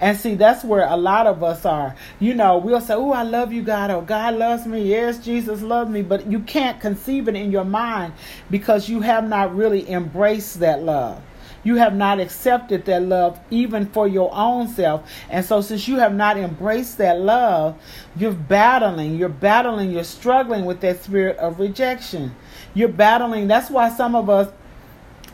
And 0.00 0.16
see, 0.18 0.34
that's 0.34 0.62
where 0.62 0.86
a 0.86 0.96
lot 0.96 1.26
of 1.26 1.42
us 1.42 1.64
are. 1.64 1.94
You 2.20 2.34
know, 2.34 2.58
we'll 2.58 2.80
say, 2.80 2.94
Oh, 2.94 3.12
I 3.12 3.22
love 3.22 3.52
you, 3.52 3.62
God, 3.62 3.90
Oh, 3.90 4.02
God 4.02 4.34
loves 4.34 4.66
me. 4.66 4.82
Yes, 4.82 5.18
Jesus 5.18 5.62
loves 5.62 5.90
me. 5.90 6.02
But 6.02 6.26
you 6.30 6.40
can't 6.40 6.80
conceive 6.80 7.28
it 7.28 7.34
in 7.34 7.50
your 7.50 7.64
mind 7.64 8.12
because 8.50 8.88
you 8.88 9.00
have 9.00 9.26
not 9.28 9.54
really 9.54 9.88
embraced 9.90 10.60
that 10.60 10.82
love. 10.82 11.22
You 11.64 11.76
have 11.76 11.96
not 11.96 12.20
accepted 12.20 12.84
that 12.84 13.02
love 13.02 13.40
even 13.50 13.86
for 13.86 14.06
your 14.06 14.30
own 14.32 14.68
self. 14.68 15.10
And 15.28 15.44
so, 15.44 15.60
since 15.62 15.88
you 15.88 15.96
have 15.98 16.14
not 16.14 16.36
embraced 16.36 16.98
that 16.98 17.18
love, 17.18 17.76
you're 18.16 18.32
battling. 18.32 19.16
You're 19.16 19.28
battling. 19.28 19.90
You're 19.90 20.04
struggling 20.04 20.64
with 20.64 20.80
that 20.82 21.02
spirit 21.02 21.38
of 21.38 21.58
rejection. 21.58 22.36
You're 22.74 22.88
battling. 22.88 23.48
That's 23.48 23.68
why 23.70 23.88
some 23.88 24.14
of 24.14 24.30
us 24.30 24.48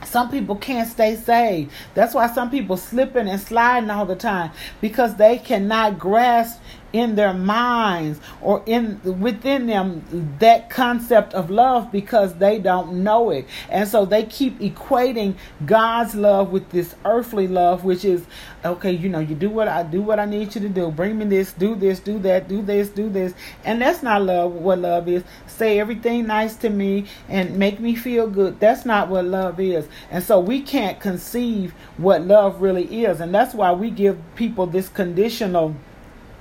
some 0.05 0.31
people 0.31 0.57
can't 0.57 0.89
stay 0.89 1.17
saved. 1.17 1.71
That's 1.95 2.15
why 2.15 2.33
some 2.33 2.51
people 2.51 2.77
slipping 2.77 3.29
and 3.29 3.41
sliding 3.41 3.91
all 3.91 4.07
the 4.07 4.17
time 4.17 4.51
because 4.81 5.17
they 5.17 5.39
cannot 5.39 5.99
grasp 5.99 6.61
in 6.93 7.15
their 7.15 7.33
minds 7.33 8.21
or 8.41 8.63
in 8.67 9.01
within 9.21 9.67
them 9.67 10.37
that 10.39 10.71
concept 10.71 11.35
of 11.35 11.51
love 11.51 11.91
because 11.91 12.35
they 12.35 12.59
don't 12.59 13.03
know 13.03 13.31
it. 13.31 13.47
And 13.69 13.89
so 13.89 14.05
they 14.05 14.25
keep 14.25 14.59
equating 14.59 15.35
god's 15.67 16.15
love 16.15 16.51
with 16.51 16.71
this 16.71 16.95
earthly 17.05 17.49
love 17.49 17.85
which 17.85 18.05
is 18.05 18.25
okay 18.65 18.93
you 18.93 19.09
know 19.09 19.19
you 19.19 19.35
do 19.35 19.49
what 19.49 19.69
i 19.69 19.83
do 19.83 20.01
what 20.03 20.19
i 20.19 20.25
need 20.25 20.55
you 20.55 20.61
to 20.61 20.69
do. 20.69 20.91
Bring 20.91 21.19
me 21.19 21.25
this 21.25 21.53
do 21.53 21.75
this 21.75 22.01
do 22.01 22.19
that 22.21 22.49
do 22.49 22.63
this 22.63 22.89
do 22.89 23.09
this. 23.09 23.35
And 23.65 23.81
that's 23.81 24.03
not 24.03 24.23
love 24.23 24.53
what 24.53 24.79
love 24.79 25.09
is. 25.09 25.25
Say 25.47 25.79
everything 25.79 26.27
nice 26.27 26.57
to 26.57 26.71
me 26.71 27.07
and 27.29 27.57
make 27.57 27.81
me 27.81 27.95
feel 27.95 28.29
good. 28.29 28.61
That's 28.61 28.85
not 28.85 29.09
what 29.09 29.25
love 29.25 29.61
is. 29.61 29.87
And 30.11 30.23
so 30.23 30.41
we 30.41 30.63
can't 30.63 31.01
conceive 31.01 31.73
what 31.97 32.23
love 32.23 32.61
really 32.61 33.05
is. 33.05 33.21
And 33.21 33.35
that's 33.35 33.55
why 33.55 33.73
we 33.73 33.91
give 33.91 34.19
people 34.35 34.67
this 34.67 34.89
conditional 34.89 35.75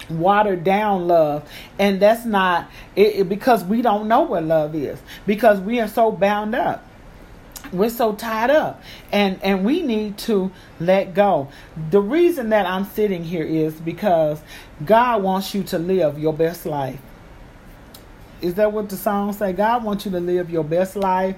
watered 0.09 0.63
down 0.63 1.07
love. 1.07 1.49
And 1.79 2.01
that's 2.01 2.25
not 2.25 2.69
it, 2.95 3.15
it, 3.15 3.29
because 3.29 3.63
we 3.63 3.81
don't 3.81 4.07
know 4.07 4.21
what 4.21 4.43
love 4.43 4.75
is. 4.75 4.99
Because 5.25 5.59
we 5.59 5.79
are 5.79 5.87
so 5.87 6.11
bound 6.11 6.55
up. 6.55 6.85
We're 7.71 7.89
so 7.89 8.13
tied 8.13 8.49
up. 8.49 8.81
And 9.11 9.41
and 9.43 9.63
we 9.63 9.81
need 9.81 10.17
to 10.19 10.51
let 10.79 11.13
go. 11.13 11.49
The 11.89 12.01
reason 12.01 12.49
that 12.49 12.65
i'm 12.65 12.85
sitting 12.85 13.23
here 13.23 13.45
is 13.45 13.73
because 13.75 14.41
god 14.83 15.23
wants 15.23 15.53
you 15.53 15.63
to 15.63 15.79
live 15.79 16.19
your 16.19 16.33
best 16.33 16.65
life. 16.65 16.99
Is 18.41 18.55
that 18.55 18.73
what 18.73 18.89
the 18.89 18.97
song 18.97 19.33
say? 19.33 19.53
God 19.53 19.83
wants 19.83 20.05
you 20.05 20.11
to 20.11 20.19
live 20.19 20.49
your 20.49 20.63
best 20.63 20.95
life 20.95 21.35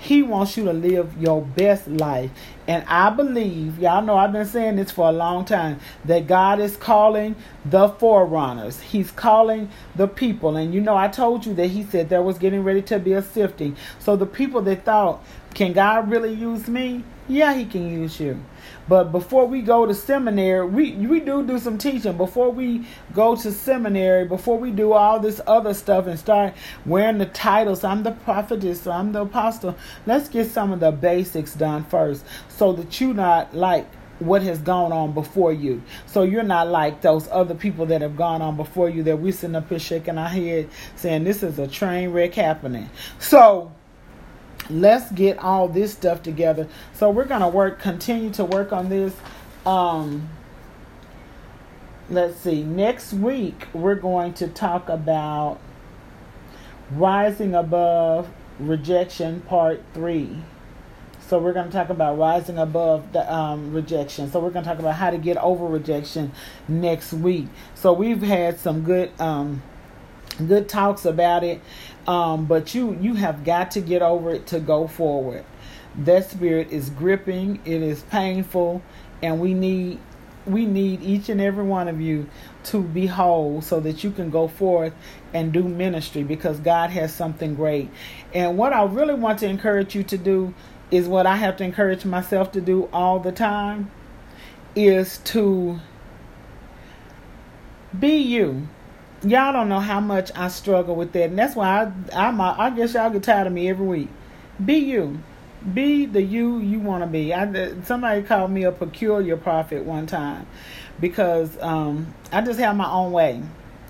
he 0.00 0.22
wants 0.22 0.56
you 0.56 0.64
to 0.64 0.72
live 0.72 1.14
your 1.20 1.42
best 1.42 1.86
life. 1.86 2.30
And 2.66 2.84
I 2.88 3.10
believe, 3.10 3.78
y'all 3.78 4.00
know 4.02 4.16
I've 4.16 4.32
been 4.32 4.46
saying 4.46 4.76
this 4.76 4.90
for 4.90 5.08
a 5.08 5.12
long 5.12 5.44
time, 5.44 5.78
that 6.06 6.26
God 6.26 6.58
is 6.58 6.74
calling 6.74 7.36
the 7.66 7.90
forerunners. 7.90 8.80
He's 8.80 9.10
calling 9.10 9.68
the 9.94 10.08
people. 10.08 10.56
And 10.56 10.72
you 10.72 10.80
know, 10.80 10.96
I 10.96 11.08
told 11.08 11.44
you 11.44 11.52
that 11.54 11.66
He 11.66 11.84
said 11.84 12.08
there 12.08 12.22
was 12.22 12.38
getting 12.38 12.64
ready 12.64 12.80
to 12.82 12.98
be 12.98 13.12
a 13.12 13.20
sifting. 13.20 13.76
So 13.98 14.16
the 14.16 14.24
people 14.24 14.62
that 14.62 14.86
thought, 14.86 15.22
can 15.52 15.74
God 15.74 16.10
really 16.10 16.32
use 16.32 16.66
me? 16.66 17.04
Yeah, 17.28 17.54
He 17.54 17.66
can 17.66 17.86
use 17.90 18.18
you. 18.18 18.42
But 18.90 19.12
before 19.12 19.46
we 19.46 19.62
go 19.62 19.86
to 19.86 19.94
seminary, 19.94 20.66
we 20.66 20.90
we 21.06 21.20
do 21.20 21.46
do 21.46 21.60
some 21.60 21.78
teaching. 21.78 22.16
Before 22.16 22.50
we 22.50 22.88
go 23.14 23.36
to 23.36 23.52
seminary, 23.52 24.24
before 24.24 24.58
we 24.58 24.72
do 24.72 24.94
all 24.94 25.20
this 25.20 25.40
other 25.46 25.74
stuff 25.74 26.08
and 26.08 26.18
start 26.18 26.54
wearing 26.84 27.18
the 27.18 27.26
titles, 27.26 27.84
I'm 27.84 28.02
the 28.02 28.10
prophetess, 28.10 28.88
I'm 28.88 29.12
the 29.12 29.22
apostle. 29.22 29.76
Let's 30.06 30.28
get 30.28 30.50
some 30.50 30.72
of 30.72 30.80
the 30.80 30.90
basics 30.90 31.54
done 31.54 31.84
first, 31.84 32.24
so 32.48 32.72
that 32.72 33.00
you're 33.00 33.14
not 33.14 33.54
like 33.54 33.86
what 34.18 34.42
has 34.42 34.58
gone 34.58 34.90
on 34.90 35.12
before 35.12 35.52
you. 35.52 35.84
So 36.06 36.24
you're 36.24 36.42
not 36.42 36.66
like 36.66 37.00
those 37.00 37.28
other 37.30 37.54
people 37.54 37.86
that 37.86 38.02
have 38.02 38.16
gone 38.16 38.42
on 38.42 38.56
before 38.56 38.90
you 38.90 39.04
that 39.04 39.20
we 39.20 39.30
sitting 39.30 39.54
up 39.54 39.68
here 39.68 39.78
shaking 39.78 40.18
our 40.18 40.28
head 40.28 40.68
saying 40.96 41.22
this 41.22 41.44
is 41.44 41.60
a 41.60 41.68
train 41.68 42.10
wreck 42.10 42.34
happening. 42.34 42.90
So 43.20 43.70
let's 44.70 45.10
get 45.12 45.38
all 45.38 45.68
this 45.68 45.92
stuff 45.92 46.22
together. 46.22 46.68
So 46.94 47.10
we're 47.10 47.24
gonna 47.24 47.48
work, 47.48 47.80
continue 47.80 48.30
to 48.30 48.44
work 48.44 48.72
on 48.72 48.88
this. 48.88 49.14
Um, 49.66 50.28
let's 52.08 52.38
see. 52.40 52.62
Next 52.62 53.12
week 53.12 53.66
we're 53.72 53.94
going 53.94 54.34
to 54.34 54.48
talk 54.48 54.88
about 54.88 55.58
rising 56.90 57.54
above 57.54 58.28
rejection, 58.58 59.40
part 59.42 59.82
three. 59.94 60.42
So 61.28 61.38
we're 61.38 61.52
going 61.52 61.66
to 61.66 61.72
talk 61.72 61.90
about 61.90 62.18
rising 62.18 62.58
above 62.58 63.12
the 63.12 63.32
um, 63.32 63.72
rejection. 63.72 64.30
So 64.32 64.40
we're 64.40 64.50
going 64.50 64.64
to 64.64 64.70
talk 64.70 64.80
about 64.80 64.96
how 64.96 65.10
to 65.10 65.18
get 65.18 65.36
over 65.36 65.64
rejection 65.64 66.32
next 66.66 67.12
week. 67.12 67.46
So 67.76 67.92
we've 67.92 68.20
had 68.20 68.58
some 68.58 68.82
good 68.82 69.12
um, 69.20 69.62
good 70.48 70.68
talks 70.68 71.04
about 71.04 71.44
it 71.44 71.60
um, 72.10 72.46
but 72.46 72.74
you 72.74 72.98
you 73.00 73.14
have 73.14 73.44
got 73.44 73.70
to 73.70 73.80
get 73.80 74.02
over 74.02 74.32
it 74.32 74.48
to 74.48 74.58
go 74.58 74.88
forward. 74.88 75.44
That 75.96 76.28
spirit 76.28 76.72
is 76.72 76.90
gripping. 76.90 77.60
It 77.64 77.82
is 77.82 78.02
painful. 78.02 78.82
And 79.22 79.38
we 79.38 79.54
need 79.54 80.00
we 80.44 80.66
need 80.66 81.02
each 81.02 81.28
and 81.28 81.40
every 81.40 81.62
one 81.62 81.86
of 81.86 82.00
you 82.00 82.28
to 82.64 82.82
be 82.82 83.06
whole 83.06 83.62
so 83.62 83.78
that 83.78 84.02
you 84.02 84.10
can 84.10 84.28
go 84.28 84.48
forth 84.48 84.92
and 85.32 85.52
do 85.52 85.62
ministry 85.62 86.24
because 86.24 86.58
God 86.58 86.90
has 86.90 87.14
something 87.14 87.54
great. 87.54 87.88
And 88.34 88.58
what 88.58 88.72
I 88.72 88.82
really 88.82 89.14
want 89.14 89.38
to 89.40 89.46
encourage 89.46 89.94
you 89.94 90.02
to 90.02 90.18
do 90.18 90.52
is 90.90 91.06
what 91.06 91.26
I 91.26 91.36
have 91.36 91.58
to 91.58 91.64
encourage 91.64 92.04
myself 92.04 92.50
to 92.52 92.60
do 92.60 92.88
all 92.92 93.20
the 93.20 93.30
time 93.30 93.88
is 94.74 95.18
to 95.18 95.78
be 97.96 98.16
you 98.16 98.66
y'all 99.22 99.52
don't 99.52 99.68
know 99.68 99.80
how 99.80 100.00
much 100.00 100.30
I 100.34 100.48
struggle 100.48 100.96
with 100.96 101.12
that, 101.12 101.30
and 101.30 101.38
that's 101.38 101.54
why 101.54 101.92
I 102.12 102.30
a, 102.30 102.54
I 102.58 102.70
guess 102.70 102.94
y'all 102.94 103.10
get 103.10 103.22
tired 103.22 103.46
of 103.46 103.52
me 103.52 103.68
every 103.68 103.86
week. 103.86 104.08
Be 104.64 104.74
you, 104.74 105.18
be 105.72 106.06
the 106.06 106.22
you 106.22 106.58
you 106.58 106.80
want 106.80 107.02
to 107.02 107.06
be. 107.06 107.32
I 107.34 107.80
somebody 107.82 108.22
called 108.22 108.50
me 108.50 108.64
a 108.64 108.72
peculiar 108.72 109.36
prophet 109.36 109.84
one 109.84 110.06
time 110.06 110.46
because 111.00 111.56
um, 111.60 112.14
I 112.32 112.40
just 112.42 112.58
have 112.60 112.76
my 112.76 112.90
own 112.90 113.12
way. 113.12 113.42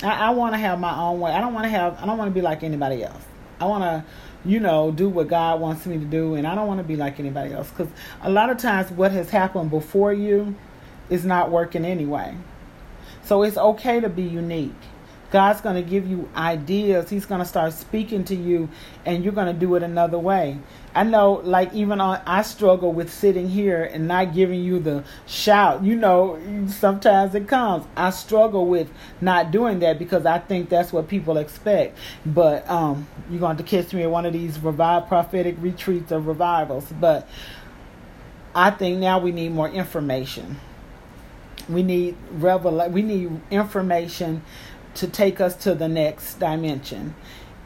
I, 0.02 0.28
I 0.28 0.30
want 0.30 0.54
to 0.54 0.58
have 0.58 0.80
my 0.80 0.96
own 0.96 1.20
way. 1.20 1.32
I 1.32 1.40
don't 1.40 1.54
want 1.54 1.64
to 1.64 1.70
have. 1.70 1.98
I 2.00 2.06
don't 2.06 2.18
want 2.18 2.30
to 2.30 2.34
be 2.34 2.42
like 2.42 2.62
anybody 2.62 3.02
else. 3.04 3.22
I 3.60 3.66
want 3.66 3.84
to 3.84 4.04
you 4.44 4.58
know, 4.58 4.90
do 4.90 5.08
what 5.08 5.28
God 5.28 5.60
wants 5.60 5.84
me 5.86 5.98
to 5.98 6.04
do, 6.04 6.34
and 6.34 6.46
I 6.46 6.54
don't 6.54 6.66
want 6.66 6.78
to 6.78 6.84
be 6.84 6.96
like 6.96 7.20
anybody 7.20 7.52
else 7.52 7.70
because 7.70 7.88
a 8.22 8.30
lot 8.30 8.50
of 8.50 8.58
times 8.58 8.90
what 8.90 9.12
has 9.12 9.30
happened 9.30 9.70
before 9.70 10.12
you 10.12 10.54
is 11.10 11.24
not 11.24 11.50
working 11.50 11.84
anyway. 11.84 12.34
So 13.24 13.42
it's 13.42 13.58
okay 13.58 14.00
to 14.00 14.08
be 14.08 14.22
unique. 14.22 14.72
God's 15.30 15.60
going 15.60 15.76
to 15.76 15.88
give 15.88 16.08
you 16.08 16.28
ideas. 16.36 17.08
He's 17.08 17.24
going 17.24 17.40
to 17.40 17.44
start 17.44 17.72
speaking 17.72 18.24
to 18.24 18.34
you, 18.34 18.68
and 19.04 19.22
you're 19.22 19.32
going 19.32 19.46
to 19.46 19.58
do 19.58 19.74
it 19.76 19.82
another 19.82 20.18
way. 20.18 20.58
I 20.92 21.04
know, 21.04 21.34
like, 21.44 21.72
even 21.72 22.00
on, 22.00 22.20
I 22.26 22.42
struggle 22.42 22.92
with 22.92 23.12
sitting 23.12 23.48
here 23.48 23.84
and 23.84 24.08
not 24.08 24.34
giving 24.34 24.64
you 24.64 24.80
the 24.80 25.04
shout. 25.26 25.84
You 25.84 25.94
know, 25.94 26.40
sometimes 26.68 27.34
it 27.36 27.46
comes. 27.46 27.86
I 27.96 28.10
struggle 28.10 28.66
with 28.66 28.90
not 29.20 29.52
doing 29.52 29.78
that 29.80 30.00
because 30.00 30.26
I 30.26 30.40
think 30.40 30.68
that's 30.68 30.92
what 30.92 31.06
people 31.06 31.36
expect. 31.36 31.96
But 32.26 32.68
um, 32.68 33.06
you're 33.30 33.38
going 33.38 33.56
to 33.58 33.62
catch 33.62 33.92
me 33.94 34.02
at 34.02 34.10
one 34.10 34.26
of 34.26 34.32
these 34.32 34.58
revive 34.58 35.06
prophetic 35.06 35.54
retreats 35.60 36.10
or 36.10 36.18
revivals. 36.18 36.86
But 37.00 37.28
I 38.52 38.70
think 38.72 38.98
now 38.98 39.20
we 39.20 39.30
need 39.30 39.52
more 39.52 39.68
information. 39.68 40.58
We 41.68 41.84
need 41.84 42.16
revel. 42.32 42.88
We 42.90 43.02
need 43.02 43.40
information 43.52 44.42
to 44.94 45.06
take 45.06 45.40
us 45.40 45.56
to 45.56 45.74
the 45.74 45.88
next 45.88 46.34
dimension. 46.34 47.14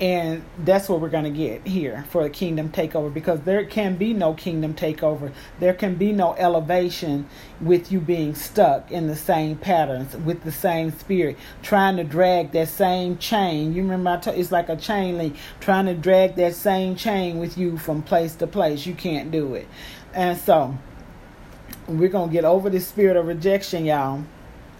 And 0.00 0.44
that's 0.58 0.88
what 0.88 1.00
we're 1.00 1.08
going 1.08 1.24
to 1.24 1.30
get 1.30 1.64
here 1.64 2.04
for 2.10 2.22
a 2.24 2.30
kingdom 2.30 2.70
takeover 2.70 3.14
because 3.14 3.40
there 3.42 3.64
can 3.64 3.94
be 3.94 4.12
no 4.12 4.34
kingdom 4.34 4.74
takeover. 4.74 5.32
There 5.60 5.72
can 5.72 5.94
be 5.94 6.12
no 6.12 6.34
elevation 6.34 7.28
with 7.60 7.92
you 7.92 8.00
being 8.00 8.34
stuck 8.34 8.90
in 8.90 9.06
the 9.06 9.14
same 9.14 9.56
patterns, 9.56 10.16
with 10.16 10.42
the 10.42 10.50
same 10.50 10.90
spirit, 10.98 11.38
trying 11.62 11.96
to 11.98 12.04
drag 12.04 12.50
that 12.52 12.68
same 12.68 13.18
chain. 13.18 13.72
You 13.72 13.82
remember, 13.82 14.10
I 14.10 14.16
told, 14.16 14.36
it's 14.36 14.50
like 14.50 14.68
a 14.68 14.76
chain 14.76 15.16
link, 15.16 15.36
trying 15.60 15.86
to 15.86 15.94
drag 15.94 16.34
that 16.36 16.56
same 16.56 16.96
chain 16.96 17.38
with 17.38 17.56
you 17.56 17.78
from 17.78 18.02
place 18.02 18.34
to 18.36 18.48
place. 18.48 18.86
You 18.86 18.94
can't 18.94 19.30
do 19.30 19.54
it. 19.54 19.68
And 20.12 20.36
so, 20.36 20.76
we're 21.86 22.08
going 22.08 22.30
to 22.30 22.32
get 22.32 22.44
over 22.44 22.68
this 22.68 22.88
spirit 22.88 23.16
of 23.16 23.28
rejection, 23.28 23.84
y'all 23.84 24.24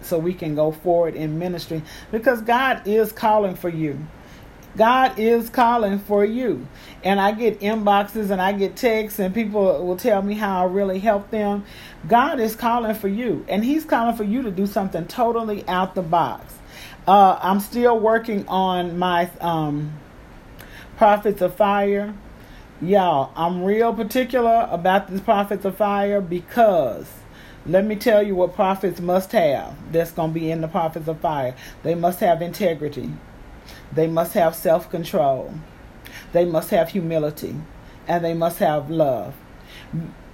so 0.04 0.18
we 0.18 0.34
can 0.34 0.54
go 0.54 0.72
forward 0.72 1.14
in 1.14 1.38
ministry 1.38 1.82
because 2.10 2.40
God 2.42 2.86
is 2.86 3.12
calling 3.12 3.54
for 3.54 3.68
you. 3.68 4.06
God 4.76 5.18
is 5.18 5.50
calling 5.50 5.98
for 6.00 6.24
you. 6.24 6.66
And 7.04 7.20
I 7.20 7.32
get 7.32 7.60
inboxes 7.60 8.30
and 8.30 8.40
I 8.40 8.52
get 8.52 8.76
texts, 8.76 9.18
and 9.18 9.34
people 9.34 9.84
will 9.86 9.96
tell 9.96 10.22
me 10.22 10.34
how 10.34 10.62
I 10.62 10.70
really 10.70 10.98
help 10.98 11.30
them. 11.30 11.64
God 12.08 12.40
is 12.40 12.56
calling 12.56 12.94
for 12.94 13.08
you, 13.08 13.44
and 13.48 13.64
He's 13.64 13.84
calling 13.84 14.16
for 14.16 14.24
you 14.24 14.42
to 14.42 14.50
do 14.50 14.66
something 14.66 15.06
totally 15.06 15.66
out 15.68 15.94
the 15.94 16.02
box. 16.02 16.54
Uh, 17.06 17.38
I'm 17.40 17.60
still 17.60 17.98
working 17.98 18.48
on 18.48 18.98
my 18.98 19.30
um, 19.40 19.92
Prophets 20.96 21.42
of 21.42 21.54
Fire. 21.54 22.14
Y'all, 22.80 23.30
I'm 23.36 23.62
real 23.62 23.94
particular 23.94 24.66
about 24.70 25.08
this 25.08 25.20
Prophets 25.20 25.64
of 25.64 25.76
Fire 25.76 26.20
because 26.20 27.06
let 27.66 27.84
me 27.84 27.96
tell 27.96 28.22
you 28.22 28.34
what 28.34 28.54
prophets 28.54 29.00
must 29.00 29.32
have 29.32 29.74
that's 29.90 30.10
going 30.10 30.30
to 30.30 30.38
be 30.38 30.50
in 30.50 30.60
the 30.60 30.68
Prophets 30.68 31.08
of 31.08 31.20
Fire. 31.20 31.54
They 31.82 31.94
must 31.94 32.20
have 32.20 32.42
integrity. 32.42 33.10
They 33.92 34.06
must 34.06 34.34
have 34.34 34.54
self 34.54 34.90
control. 34.90 35.54
They 36.32 36.44
must 36.44 36.70
have 36.70 36.90
humility. 36.90 37.56
And 38.06 38.22
they 38.22 38.34
must 38.34 38.58
have 38.58 38.90
love. 38.90 39.34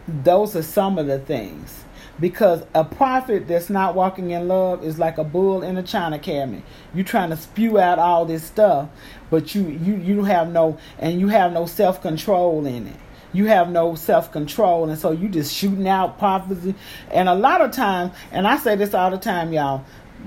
Those 0.09 0.57
are 0.57 0.63
some 0.63 0.99
of 0.99 1.07
the 1.07 1.21
things. 1.21 1.85
Because 2.19 2.65
a 2.75 2.85
prophet 2.85 3.47
that's 3.47 3.71
not 3.71 3.95
walking 3.95 4.33
in 4.33 4.49
love 4.49 4.85
is 4.85 4.99
like 4.99 5.17
a 5.17 5.25
bull 5.25 5.63
in 5.63 5.77
a 5.79 5.83
china 5.83 6.19
cabinet. 6.19 6.65
You're 6.93 7.05
trying 7.05 7.31
to 7.31 7.37
spew 7.37 7.79
out 7.79 7.99
all 7.99 8.27
this 8.27 8.43
stuff, 8.43 8.89
but 9.31 9.55
you 9.55 9.69
you 9.69 9.95
you 9.95 10.25
have 10.25 10.51
no 10.51 10.79
and 10.99 11.21
you 11.21 11.29
have 11.29 11.53
no 11.53 11.65
self 11.65 12.03
control 12.03 12.67
in 12.67 12.89
it 12.89 12.97
you 13.33 13.47
have 13.47 13.71
no 13.71 13.95
self 13.95 14.33
control, 14.33 14.89
and 14.89 14.99
so 14.99 15.13
you 15.13 15.29
just 15.29 15.55
shooting 15.55 15.89
out 15.89 16.19
prophecy. 16.19 16.75
And 17.11 17.29
a 17.29 17.35
lot 17.35 17.61
of 17.61 17.71
times, 17.71 18.13
and 18.33 18.47
I 18.47 18.57
say 18.57 18.77
this 18.77 18.95
all 18.95 19.11
the 19.11 19.19
time, 19.19 19.53
y'all, 19.53 19.85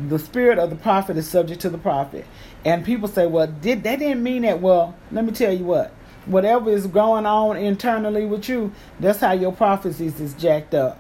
the 0.08 0.20
spirit 0.20 0.58
of 0.58 0.70
the 0.70 0.76
prophet 0.76 1.18
is 1.18 1.28
subject 1.28 1.62
to 1.62 1.70
the 1.70 1.78
prophet. 1.78 2.26
And 2.66 2.86
people 2.86 3.08
say, 3.08 3.28
well, 3.28 3.48
did 3.48 3.84
that 3.84 4.00
didn't 4.00 4.24
mean 4.24 4.44
that. 4.44 4.62
Well, 4.62 4.96
let 5.12 5.26
me 5.26 5.32
tell 5.32 5.54
you 5.54 5.66
what. 5.66 5.92
Whatever 6.26 6.70
is 6.70 6.88
going 6.88 7.26
on 7.26 7.58
internally 7.58 8.26
with 8.26 8.48
you, 8.48 8.72
that's 9.00 9.20
how 9.20 9.34
your 9.34 9.52
prophecies 9.52 10.22
is 10.22 10.34
jacked 10.34 10.74
up. 10.74 10.98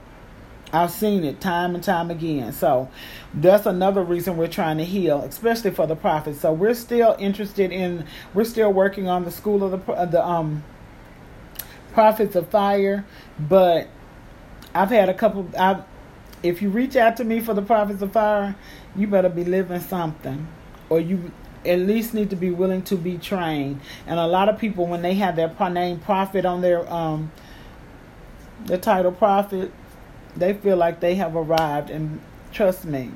I've 0.74 0.91
seen 0.91 1.24
it 1.24 1.39
time 1.39 1.76
and 1.76 1.84
time 1.84 2.10
again. 2.10 2.51
So 2.51 2.89
that's 3.34 3.68
another 3.68 4.04
reason 4.04 4.38
we're 4.38 4.47
trying 4.47 4.80
to 4.80 4.86
heal, 4.86 5.20
especially 5.22 5.72
for 5.72 5.86
the 5.86 5.95
prophets. 5.95 6.41
So 6.41 6.51
we're 6.51 6.74
still 6.74 7.16
interested 7.20 7.72
in, 7.72 8.06
we're 8.34 8.43
still 8.43 8.74
working 8.74 9.08
on 9.08 9.24
the 9.24 9.32
school 9.32 9.64
of 9.64 9.72
the 9.72 10.06
the 10.08 10.26
um 10.26 10.64
prophets 11.93 12.35
of 12.35 12.49
fire, 12.49 13.05
but 13.39 13.87
I've 14.73 14.89
had 14.89 15.09
a 15.09 15.13
couple. 15.13 15.49
I, 15.57 15.83
if 16.41 16.61
you 16.61 16.69
reach 16.69 16.95
out 16.95 17.17
to 17.17 17.23
me 17.23 17.39
for 17.39 17.53
the 17.53 17.61
prophets 17.61 18.01
of 18.01 18.11
fire, 18.11 18.55
you 18.95 19.07
better 19.07 19.29
be 19.29 19.45
living 19.45 19.79
something, 19.79 20.47
or 20.89 20.99
you 20.99 21.31
at 21.65 21.79
least 21.79 22.13
need 22.13 22.29
to 22.29 22.35
be 22.35 22.51
willing 22.51 22.81
to 22.83 22.97
be 22.97 23.17
trained. 23.17 23.79
And 24.05 24.19
a 24.19 24.27
lot 24.27 24.49
of 24.49 24.59
people, 24.59 24.85
when 24.85 25.01
they 25.01 25.13
have 25.15 25.35
their 25.35 25.53
name 25.69 25.99
prophet 25.99 26.45
on 26.45 26.61
their 26.61 26.91
um, 26.91 27.31
the 28.65 28.77
title 28.77 29.11
prophet, 29.11 29.71
they 30.35 30.53
feel 30.53 30.77
like 30.77 30.99
they 30.99 31.15
have 31.15 31.35
arrived. 31.35 31.89
And 31.89 32.19
trust 32.51 32.85
me, 32.85 33.11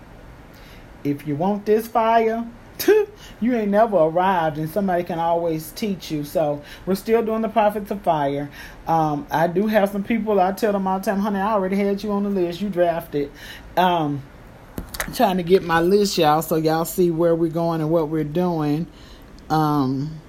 if 1.03 1.27
you 1.27 1.35
want 1.35 1.65
this 1.65 1.87
fire, 1.87 2.47
you 3.41 3.55
ain't 3.55 3.69
never 3.69 3.97
arrived, 3.97 4.57
and 4.57 4.69
somebody 4.69 5.03
can 5.03 5.19
always 5.19 5.71
teach 5.71 6.11
you. 6.11 6.23
So 6.23 6.61
we're 6.85 6.95
still 6.95 7.23
doing 7.23 7.41
the 7.41 7.49
prophets 7.49 7.91
of 7.91 8.01
fire. 8.01 8.49
Um, 8.87 9.27
I 9.31 9.47
do 9.47 9.67
have 9.67 9.89
some 9.89 10.03
people. 10.03 10.39
I 10.39 10.51
tell 10.51 10.73
them 10.73 10.87
all 10.87 10.99
the 10.99 11.05
time, 11.05 11.19
honey, 11.19 11.39
I 11.39 11.53
already 11.53 11.75
had 11.75 12.03
you 12.03 12.11
on 12.11 12.23
the 12.23 12.29
list. 12.29 12.61
You 12.61 12.69
drafted. 12.69 13.31
Um, 13.75 14.23
trying 15.13 15.37
to 15.37 15.43
get 15.43 15.63
my 15.63 15.81
list, 15.81 16.17
y'all, 16.17 16.41
so 16.41 16.55
y'all 16.55 16.85
see 16.85 17.11
where 17.11 17.35
we're 17.35 17.51
going 17.51 17.81
and 17.81 17.89
what 17.89 18.09
we're 18.09 18.23
doing. 18.23 18.87
Um, 19.49 20.19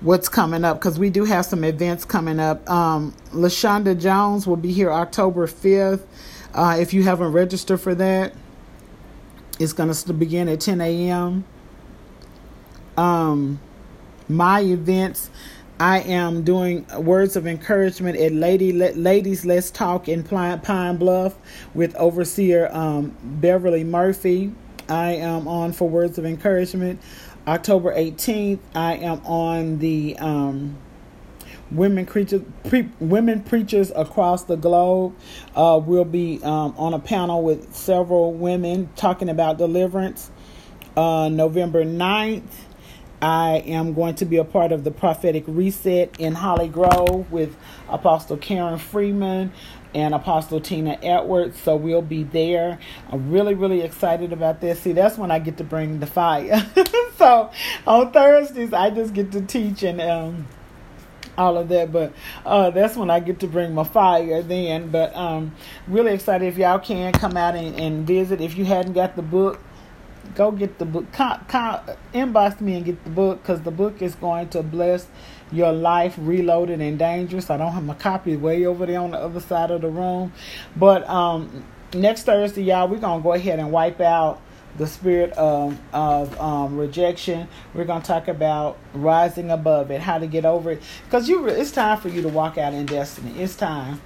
what's 0.00 0.28
coming 0.28 0.64
up 0.64 0.78
because 0.78 0.98
we 0.98 1.10
do 1.10 1.24
have 1.24 1.44
some 1.46 1.64
events 1.64 2.04
coming 2.04 2.40
up. 2.40 2.68
Um, 2.70 3.14
Lashonda 3.32 4.00
Jones 4.00 4.46
will 4.46 4.56
be 4.56 4.72
here 4.72 4.90
October 4.90 5.46
5th. 5.46 6.02
Uh, 6.54 6.76
if 6.80 6.92
you 6.92 7.02
haven't 7.02 7.32
registered 7.32 7.80
for 7.80 7.94
that, 7.94 8.34
it's 9.60 9.74
going 9.74 9.92
to 9.92 10.12
begin 10.14 10.48
at 10.48 10.60
10 10.60 10.80
a.m. 10.80 11.44
Um, 12.96 13.60
my 14.26 14.60
events, 14.60 15.28
I 15.78 16.00
am 16.00 16.44
doing 16.44 16.86
words 16.96 17.36
of 17.36 17.46
encouragement 17.46 18.18
at 18.18 18.32
Lady 18.32 18.72
Ladies 18.72 19.44
Let's 19.44 19.70
Talk 19.70 20.08
in 20.08 20.24
Pine 20.24 20.96
Bluff 20.96 21.36
with 21.74 21.94
overseer 21.96 22.68
um, 22.72 23.14
Beverly 23.22 23.84
Murphy. 23.84 24.52
I 24.88 25.12
am 25.12 25.46
on 25.46 25.72
for 25.72 25.88
words 25.88 26.16
of 26.16 26.24
encouragement. 26.24 27.00
October 27.46 27.94
18th, 27.94 28.60
I 28.74 28.94
am 28.94 29.24
on 29.26 29.78
the 29.78 30.16
um, 30.18 30.76
women 31.70 32.06
preachers, 32.06 32.42
pre- 32.64 32.90
women 32.98 33.42
preachers 33.42 33.92
across 33.94 34.44
the 34.44 34.56
globe. 34.56 35.14
Uh, 35.54 35.80
we'll 35.82 36.04
be 36.04 36.40
um, 36.42 36.74
on 36.76 36.94
a 36.94 36.98
panel 36.98 37.42
with 37.42 37.74
several 37.74 38.32
women 38.32 38.88
talking 38.96 39.28
about 39.28 39.58
deliverance. 39.58 40.30
Uh, 40.96 41.28
November 41.28 41.84
9th, 41.84 42.42
I 43.22 43.62
am 43.66 43.94
going 43.94 44.14
to 44.16 44.24
be 44.24 44.38
a 44.38 44.44
part 44.44 44.72
of 44.72 44.84
the 44.84 44.90
prophetic 44.90 45.44
reset 45.46 46.18
in 46.18 46.34
Holly 46.34 46.68
Grove 46.68 47.30
with 47.30 47.54
Apostle 47.88 48.36
Karen 48.38 48.78
Freeman 48.78 49.52
and 49.94 50.14
Apostle 50.14 50.60
Tina 50.60 50.98
Edwards. 51.02 51.60
So 51.60 51.76
we'll 51.76 52.02
be 52.02 52.22
there. 52.22 52.78
I'm 53.10 53.30
really, 53.30 53.54
really 53.54 53.82
excited 53.82 54.32
about 54.32 54.60
this. 54.60 54.80
See, 54.80 54.92
that's 54.92 55.18
when 55.18 55.30
I 55.30 55.38
get 55.38 55.58
to 55.58 55.64
bring 55.64 56.00
the 56.00 56.06
fire. 56.06 56.66
so 57.16 57.50
on 57.86 58.12
Thursdays, 58.12 58.72
I 58.72 58.90
just 58.90 59.12
get 59.12 59.32
to 59.32 59.42
teach 59.42 59.82
and 59.82 60.00
um, 60.00 60.46
all 61.40 61.58
of 61.58 61.68
that. 61.68 61.92
But 61.92 62.12
uh, 62.44 62.70
that's 62.70 62.96
when 62.96 63.10
I 63.10 63.20
get 63.20 63.40
to 63.40 63.46
bring 63.46 63.74
my 63.74 63.84
fire 63.84 64.42
then. 64.42 64.90
But 64.90 65.14
um, 65.16 65.54
really 65.88 66.12
excited 66.12 66.46
if 66.46 66.58
y'all 66.58 66.78
can 66.78 67.12
come 67.12 67.36
out 67.36 67.56
and, 67.56 67.78
and 67.78 68.06
visit. 68.06 68.40
If 68.40 68.56
you 68.56 68.64
hadn't 68.64 68.92
got 68.92 69.16
the 69.16 69.22
book, 69.22 69.60
go 70.34 70.52
get 70.52 70.78
the 70.78 70.84
book. 70.84 71.10
Con, 71.12 71.44
con, 71.48 71.80
inbox 72.12 72.60
me 72.60 72.76
and 72.76 72.84
get 72.84 73.02
the 73.04 73.10
book 73.10 73.42
because 73.42 73.62
the 73.62 73.70
book 73.70 74.02
is 74.02 74.14
going 74.14 74.48
to 74.50 74.62
bless 74.62 75.06
your 75.52 75.72
life 75.72 76.14
reloaded 76.18 76.80
and 76.80 76.98
dangerous. 76.98 77.50
I 77.50 77.56
don't 77.56 77.72
have 77.72 77.84
my 77.84 77.94
copy 77.94 78.36
way 78.36 78.66
over 78.66 78.86
there 78.86 79.00
on 79.00 79.10
the 79.10 79.18
other 79.18 79.40
side 79.40 79.70
of 79.70 79.80
the 79.80 79.88
room. 79.88 80.32
But 80.76 81.08
um, 81.08 81.64
next 81.94 82.24
Thursday, 82.24 82.62
y'all, 82.62 82.88
we're 82.88 82.98
going 82.98 83.20
to 83.20 83.22
go 83.22 83.32
ahead 83.32 83.58
and 83.58 83.72
wipe 83.72 84.00
out 84.00 84.40
the 84.80 84.86
spirit 84.86 85.30
of, 85.32 85.78
of 85.92 86.40
um, 86.40 86.78
rejection. 86.78 87.46
We're 87.74 87.84
going 87.84 88.00
to 88.00 88.06
talk 88.06 88.28
about 88.28 88.78
rising 88.94 89.50
above 89.50 89.90
it, 89.90 90.00
how 90.00 90.16
to 90.16 90.26
get 90.26 90.46
over 90.46 90.70
it. 90.72 90.82
Because 91.04 91.28
you, 91.28 91.46
it's 91.48 91.70
time 91.70 92.00
for 92.00 92.08
you 92.08 92.22
to 92.22 92.28
walk 92.28 92.56
out 92.56 92.72
in 92.72 92.86
destiny. 92.86 93.38
It's 93.42 93.54
time. 93.54 94.00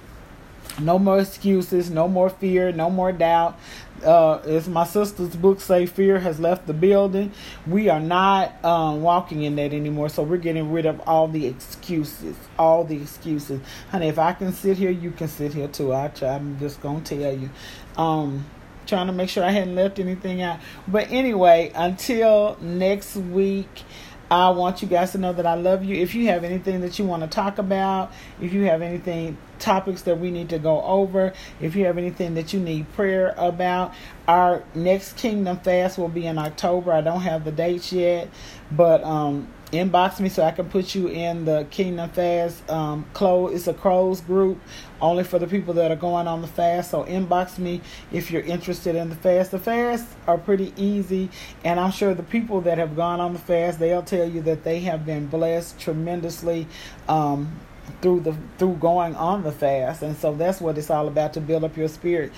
No 0.77 0.99
more 0.99 1.19
excuses, 1.19 1.89
no 1.89 2.09
more 2.09 2.29
fear, 2.29 2.73
no 2.73 2.89
more 2.89 3.13
doubt. 3.13 3.57
Uh, 4.03 4.39
as 4.39 4.67
my 4.67 4.83
sister's 4.83 5.33
book 5.33 5.61
say, 5.61 5.85
fear 5.85 6.19
has 6.19 6.41
left 6.41 6.67
the 6.67 6.73
building. 6.73 7.31
We 7.65 7.87
are 7.87 8.01
not 8.01 8.63
um, 8.65 9.01
walking 9.01 9.43
in 9.43 9.55
that 9.55 9.71
anymore. 9.71 10.09
So 10.09 10.23
we're 10.23 10.35
getting 10.35 10.73
rid 10.73 10.85
of 10.85 10.99
all 11.07 11.29
the 11.29 11.47
excuses, 11.47 12.35
all 12.59 12.83
the 12.83 12.97
excuses. 12.97 13.61
Honey, 13.91 14.09
if 14.09 14.19
I 14.19 14.33
can 14.33 14.51
sit 14.51 14.77
here, 14.77 14.91
you 14.91 15.11
can 15.11 15.29
sit 15.29 15.53
here 15.53 15.69
too. 15.69 15.93
I 15.93 16.11
I'm 16.23 16.59
just 16.59 16.81
gonna 16.81 16.99
tell 16.99 17.33
you. 17.33 17.49
Um, 17.95 18.43
trying 18.85 19.07
to 19.07 19.13
make 19.13 19.29
sure 19.29 19.43
I 19.43 19.51
hadn't 19.51 19.75
left 19.75 19.99
anything 19.99 20.41
out. 20.41 20.59
But 20.87 21.11
anyway, 21.11 21.71
until 21.75 22.57
next 22.61 23.15
week, 23.15 23.83
I 24.29 24.49
want 24.49 24.81
you 24.81 24.87
guys 24.87 25.11
to 25.11 25.19
know 25.19 25.33
that 25.33 25.45
I 25.45 25.53
love 25.53 25.83
you. 25.83 25.95
If 25.95 26.15
you 26.15 26.27
have 26.27 26.43
anything 26.43 26.81
that 26.81 26.97
you 26.97 27.05
want 27.05 27.21
to 27.21 27.29
talk 27.29 27.59
about, 27.59 28.11
if 28.41 28.53
you 28.53 28.63
have 28.63 28.81
anything, 28.81 29.37
topics 29.59 30.01
that 30.03 30.19
we 30.19 30.31
need 30.31 30.49
to 30.49 30.59
go 30.59 30.81
over, 30.81 31.33
if 31.61 31.75
you 31.75 31.85
have 31.85 31.97
anything 31.97 32.33
that 32.33 32.51
you 32.51 32.59
need 32.59 32.91
prayer 32.93 33.35
about, 33.37 33.93
our 34.27 34.63
next 34.73 35.17
Kingdom 35.17 35.59
Fast 35.59 35.97
will 35.97 36.09
be 36.09 36.25
in 36.25 36.39
October. 36.39 36.91
I 36.91 37.01
don't 37.01 37.21
have 37.21 37.45
the 37.45 37.51
dates 37.51 37.93
yet, 37.93 38.29
but 38.71 39.03
um, 39.03 39.47
inbox 39.71 40.19
me 40.19 40.29
so 40.29 40.43
I 40.43 40.51
can 40.51 40.69
put 40.69 40.93
you 40.93 41.07
in 41.07 41.45
the 41.45 41.65
Kingdom 41.71 42.09
Fast 42.09 42.69
um 42.69 43.05
it's 43.51 43.67
a 43.67 43.73
closed 43.73 44.25
group 44.25 44.59
only 45.01 45.23
for 45.23 45.39
the 45.39 45.47
people 45.47 45.73
that 45.75 45.91
are 45.91 45.95
going 45.95 46.27
on 46.27 46.41
the 46.41 46.47
fast. 46.47 46.91
So 46.91 47.03
inbox 47.03 47.57
me 47.57 47.81
if 48.11 48.31
you're 48.31 48.43
interested 48.43 48.95
in 48.95 49.09
the 49.09 49.15
fast. 49.15 49.51
The 49.51 49.59
fasts 49.59 50.13
are 50.27 50.37
pretty 50.37 50.73
easy 50.77 51.29
and 51.63 51.79
I'm 51.79 51.91
sure 51.91 52.13
the 52.13 52.23
people 52.23 52.61
that 52.61 52.77
have 52.77 52.95
gone 52.95 53.19
on 53.19 53.33
the 53.33 53.39
fast 53.39 53.79
they'll 53.79 54.03
tell 54.03 54.29
you 54.29 54.41
that 54.41 54.63
they 54.63 54.81
have 54.81 55.05
been 55.05 55.27
blessed 55.27 55.79
tremendously 55.79 56.67
um 57.07 57.59
through 58.01 58.21
the 58.21 58.35
through 58.57 58.75
going 58.75 59.15
on 59.15 59.43
the 59.43 59.51
fast 59.51 60.01
and 60.01 60.15
so 60.15 60.33
that's 60.33 60.61
what 60.61 60.77
it's 60.77 60.89
all 60.89 61.07
about 61.07 61.33
to 61.33 61.41
build 61.41 61.63
up 61.63 61.75
your 61.75 61.87
spirit 61.87 62.31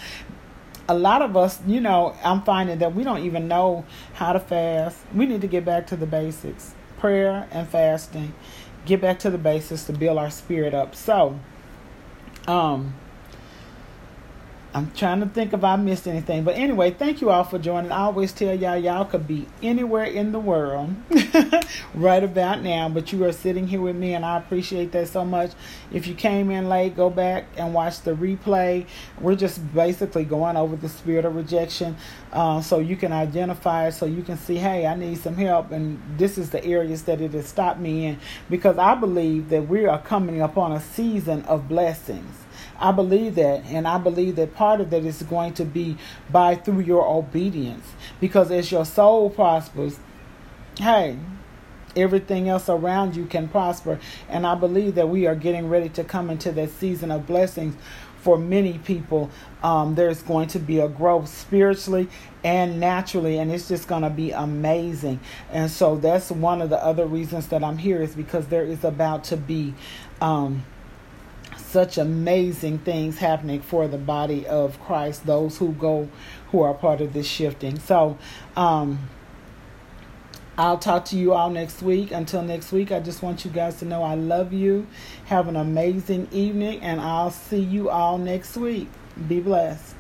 a 0.89 0.97
lot 0.97 1.21
of 1.21 1.35
us, 1.35 1.59
you 1.67 1.81
know, 1.81 2.15
I'm 2.23 2.43
finding 2.43 2.79
that 2.79 2.95
we 2.95 3.03
don't 3.03 3.25
even 3.25 3.49
know 3.49 3.83
how 4.13 4.31
to 4.31 4.39
fast. 4.39 4.97
We 5.13 5.25
need 5.25 5.41
to 5.41 5.47
get 5.47 5.65
back 5.65 5.87
to 5.87 5.97
the 5.97 6.05
basics 6.05 6.73
prayer 6.97 7.47
and 7.51 7.67
fasting, 7.67 8.33
get 8.85 9.01
back 9.01 9.19
to 9.19 9.29
the 9.29 9.37
basics 9.37 9.83
to 9.85 9.93
build 9.93 10.17
our 10.17 10.29
spirit 10.29 10.73
up. 10.73 10.95
So, 10.95 11.39
um, 12.47 12.93
I'm 14.77 14.91
trying 14.91 15.21
to 15.21 15.25
think 15.25 15.53
if 15.53 15.63
I 15.63 15.75
missed 15.75 16.07
anything. 16.07 16.43
But 16.43 16.55
anyway, 16.55 16.91
thank 16.91 17.19
you 17.19 17.31
all 17.31 17.43
for 17.43 17.57
joining. 17.57 17.91
I 17.91 18.01
always 18.01 18.31
tell 18.31 18.53
y'all, 18.53 18.77
y'all 18.77 19.05
could 19.05 19.27
be 19.27 19.47
anywhere 19.63 20.03
in 20.03 20.31
the 20.31 20.39
world 20.39 20.93
right 21.95 22.23
about 22.23 22.61
now, 22.61 22.87
but 22.87 23.11
you 23.11 23.25
are 23.25 23.31
sitting 23.31 23.65
here 23.67 23.81
with 23.81 23.95
me, 23.95 24.13
and 24.13 24.23
I 24.23 24.37
appreciate 24.37 24.91
that 24.91 25.07
so 25.07 25.25
much. 25.25 25.53
If 25.91 26.05
you 26.05 26.13
came 26.13 26.51
in 26.51 26.69
late, 26.69 26.95
go 26.95 27.09
back 27.09 27.45
and 27.57 27.73
watch 27.73 28.01
the 28.01 28.11
replay. 28.11 28.85
We're 29.19 29.35
just 29.35 29.73
basically 29.73 30.25
going 30.25 30.57
over 30.57 30.75
the 30.75 30.89
spirit 30.89 31.25
of 31.25 31.35
rejection 31.35 31.97
uh, 32.31 32.61
so 32.61 32.77
you 32.77 32.95
can 32.95 33.11
identify 33.11 33.87
it, 33.87 33.93
so 33.93 34.05
you 34.05 34.21
can 34.21 34.37
see, 34.37 34.57
hey, 34.57 34.85
I 34.85 34.95
need 34.95 35.17
some 35.17 35.35
help, 35.35 35.71
and 35.71 35.99
this 36.19 36.37
is 36.37 36.51
the 36.51 36.63
areas 36.63 37.01
that 37.03 37.19
it 37.19 37.31
has 37.31 37.47
stopped 37.47 37.79
me 37.79 38.05
in. 38.05 38.19
Because 38.47 38.77
I 38.77 38.93
believe 38.93 39.49
that 39.49 39.67
we 39.67 39.87
are 39.87 39.99
coming 39.99 40.39
upon 40.39 40.71
a 40.71 40.79
season 40.79 41.41
of 41.45 41.67
blessings 41.67 42.43
I 42.79 42.91
believe 42.91 43.35
that, 43.35 43.65
and 43.65 43.87
I 43.87 43.97
believe 43.97 44.35
that 44.35 44.55
part 44.55 44.81
of 44.81 44.89
that 44.91 45.03
is 45.03 45.21
going 45.23 45.53
to 45.55 45.65
be 45.65 45.97
by 46.29 46.55
through 46.55 46.81
your 46.81 47.07
obedience. 47.07 47.85
Because 48.19 48.51
as 48.51 48.71
your 48.71 48.85
soul 48.85 49.29
prospers, 49.29 49.99
hey, 50.77 51.17
everything 51.95 52.47
else 52.49 52.69
around 52.69 53.15
you 53.15 53.25
can 53.25 53.47
prosper. 53.47 53.99
And 54.29 54.45
I 54.45 54.55
believe 54.55 54.95
that 54.95 55.09
we 55.09 55.25
are 55.25 55.35
getting 55.35 55.69
ready 55.69 55.89
to 55.89 56.03
come 56.03 56.29
into 56.29 56.51
that 56.53 56.69
season 56.69 57.11
of 57.11 57.25
blessings 57.25 57.75
for 58.19 58.37
many 58.37 58.77
people. 58.79 59.29
Um, 59.63 59.95
there's 59.95 60.21
going 60.21 60.47
to 60.49 60.59
be 60.59 60.79
a 60.79 60.87
growth 60.87 61.29
spiritually 61.29 62.09
and 62.43 62.79
naturally, 62.79 63.37
and 63.37 63.51
it's 63.51 63.67
just 63.67 63.87
going 63.87 64.03
to 64.03 64.09
be 64.09 64.31
amazing. 64.31 65.19
And 65.51 65.71
so 65.71 65.95
that's 65.95 66.31
one 66.31 66.61
of 66.61 66.69
the 66.69 66.83
other 66.83 67.05
reasons 67.05 67.47
that 67.47 67.63
I'm 67.63 67.77
here 67.77 68.01
is 68.01 68.15
because 68.15 68.47
there 68.47 68.63
is 68.63 68.83
about 68.83 69.23
to 69.25 69.37
be. 69.37 69.73
Um, 70.21 70.63
such 71.67 71.97
amazing 71.97 72.79
things 72.79 73.17
happening 73.17 73.61
for 73.61 73.87
the 73.87 73.97
body 73.97 74.47
of 74.47 74.79
Christ, 74.81 75.25
those 75.25 75.57
who 75.57 75.73
go, 75.73 76.07
who 76.51 76.61
are 76.61 76.73
part 76.73 77.01
of 77.01 77.13
this 77.13 77.27
shifting. 77.27 77.77
So, 77.79 78.17
um, 78.55 79.09
I'll 80.57 80.79
talk 80.79 81.05
to 81.05 81.17
you 81.17 81.33
all 81.33 81.51
next 81.51 81.83
week. 81.83 82.11
Until 82.11 82.41
next 82.41 82.71
week, 82.71 82.91
I 82.91 82.99
just 82.99 83.21
want 83.21 83.45
you 83.45 83.51
guys 83.51 83.77
to 83.79 83.85
know 83.85 84.01
I 84.01 84.15
love 84.15 84.53
you. 84.53 84.87
Have 85.25 85.47
an 85.47 85.55
amazing 85.55 86.29
evening, 86.31 86.81
and 86.81 86.99
I'll 86.99 87.29
see 87.29 87.59
you 87.59 87.91
all 87.91 88.17
next 88.17 88.57
week. 88.57 88.87
Be 89.27 89.39
blessed. 89.39 89.96